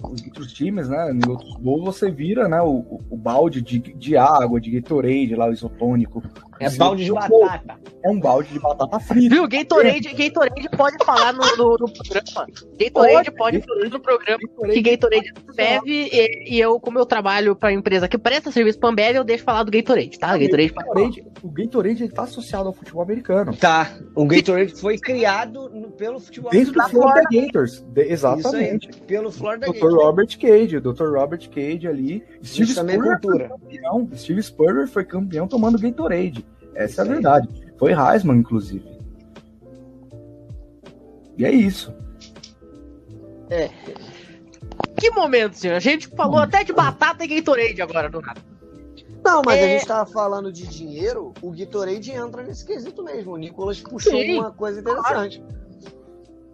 os 0.03 0.23
outros 0.25 0.51
times, 0.53 0.89
né? 0.89 1.11
Em 1.11 1.29
outros 1.29 1.55
bowls, 1.57 1.83
você 1.85 2.09
vira 2.11 2.47
né, 2.47 2.61
o, 2.61 2.69
o- 2.79 3.01
o 3.11 3.17
balde 3.17 3.61
de, 3.61 3.79
de 3.79 4.17
água, 4.17 4.59
de 4.59 4.71
Gatorade, 4.71 5.35
lá, 5.35 5.47
o 5.47 5.53
isotônico. 5.53 6.21
É 6.59 6.69
balde 6.69 7.05
de 7.05 7.11
batata. 7.11 7.75
É 8.03 8.09
um 8.09 8.19
balde 8.19 8.49
de 8.53 8.59
batata 8.59 8.99
frita. 8.99 9.33
Viu? 9.35 9.47
Gatorade, 9.47 10.13
Gatorade 10.13 10.69
pode 10.77 10.97
falar 11.05 11.33
no, 11.33 11.41
no- 11.57 11.77
no 11.79 11.93
programa. 11.93 12.47
Gatorade 12.79 13.31
pode 13.31 13.61
falar 13.61 13.89
no 13.89 13.99
programa 13.99 14.39
que 14.71 14.81
Gatorade 14.81 15.33
bebe 15.55 16.09
e, 16.11 16.55
e 16.55 16.59
eu, 16.59 16.79
como 16.79 16.99
eu 16.99 17.05
trabalho 17.05 17.55
pra 17.55 17.71
empresa 17.71 18.07
que 18.07 18.17
presta 18.17 18.51
serviço 18.51 18.79
pra 18.79 18.89
Ambev, 18.89 19.15
eu 19.15 19.23
deixo 19.23 19.43
falar 19.43 19.63
do 19.63 19.71
Gatorade, 19.71 20.17
tá? 20.19 20.37
Gatorade 20.37 20.73
pode 20.73 20.87
falar. 20.87 21.01
Gatorade, 21.07 21.23
o 21.41 21.49
Gatorade 21.49 22.03
ele 22.03 22.11
tá 22.11 22.23
associado 22.23 22.67
ao 22.67 22.73
futebol 22.73 23.01
americano. 23.03 23.55
Tá. 23.55 23.91
O 24.15 24.25
Gatorade 24.25 24.73
foi 24.79 24.97
criado 24.97 25.69
no- 25.69 25.91
pelo 25.91 26.19
futebol 26.19 26.51
Dentro 26.51 26.73
do 26.73 26.81
americano. 26.81 27.03
Florida 27.13 27.29
Gators. 27.47 27.81
De- 27.81 28.01
Isso 28.13 28.27
aí, 28.27 28.33
exatamente. 28.35 28.89
pelo 29.07 29.31
Florida 29.31 29.65
Dr. 29.67 29.73
Gators. 29.73 29.93
Robert 29.93 30.39
Cage, 30.39 30.77
o 30.77 30.81
Dr. 30.81 31.05
Robert 31.15 31.49
Cage 31.49 31.87
ali. 31.87 32.23
Steve 32.43 32.63
Isso 32.67 32.75
também 32.75 32.95
é 32.95 32.99
Spurrier 32.99 33.19
cultura. 33.21 33.47
foi 33.49 33.57
campeão. 33.59 34.09
Steve 34.15 34.43
Spurrier 34.43 34.87
foi 34.87 35.05
campeão 35.05 35.47
tomando 35.47 35.79
Gatorade. 35.79 36.45
Essa 36.75 36.85
Isso 36.91 37.01
é 37.01 37.03
a 37.03 37.07
aí. 37.07 37.13
verdade. 37.13 37.49
Foi 37.77 37.91
Heisman, 37.93 38.37
inclusive. 38.37 38.85
E 41.37 41.45
é 41.45 41.51
isso. 41.51 41.93
Que 44.99 45.09
momento, 45.11 45.53
senhor? 45.53 45.75
A 45.75 45.79
gente 45.79 46.07
falou 46.07 46.39
até 46.39 46.63
de 46.63 46.73
batata 46.73 47.23
e 47.23 47.27
Gatorade 47.27 47.81
agora, 47.81 48.09
do 48.09 48.21
nada. 48.21 48.41
Não, 49.23 49.41
mas 49.45 49.59
É. 49.59 49.63
a 49.63 49.67
gente 49.67 49.87
tava 49.87 50.09
falando 50.09 50.51
de 50.51 50.67
dinheiro, 50.67 51.33
o 51.41 51.51
Gatorade 51.51 52.11
entra 52.11 52.43
nesse 52.43 52.65
quesito 52.65 53.03
mesmo. 53.03 53.33
O 53.33 53.37
Nicolas 53.37 53.79
puxou 53.79 54.11
Sim. 54.13 54.39
uma 54.39 54.51
coisa 54.51 54.79
interessante. 54.81 55.43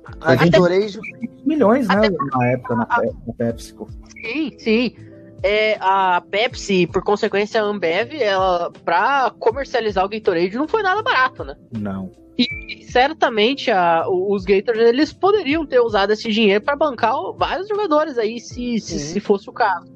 Foi 0.04 0.32
A 0.32 0.34
Até- 0.34 0.50
Gatorade, 0.50 1.00
Milhões, 1.46 1.88
né? 1.88 1.96
Na 2.36 2.48
época, 2.48 2.76
na, 2.76 2.86
Pe- 2.86 3.14
na 3.28 3.34
PepsiCo. 3.34 3.88
Sim, 4.22 4.56
sim. 4.60 4.96
É, 5.42 5.78
a 5.80 6.22
Pepsi, 6.30 6.86
por 6.88 7.04
consequência, 7.04 7.62
a 7.62 7.64
Ambev, 7.64 8.14
ela, 8.22 8.72
pra 8.84 9.32
comercializar 9.40 10.04
o 10.06 10.10
Gatorade 10.10 10.56
não 10.58 10.68
foi 10.68 10.84
nada 10.84 11.02
barato, 11.02 11.44
né? 11.44 11.56
Não. 11.72 12.12
E 12.38 12.84
certamente 12.90 13.70
a- 13.70 14.06
os 14.08 14.46
Gators 14.46 14.80
eles 14.80 15.12
poderiam 15.12 15.66
ter 15.66 15.80
usado 15.82 16.12
esse 16.12 16.32
dinheiro 16.32 16.64
para 16.64 16.76
bancar 16.76 17.14
vários 17.38 17.68
jogadores 17.68 18.18
aí, 18.18 18.40
se, 18.40 18.80
se, 18.80 18.98
se 19.00 19.20
fosse 19.20 19.50
o 19.50 19.54
caso. 19.54 19.88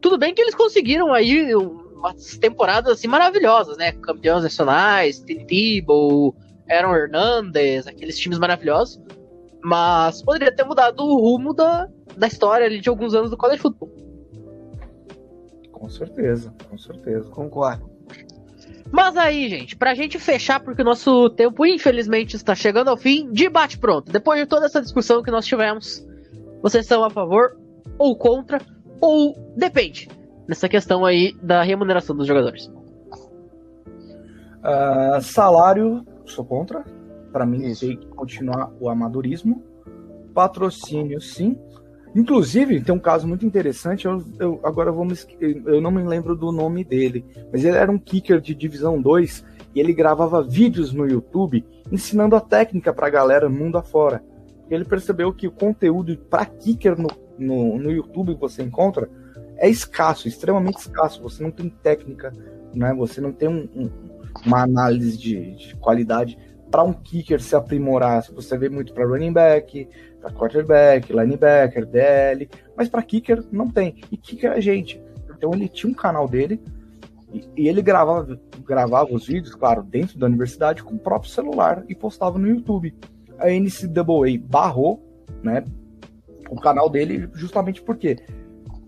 Tudo 0.00 0.18
bem 0.18 0.34
que 0.34 0.40
eles 0.42 0.54
conseguiram 0.54 1.12
aí 1.12 1.54
umas 1.54 2.36
temporadas 2.36 2.92
assim 2.92 3.08
maravilhosas, 3.08 3.76
né? 3.76 3.92
Campeões 3.92 4.42
nacionais, 4.44 5.18
Tim 5.20 5.44
Tebow, 5.46 6.34
Aaron 6.70 6.94
Hernandez, 6.94 7.86
aqueles 7.86 8.18
times 8.18 8.38
maravilhosos. 8.38 9.00
Mas 9.62 10.22
poderia 10.22 10.54
ter 10.54 10.64
mudado 10.64 11.00
o 11.00 11.16
rumo 11.20 11.54
da, 11.54 11.88
da 12.16 12.26
história 12.26 12.66
ali 12.66 12.80
de 12.80 12.88
alguns 12.88 13.14
anos 13.14 13.30
do 13.30 13.36
college 13.36 13.60
football. 13.62 13.90
Com 15.84 15.90
certeza, 15.90 16.50
com 16.70 16.78
certeza. 16.78 17.28
concordo. 17.28 17.90
Mas 18.90 19.18
aí, 19.18 19.50
gente, 19.50 19.76
pra 19.76 19.94
gente 19.94 20.18
fechar, 20.18 20.60
porque 20.60 20.80
o 20.80 20.84
nosso 20.84 21.28
tempo 21.28 21.66
infelizmente 21.66 22.36
está 22.36 22.54
chegando 22.54 22.88
ao 22.88 22.96
fim, 22.96 23.30
debate 23.30 23.78
pronto. 23.78 24.10
Depois 24.10 24.40
de 24.40 24.46
toda 24.46 24.64
essa 24.64 24.80
discussão 24.80 25.22
que 25.22 25.30
nós 25.30 25.44
tivemos, 25.44 26.02
vocês 26.62 26.86
são 26.86 27.04
a 27.04 27.10
favor 27.10 27.58
ou 27.98 28.16
contra, 28.16 28.58
ou 28.98 29.36
depende, 29.54 30.08
nessa 30.48 30.70
questão 30.70 31.04
aí 31.04 31.36
da 31.42 31.62
remuneração 31.62 32.16
dos 32.16 32.26
jogadores. 32.26 32.72
Ah, 34.62 35.18
salário, 35.20 36.02
sou 36.24 36.46
contra. 36.46 36.82
Para 37.30 37.44
mim, 37.44 37.74
tem 37.74 37.98
que 37.98 38.06
continuar 38.06 38.72
o 38.80 38.88
amadorismo. 38.88 39.62
Patrocínio, 40.32 41.20
sim. 41.20 41.58
Inclusive, 42.14 42.80
tem 42.80 42.94
um 42.94 42.98
caso 42.98 43.26
muito 43.26 43.44
interessante. 43.44 44.06
Eu, 44.06 44.22
eu- 44.38 44.60
agora 44.62 44.90
eu, 44.90 44.94
vou 44.94 45.04
me 45.04 45.14
eu 45.66 45.80
não 45.80 45.90
me 45.90 46.02
lembro 46.02 46.36
do 46.36 46.52
nome 46.52 46.84
dele, 46.84 47.24
mas 47.52 47.64
ele 47.64 47.76
era 47.76 47.90
um 47.90 47.98
kicker 47.98 48.40
de 48.40 48.54
divisão 48.54 49.00
2 49.02 49.44
e 49.74 49.80
ele 49.80 49.92
gravava 49.92 50.42
vídeos 50.42 50.92
no 50.92 51.06
YouTube 51.06 51.64
ensinando 51.90 52.36
a 52.36 52.40
técnica 52.40 52.92
pra 52.92 53.10
galera 53.10 53.48
mundo 53.48 53.76
afora. 53.76 54.22
Ele 54.70 54.84
percebeu 54.84 55.32
que 55.32 55.48
o 55.48 55.52
conteúdo 55.52 56.16
para 56.16 56.46
kicker 56.46 56.96
no, 56.98 57.08
no, 57.38 57.78
no 57.78 57.90
YouTube 57.90 58.34
que 58.34 58.40
você 58.40 58.62
encontra 58.62 59.10
é 59.56 59.68
escasso, 59.68 60.28
extremamente 60.28 60.78
escasso. 60.78 61.20
Você 61.22 61.42
não 61.42 61.50
tem 61.50 61.68
técnica, 61.68 62.32
né? 62.72 62.94
você 62.94 63.20
não 63.20 63.32
tem 63.32 63.48
um- 63.48 63.68
um, 63.74 63.90
uma 64.46 64.62
análise 64.62 65.18
de, 65.18 65.54
de 65.56 65.76
qualidade 65.76 66.38
para 66.74 66.82
um 66.82 66.92
kicker 66.92 67.40
se 67.40 67.54
aprimorar. 67.54 68.24
Você 68.34 68.58
vê 68.58 68.68
muito 68.68 68.92
para 68.92 69.06
running 69.06 69.32
back, 69.32 69.88
para 70.20 70.32
quarterback, 70.32 71.12
linebacker, 71.12 71.86
DL, 71.86 72.50
mas 72.76 72.88
para 72.88 73.00
kicker 73.00 73.44
não 73.52 73.70
tem. 73.70 74.02
E 74.10 74.16
kicker 74.16 74.50
é 74.50 74.60
gente. 74.60 75.00
Então 75.30 75.54
ele 75.54 75.68
tinha 75.68 75.88
um 75.88 75.94
canal 75.94 76.26
dele 76.26 76.60
e, 77.32 77.48
e 77.56 77.68
ele 77.68 77.80
gravava, 77.80 78.40
gravava 78.66 79.14
os 79.14 79.24
vídeos, 79.24 79.54
claro, 79.54 79.84
dentro 79.84 80.18
da 80.18 80.26
universidade 80.26 80.82
com 80.82 80.96
o 80.96 80.98
próprio 80.98 81.30
celular 81.30 81.84
e 81.88 81.94
postava 81.94 82.40
no 82.40 82.48
YouTube. 82.48 82.92
A 83.38 83.46
NCAA 83.50 84.36
barrou, 84.44 85.00
né, 85.44 85.64
o 86.50 86.56
canal 86.60 86.90
dele 86.90 87.28
justamente 87.34 87.80
porque 87.82 88.18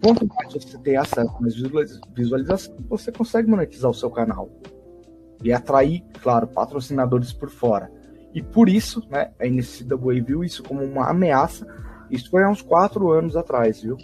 quanto 0.02 0.26
mais 0.26 0.52
você 0.52 0.76
tem 0.78 0.96
acesso 0.96 1.32
mais 1.40 1.54
visualiz- 1.54 2.00
visualização, 2.16 2.74
você 2.88 3.12
consegue 3.12 3.48
monetizar 3.48 3.88
o 3.88 3.94
seu 3.94 4.10
canal 4.10 4.50
e 5.42 5.52
atrair, 5.52 6.02
claro, 6.22 6.46
patrocinadores 6.46 7.32
por 7.32 7.50
fora. 7.50 7.90
E 8.34 8.42
por 8.42 8.68
isso, 8.68 9.02
né, 9.10 9.30
a 9.40 9.46
NCAA 9.46 10.22
viu 10.24 10.44
isso 10.44 10.62
como 10.62 10.84
uma 10.84 11.08
ameaça. 11.08 11.66
Isso 12.10 12.30
foi 12.30 12.42
há 12.42 12.50
uns 12.50 12.62
quatro 12.62 13.10
anos 13.10 13.36
atrás, 13.36 13.80
viu? 13.82 13.96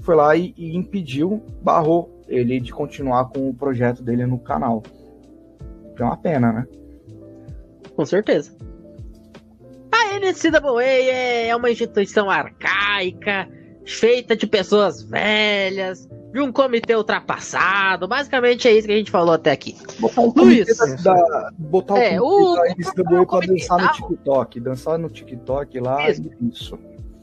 Foi 0.00 0.14
lá 0.14 0.36
e, 0.36 0.54
e 0.56 0.76
impediu, 0.76 1.42
barrou 1.62 2.22
ele 2.28 2.60
de 2.60 2.72
continuar 2.72 3.26
com 3.26 3.48
o 3.48 3.54
projeto 3.54 4.02
dele 4.02 4.26
no 4.26 4.38
canal. 4.38 4.82
Que 5.96 6.02
é 6.02 6.04
uma 6.04 6.16
pena, 6.16 6.52
né? 6.52 6.66
Com 7.94 8.04
certeza. 8.04 8.52
A 9.90 10.18
NCAA 10.18 10.84
é 10.84 11.56
uma 11.56 11.70
instituição 11.70 12.28
arcaica, 12.28 13.48
feita 13.86 14.36
de 14.36 14.46
pessoas 14.46 15.02
velhas, 15.02 16.08
de 16.36 16.42
um 16.42 16.52
comitê 16.52 16.94
ultrapassado. 16.94 18.06
Basicamente 18.06 18.68
é 18.68 18.72
isso 18.76 18.86
que 18.86 18.92
a 18.92 18.96
gente 18.96 19.10
falou 19.10 19.34
até 19.34 19.50
aqui. 19.50 19.76
Botar 19.98 20.20
o 20.20 20.32
Luiz. 20.36 20.76
comitê 20.78 21.02
da, 21.02 21.12
da- 21.14 21.50
botar 21.58 21.94
o 21.94 21.96
É, 21.98 22.18
comitê 22.18 22.20
o- 22.20 22.54
da 22.54 22.68
NCAA 22.68 23.02
o 23.02 23.04
pra 23.06 23.26
comitê 23.26 23.52
dançar 23.54 23.78
no 23.80 23.92
TikTok. 23.92 24.60
Dançar 24.60 24.98
no 24.98 25.08
TikTok 25.08 25.80
lá, 25.80 26.10
Isso. 26.10 26.22
isso. 26.52 26.78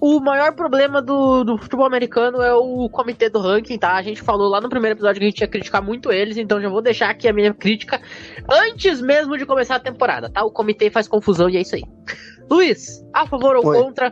O 0.06 0.20
maior 0.20 0.52
problema 0.54 1.02
do, 1.02 1.46
do 1.46 1.58
futebol 1.58 1.86
americano 1.86 2.42
é 2.42 2.54
o 2.54 2.90
comitê 2.90 3.30
do 3.30 3.40
ranking, 3.40 3.78
tá? 3.78 3.94
A 3.94 4.02
gente 4.02 4.22
falou 4.22 4.50
lá 4.50 4.60
no 4.60 4.68
primeiro 4.68 4.96
episódio 4.98 5.20
que 5.22 5.26
a 5.26 5.30
gente 5.30 5.40
ia 5.40 5.48
criticar 5.48 5.82
muito 5.82 6.12
eles, 6.12 6.36
então 6.36 6.60
já 6.62 6.68
vou 6.68 6.82
deixar 6.82 7.10
aqui 7.10 7.26
a 7.26 7.32
minha 7.32 7.54
crítica 7.54 8.02
antes 8.52 9.00
mesmo 9.00 9.38
de 9.38 9.46
começar 9.46 9.76
a 9.76 9.80
temporada, 9.80 10.30
tá? 10.30 10.44
O 10.44 10.52
comitê 10.52 10.90
faz 10.90 11.08
confusão 11.08 11.50
e 11.50 11.56
é 11.56 11.62
isso 11.62 11.76
aí. 11.76 11.84
Luiz, 12.52 13.02
a 13.14 13.26
favor 13.26 13.56
ou 13.56 13.66
Oi. 13.66 13.78
contra 13.82 14.12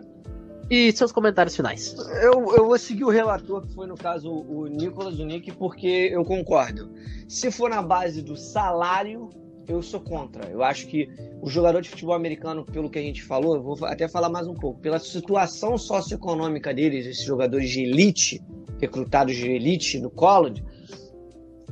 e 0.72 0.90
seus 0.94 1.12
comentários 1.12 1.54
finais. 1.54 1.94
Eu, 2.22 2.56
eu 2.56 2.66
vou 2.66 2.80
seguir 2.80 3.04
o 3.04 3.10
relator, 3.10 3.62
que 3.62 3.74
foi 3.74 3.86
no 3.86 3.98
caso 3.98 4.32
o 4.32 4.68
Nicolas 4.68 5.20
Unique, 5.20 5.52
porque 5.52 6.10
eu 6.10 6.24
concordo. 6.24 6.90
Se 7.28 7.52
for 7.52 7.70
na 7.70 7.82
base 7.82 8.22
do 8.22 8.38
salário, 8.38 9.30
eu 9.68 9.82
sou 9.82 10.00
contra. 10.00 10.50
Eu 10.50 10.64
acho 10.64 10.88
que 10.88 11.10
o 11.42 11.50
jogador 11.50 11.82
de 11.82 11.90
futebol 11.90 12.16
americano, 12.16 12.64
pelo 12.64 12.90
que 12.90 12.98
a 12.98 13.02
gente 13.02 13.22
falou, 13.22 13.56
eu 13.56 13.62
vou 13.62 13.86
até 13.86 14.08
falar 14.08 14.30
mais 14.30 14.48
um 14.48 14.54
pouco, 14.54 14.80
pela 14.80 14.98
situação 14.98 15.78
socioeconômica 15.78 16.74
deles, 16.74 17.06
esses 17.06 17.26
jogadores 17.26 17.70
de 17.70 17.82
elite, 17.82 18.42
recrutados 18.80 19.36
de 19.36 19.52
elite 19.52 20.00
no 20.00 20.10
college, 20.10 20.64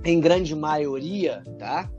em 0.03 0.19
grande 0.19 0.53
maioria, 0.53 1.41
tá? 1.57 1.89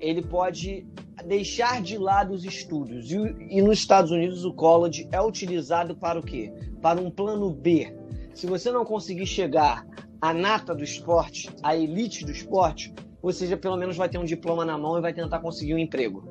Ele 0.00 0.22
pode 0.22 0.84
deixar 1.24 1.82
de 1.82 1.96
lado 1.96 2.34
os 2.34 2.44
estudos. 2.44 3.10
E, 3.10 3.16
e 3.50 3.62
nos 3.62 3.78
Estados 3.78 4.10
Unidos 4.10 4.44
o 4.44 4.52
college 4.52 5.08
é 5.12 5.20
utilizado 5.20 5.96
para 5.96 6.18
o 6.18 6.22
quê? 6.22 6.52
Para 6.80 7.00
um 7.00 7.10
plano 7.10 7.50
B. 7.50 7.94
Se 8.34 8.46
você 8.46 8.70
não 8.70 8.84
conseguir 8.84 9.26
chegar 9.26 9.86
à 10.20 10.32
nata 10.34 10.74
do 10.74 10.84
esporte, 10.84 11.50
à 11.62 11.76
elite 11.76 12.24
do 12.24 12.32
esporte, 12.32 12.92
você 13.22 13.46
já 13.46 13.56
pelo 13.56 13.76
menos 13.76 13.96
vai 13.96 14.08
ter 14.08 14.18
um 14.18 14.24
diploma 14.24 14.64
na 14.64 14.76
mão 14.76 14.98
e 14.98 15.00
vai 15.00 15.12
tentar 15.12 15.40
conseguir 15.40 15.74
um 15.74 15.78
emprego. 15.78 16.28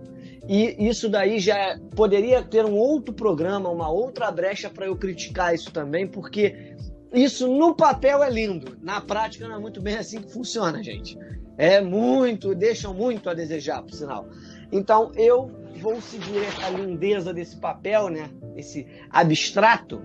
E 0.47 0.87
isso 0.87 1.09
daí 1.09 1.39
já 1.39 1.79
poderia 1.95 2.43
ter 2.43 2.63
um 2.63 2.75
outro 2.75 3.13
programa, 3.13 3.69
uma 3.69 3.89
outra 3.89 4.31
brecha 4.31 4.69
para 4.69 4.85
eu 4.85 4.95
criticar 4.95 5.55
isso 5.55 5.71
também, 5.71 6.07
porque 6.07 6.75
isso 7.11 7.47
no 7.47 7.75
papel 7.75 8.23
é 8.23 8.29
lindo, 8.29 8.77
na 8.81 9.01
prática 9.01 9.47
não 9.47 9.55
é 9.55 9.59
muito 9.59 9.81
bem 9.81 9.95
assim 9.95 10.21
que 10.21 10.31
funciona, 10.31 10.83
gente. 10.83 11.17
É 11.57 11.81
muito, 11.81 12.53
deixam 12.53 12.93
muito 12.93 13.29
a 13.29 13.33
desejar, 13.33 13.81
por 13.81 13.93
sinal. 13.93 14.27
Então 14.71 15.11
eu 15.15 15.51
vou 15.79 16.01
seguir 16.01 16.39
essa 16.39 16.69
lindeza 16.69 17.33
desse 17.33 17.57
papel, 17.57 18.09
né? 18.09 18.29
Esse 18.55 18.87
abstrato. 19.09 20.01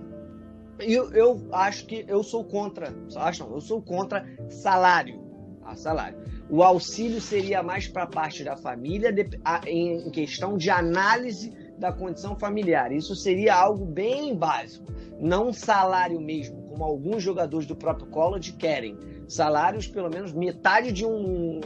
E 0.79 0.93
eu, 0.93 1.11
eu 1.13 1.47
acho 1.51 1.85
que 1.85 2.05
eu 2.07 2.23
sou 2.23 2.43
contra, 2.43 2.93
acho 3.15 3.43
eu 3.43 3.61
sou 3.61 3.81
contra 3.81 4.25
salário, 4.49 5.21
a 5.63 5.75
salário. 5.75 6.19
O 6.49 6.63
auxílio 6.63 7.21
seria 7.21 7.61
mais 7.63 7.87
para 7.87 8.03
a 8.03 8.07
parte 8.07 8.43
da 8.43 8.57
família 8.57 9.11
de, 9.11 9.29
a, 9.45 9.61
em 9.67 10.09
questão 10.11 10.57
de 10.57 10.69
análise 10.69 11.53
da 11.77 11.91
condição 11.91 12.35
familiar. 12.35 12.91
Isso 12.91 13.15
seria 13.15 13.55
algo 13.55 13.85
bem 13.85 14.35
básico, 14.35 14.91
não 15.19 15.53
salário 15.53 16.19
mesmo, 16.19 16.61
como 16.63 16.83
alguns 16.83 17.23
jogadores 17.23 17.67
do 17.67 17.75
próprio 17.75 18.07
college 18.07 18.53
querem. 18.53 18.97
Salários 19.27 19.87
pelo 19.87 20.09
menos 20.09 20.33
metade 20.33 20.91
de 20.91 21.05
um 21.05 21.61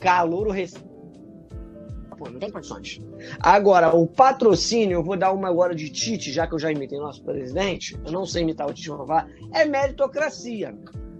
calouro 0.00 0.50
recente 0.50 0.93
Pô, 2.24 2.30
não 2.30 2.40
tem 2.40 2.50
condições. 2.50 3.02
Agora, 3.38 3.94
o 3.94 4.06
patrocínio, 4.06 4.96
eu 4.96 5.02
vou 5.02 5.16
dar 5.16 5.32
uma 5.32 5.48
agora 5.48 5.74
de 5.74 5.90
Tite, 5.90 6.32
já 6.32 6.46
que 6.46 6.54
eu 6.54 6.58
já 6.58 6.72
imitei 6.72 6.98
nosso 6.98 7.22
presidente. 7.22 7.98
Eu 8.04 8.10
não 8.10 8.24
sei 8.24 8.42
imitar 8.42 8.66
o 8.66 8.72
Tite 8.72 8.90
Rová. 8.90 9.26
É 9.52 9.66
meritocracia. 9.66 10.74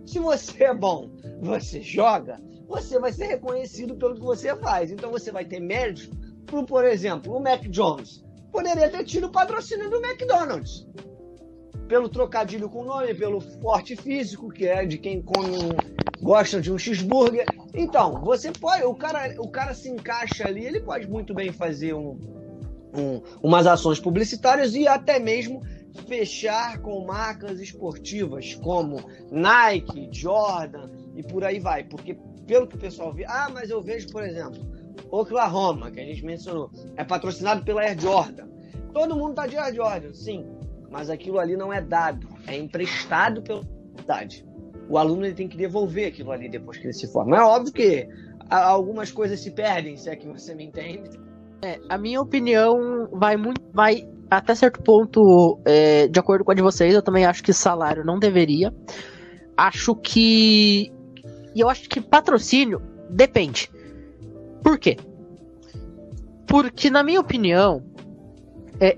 Se 0.06 0.18
você 0.18 0.64
é 0.64 0.74
bom, 0.74 1.10
você 1.40 1.82
joga, 1.82 2.40
você 2.66 2.98
vai 2.98 3.12
ser 3.12 3.26
reconhecido 3.26 3.94
pelo 3.96 4.14
que 4.14 4.22
você 4.22 4.56
faz. 4.56 4.90
Então 4.90 5.10
você 5.10 5.30
vai 5.30 5.44
ter 5.44 5.60
méritos. 5.60 6.08
Por, 6.46 6.64
por 6.64 6.84
exemplo, 6.84 7.36
o 7.36 7.40
Mac 7.40 7.62
Jones 7.68 8.24
poderia 8.50 8.88
ter 8.88 9.04
tido 9.04 9.26
o 9.26 9.32
patrocínio 9.32 9.90
do 9.90 9.96
McDonald's 9.96 10.86
pelo 11.86 12.08
trocadilho 12.08 12.70
com 12.70 12.80
o 12.80 12.84
nome, 12.84 13.14
pelo 13.14 13.40
forte 13.40 13.94
físico, 13.94 14.48
que 14.48 14.66
é 14.66 14.86
de 14.86 14.96
quem 14.96 15.20
come 15.20 15.58
um, 16.20 16.24
gosta 16.24 16.60
de 16.60 16.72
um 16.72 16.78
cheeseburger. 16.78 17.46
Então, 17.74 18.20
você 18.22 18.52
pode, 18.52 18.84
o 18.84 18.94
cara, 18.94 19.34
o 19.38 19.48
cara 19.48 19.74
se 19.74 19.88
encaixa 19.88 20.46
ali, 20.46 20.64
ele 20.64 20.80
pode 20.80 21.08
muito 21.08 21.34
bem 21.34 21.52
fazer 21.52 21.94
um, 21.94 22.18
um, 22.96 23.22
umas 23.42 23.66
ações 23.66 23.98
publicitárias 23.98 24.74
e 24.74 24.86
até 24.86 25.18
mesmo 25.18 25.62
fechar 26.06 26.78
com 26.80 27.04
marcas 27.04 27.60
esportivas 27.60 28.54
como 28.54 29.04
Nike, 29.30 30.08
Jordan 30.12 30.90
e 31.14 31.22
por 31.22 31.44
aí 31.44 31.58
vai. 31.58 31.84
Porque, 31.84 32.16
pelo 32.46 32.66
que 32.66 32.76
o 32.76 32.80
pessoal 32.80 33.12
vê, 33.12 33.24
ah, 33.26 33.48
mas 33.52 33.70
eu 33.70 33.80
vejo, 33.82 34.08
por 34.08 34.24
exemplo, 34.24 34.60
Oklahoma, 35.10 35.90
que 35.90 36.00
a 36.00 36.04
gente 36.04 36.24
mencionou, 36.24 36.70
é 36.96 37.04
patrocinado 37.04 37.64
pela 37.64 37.82
Air 37.82 38.00
Jordan. 38.00 38.48
Todo 38.92 39.16
mundo 39.16 39.34
tá 39.34 39.46
de 39.46 39.56
Air 39.56 39.74
Jordan, 39.74 40.12
sim 40.12 40.46
mas 40.94 41.10
aquilo 41.10 41.40
ali 41.40 41.56
não 41.56 41.72
é 41.72 41.80
dado, 41.80 42.28
é 42.46 42.56
emprestado 42.56 43.42
pela 43.42 43.62
universidade. 43.62 44.46
O 44.88 44.98
aluno 44.98 45.24
ele 45.24 45.34
tem 45.34 45.48
que 45.48 45.56
devolver 45.56 46.08
aquilo 46.08 46.30
ali 46.30 46.48
depois 46.48 46.78
que 46.78 46.86
ele 46.86 46.92
se 46.92 47.10
forma. 47.12 47.36
É 47.36 47.40
óbvio 47.40 47.72
que 47.72 48.06
algumas 48.50 49.10
coisas 49.10 49.40
se 49.40 49.50
perdem, 49.50 49.96
se 49.96 50.10
é 50.10 50.16
que 50.16 50.26
você 50.26 50.54
me 50.54 50.64
entende. 50.64 51.10
É, 51.62 51.78
a 51.88 51.96
minha 51.96 52.20
opinião 52.20 52.74
vai 53.12 53.36
muito, 53.36 53.62
vai 53.72 54.06
até 54.30 54.54
certo 54.54 54.82
ponto 54.82 55.58
é, 55.64 56.08
de 56.08 56.18
acordo 56.18 56.44
com 56.44 56.52
a 56.52 56.54
de 56.54 56.62
vocês. 56.62 56.92
Eu 56.94 57.02
também 57.02 57.24
acho 57.24 57.42
que 57.42 57.52
salário 57.52 58.04
não 58.04 58.18
deveria. 58.18 58.72
Acho 59.56 59.94
que 59.94 60.92
e 61.54 61.60
eu 61.60 61.68
acho 61.68 61.88
que 61.88 62.00
patrocínio 62.00 62.80
depende. 63.08 63.70
Por 64.62 64.78
quê? 64.78 64.96
Porque 66.46 66.90
na 66.90 67.04
minha 67.04 67.20
opinião, 67.20 67.80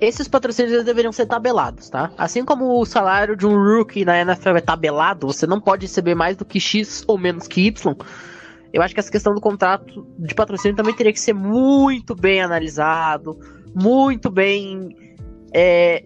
esses 0.01 0.26
patrocínios 0.26 0.84
deveriam 0.84 1.12
ser 1.12 1.26
tabelados, 1.26 1.91
tá? 1.91 2.11
Assim 2.16 2.45
como 2.45 2.80
o 2.80 2.87
salário 2.87 3.37
de 3.37 3.47
um 3.47 3.55
rookie 3.55 4.05
na 4.05 4.20
NFL 4.20 4.57
é 4.57 4.61
tabelado, 4.61 5.26
você 5.26 5.47
não 5.47 5.61
pode 5.61 5.87
receber 5.87 6.14
mais 6.14 6.37
do 6.37 6.45
que 6.45 6.59
X 6.59 7.05
ou 7.07 7.18
menos 7.18 7.47
que 7.47 7.66
Y. 7.66 7.95
Eu 8.72 8.82
acho 8.82 8.95
que 8.95 9.01
essa 9.01 9.11
questão 9.11 9.34
do 9.34 9.41
contrato 9.41 10.07
de 10.18 10.34
patrocínio 10.34 10.76
também 10.76 10.95
teria 10.95 11.12
que 11.12 11.20
ser 11.20 11.32
muito 11.32 12.14
bem 12.14 12.41
analisado, 12.41 13.39
muito 13.74 14.30
bem 14.30 14.97
é, 15.55 16.05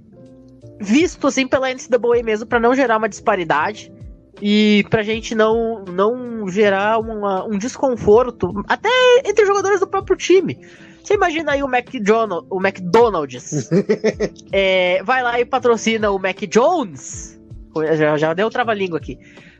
visto 0.81 1.27
assim 1.27 1.47
pela 1.47 1.69
NCAA 1.73 2.23
mesmo, 2.25 2.47
para 2.47 2.61
não 2.61 2.75
gerar 2.75 2.97
uma 2.97 3.09
disparidade 3.09 3.93
e 4.41 4.85
pra 4.89 5.03
gente 5.03 5.35
não, 5.35 5.85
não 5.85 6.49
gerar 6.49 6.99
uma, 6.99 7.45
um 7.45 7.59
desconforto, 7.59 8.63
até 8.69 8.89
entre 9.25 9.45
jogadores 9.45 9.81
do 9.81 9.87
próprio 9.87 10.17
time. 10.17 10.59
Você 11.03 11.15
imagina 11.15 11.53
aí 11.53 11.63
o 11.63 11.69
McDonald's, 11.69 12.47
o 12.51 12.61
McDonald's 12.61 13.71
é, 14.53 15.03
vai 15.03 15.23
lá 15.23 15.41
e 15.41 15.45
patrocina 15.45 16.11
o 16.11 16.19
Mac 16.19 16.41
Jones. 16.49 17.41
Já, 17.97 18.17
já 18.17 18.35
deu 18.35 18.51
trava-língua 18.51 18.99
aqui. 18.99 19.19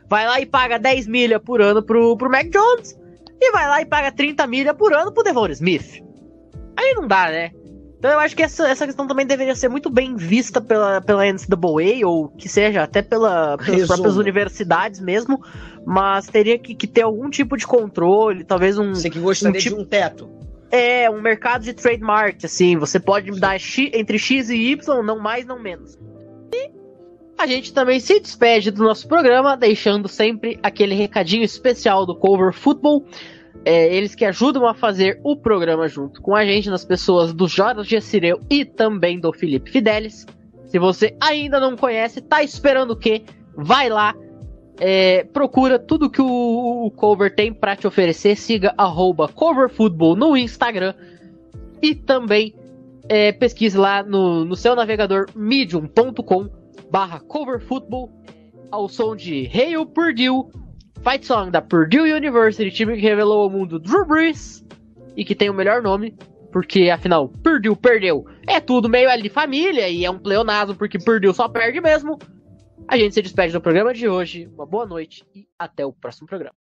Vai 0.09 0.27
lá 0.27 0.39
e 0.41 0.45
paga 0.45 0.77
10 0.77 1.07
milha 1.07 1.39
por 1.39 1.61
ano 1.61 1.81
pro, 1.81 2.17
pro 2.17 2.29
Mac 2.29 2.47
Jones. 2.49 2.97
E 3.39 3.51
vai 3.51 3.67
lá 3.67 3.81
e 3.81 3.85
paga 3.85 4.11
30 4.11 4.45
milha 4.45 4.73
por 4.73 4.93
ano 4.93 5.11
pro 5.11 5.23
Devon 5.23 5.47
Smith. 5.47 6.03
Aí 6.77 6.93
não 6.93 7.07
dá, 7.07 7.29
né? 7.29 7.51
Então 8.01 8.09
eu 8.09 8.19
acho 8.19 8.35
que 8.35 8.41
essa, 8.41 8.67
essa 8.67 8.87
questão 8.87 9.05
também 9.05 9.27
deveria 9.27 9.53
ser 9.53 9.69
muito 9.69 9.87
bem 9.87 10.15
vista 10.15 10.59
pela, 10.59 10.99
pela 11.01 11.23
NCAA, 11.23 12.03
ou 12.03 12.29
que 12.29 12.49
seja, 12.49 12.81
até 12.81 13.03
pela, 13.03 13.57
pelas 13.59 13.75
Resumo. 13.75 13.87
próprias 13.87 14.17
universidades 14.17 14.99
mesmo, 14.99 15.39
mas 15.85 16.25
teria 16.25 16.57
que, 16.57 16.73
que, 16.73 16.87
ter 16.87 17.03
algum 17.03 17.29
tipo 17.29 17.55
de 17.55 17.67
controle, 17.67 18.43
talvez 18.43 18.79
um. 18.79 18.95
Você 18.95 19.07
que 19.07 19.19
gostaria 19.19 19.55
um 19.55 19.61
tipo, 19.61 19.75
de 19.75 19.81
um 19.83 19.85
teto. 19.85 20.27
É, 20.71 21.09
um 21.09 21.21
mercado 21.21 21.63
de 21.63 21.73
trademark, 21.73 22.45
assim, 22.45 22.77
você 22.77 22.99
pode 22.99 23.31
dar 23.39 23.59
X, 23.59 23.91
entre 23.93 24.17
X 24.17 24.49
e 24.49 24.71
Y, 24.71 25.03
não 25.03 25.19
mais, 25.19 25.45
não 25.45 25.59
menos. 25.59 25.99
E 26.53 26.71
a 27.37 27.45
gente 27.45 27.73
também 27.73 27.99
se 27.99 28.19
despede 28.19 28.71
do 28.71 28.83
nosso 28.83 29.07
programa, 29.07 29.57
deixando 29.57 30.07
sempre 30.07 30.57
aquele 30.63 30.95
recadinho 30.95 31.43
especial 31.43 32.05
do 32.05 32.15
Cover 32.15 32.53
Football. 32.53 33.05
É, 33.65 33.93
eles 33.93 34.15
que 34.15 34.25
ajudam 34.25 34.65
a 34.65 34.73
fazer 34.73 35.19
o 35.23 35.35
programa 35.35 35.87
junto 35.87 36.21
com 36.21 36.35
a 36.35 36.45
gente, 36.45 36.69
nas 36.69 36.85
pessoas 36.85 37.33
do 37.33 37.47
Jorge 37.47 37.99
Cireu 37.99 38.39
e 38.49 38.63
também 38.63 39.19
do 39.19 39.33
Felipe 39.33 39.69
Fidelis. 39.69 40.25
Se 40.65 40.79
você 40.79 41.15
ainda 41.19 41.59
não 41.59 41.75
conhece, 41.75 42.21
tá 42.21 42.41
esperando 42.41 42.91
o 42.91 42.95
quê? 42.95 43.23
Vai 43.55 43.89
lá, 43.89 44.15
é, 44.83 45.23
procura 45.25 45.77
tudo 45.77 46.09
que 46.09 46.23
o, 46.23 46.87
o 46.87 46.89
Cover 46.89 47.35
tem 47.35 47.53
para 47.53 47.75
te 47.75 47.85
oferecer. 47.85 48.35
Siga 48.35 48.73
CoverFootball 49.35 50.15
no 50.15 50.35
Instagram. 50.35 50.95
E 51.79 51.93
também 51.93 52.55
é, 53.07 53.31
pesquise 53.31 53.77
lá 53.77 54.01
no, 54.01 54.43
no 54.43 54.55
seu 54.55 54.75
navegador 54.75 55.27
medium.com 55.35 56.49
barra 56.89 57.19
coverfootball 57.19 58.09
ao 58.71 58.89
som 58.89 59.15
de 59.15 59.47
Hail 59.53 59.85
Purdue, 59.85 60.49
fight 61.03 61.25
song 61.27 61.51
da 61.51 61.61
Purdue 61.61 62.11
University, 62.11 62.71
time 62.71 62.95
que 62.95 63.01
revelou 63.01 63.43
ao 63.43 63.49
mundo 63.49 63.79
Drew 63.79 64.05
Brees 64.05 64.65
e 65.15 65.23
que 65.23 65.35
tem 65.35 65.49
o 65.49 65.53
melhor 65.53 65.83
nome, 65.83 66.15
porque 66.51 66.89
afinal, 66.89 67.29
Purdue 67.29 67.75
perdeu. 67.75 68.25
É 68.47 68.59
tudo 68.59 68.89
meio 68.89 69.09
ali 69.09 69.23
de 69.23 69.29
família 69.29 69.87
e 69.89 70.03
é 70.05 70.09
um 70.09 70.17
pleonasmo 70.17 70.75
porque 70.75 70.97
Purdue 70.97 71.33
só 71.33 71.47
perde 71.47 71.79
mesmo. 71.79 72.17
A 72.87 72.97
gente 72.97 73.13
se 73.13 73.21
despede 73.21 73.53
do 73.53 73.61
programa 73.61 73.93
de 73.93 74.07
hoje. 74.07 74.47
Uma 74.47 74.65
boa 74.65 74.85
noite 74.85 75.25
e 75.33 75.47
até 75.57 75.85
o 75.85 75.93
próximo 75.93 76.27
programa. 76.27 76.60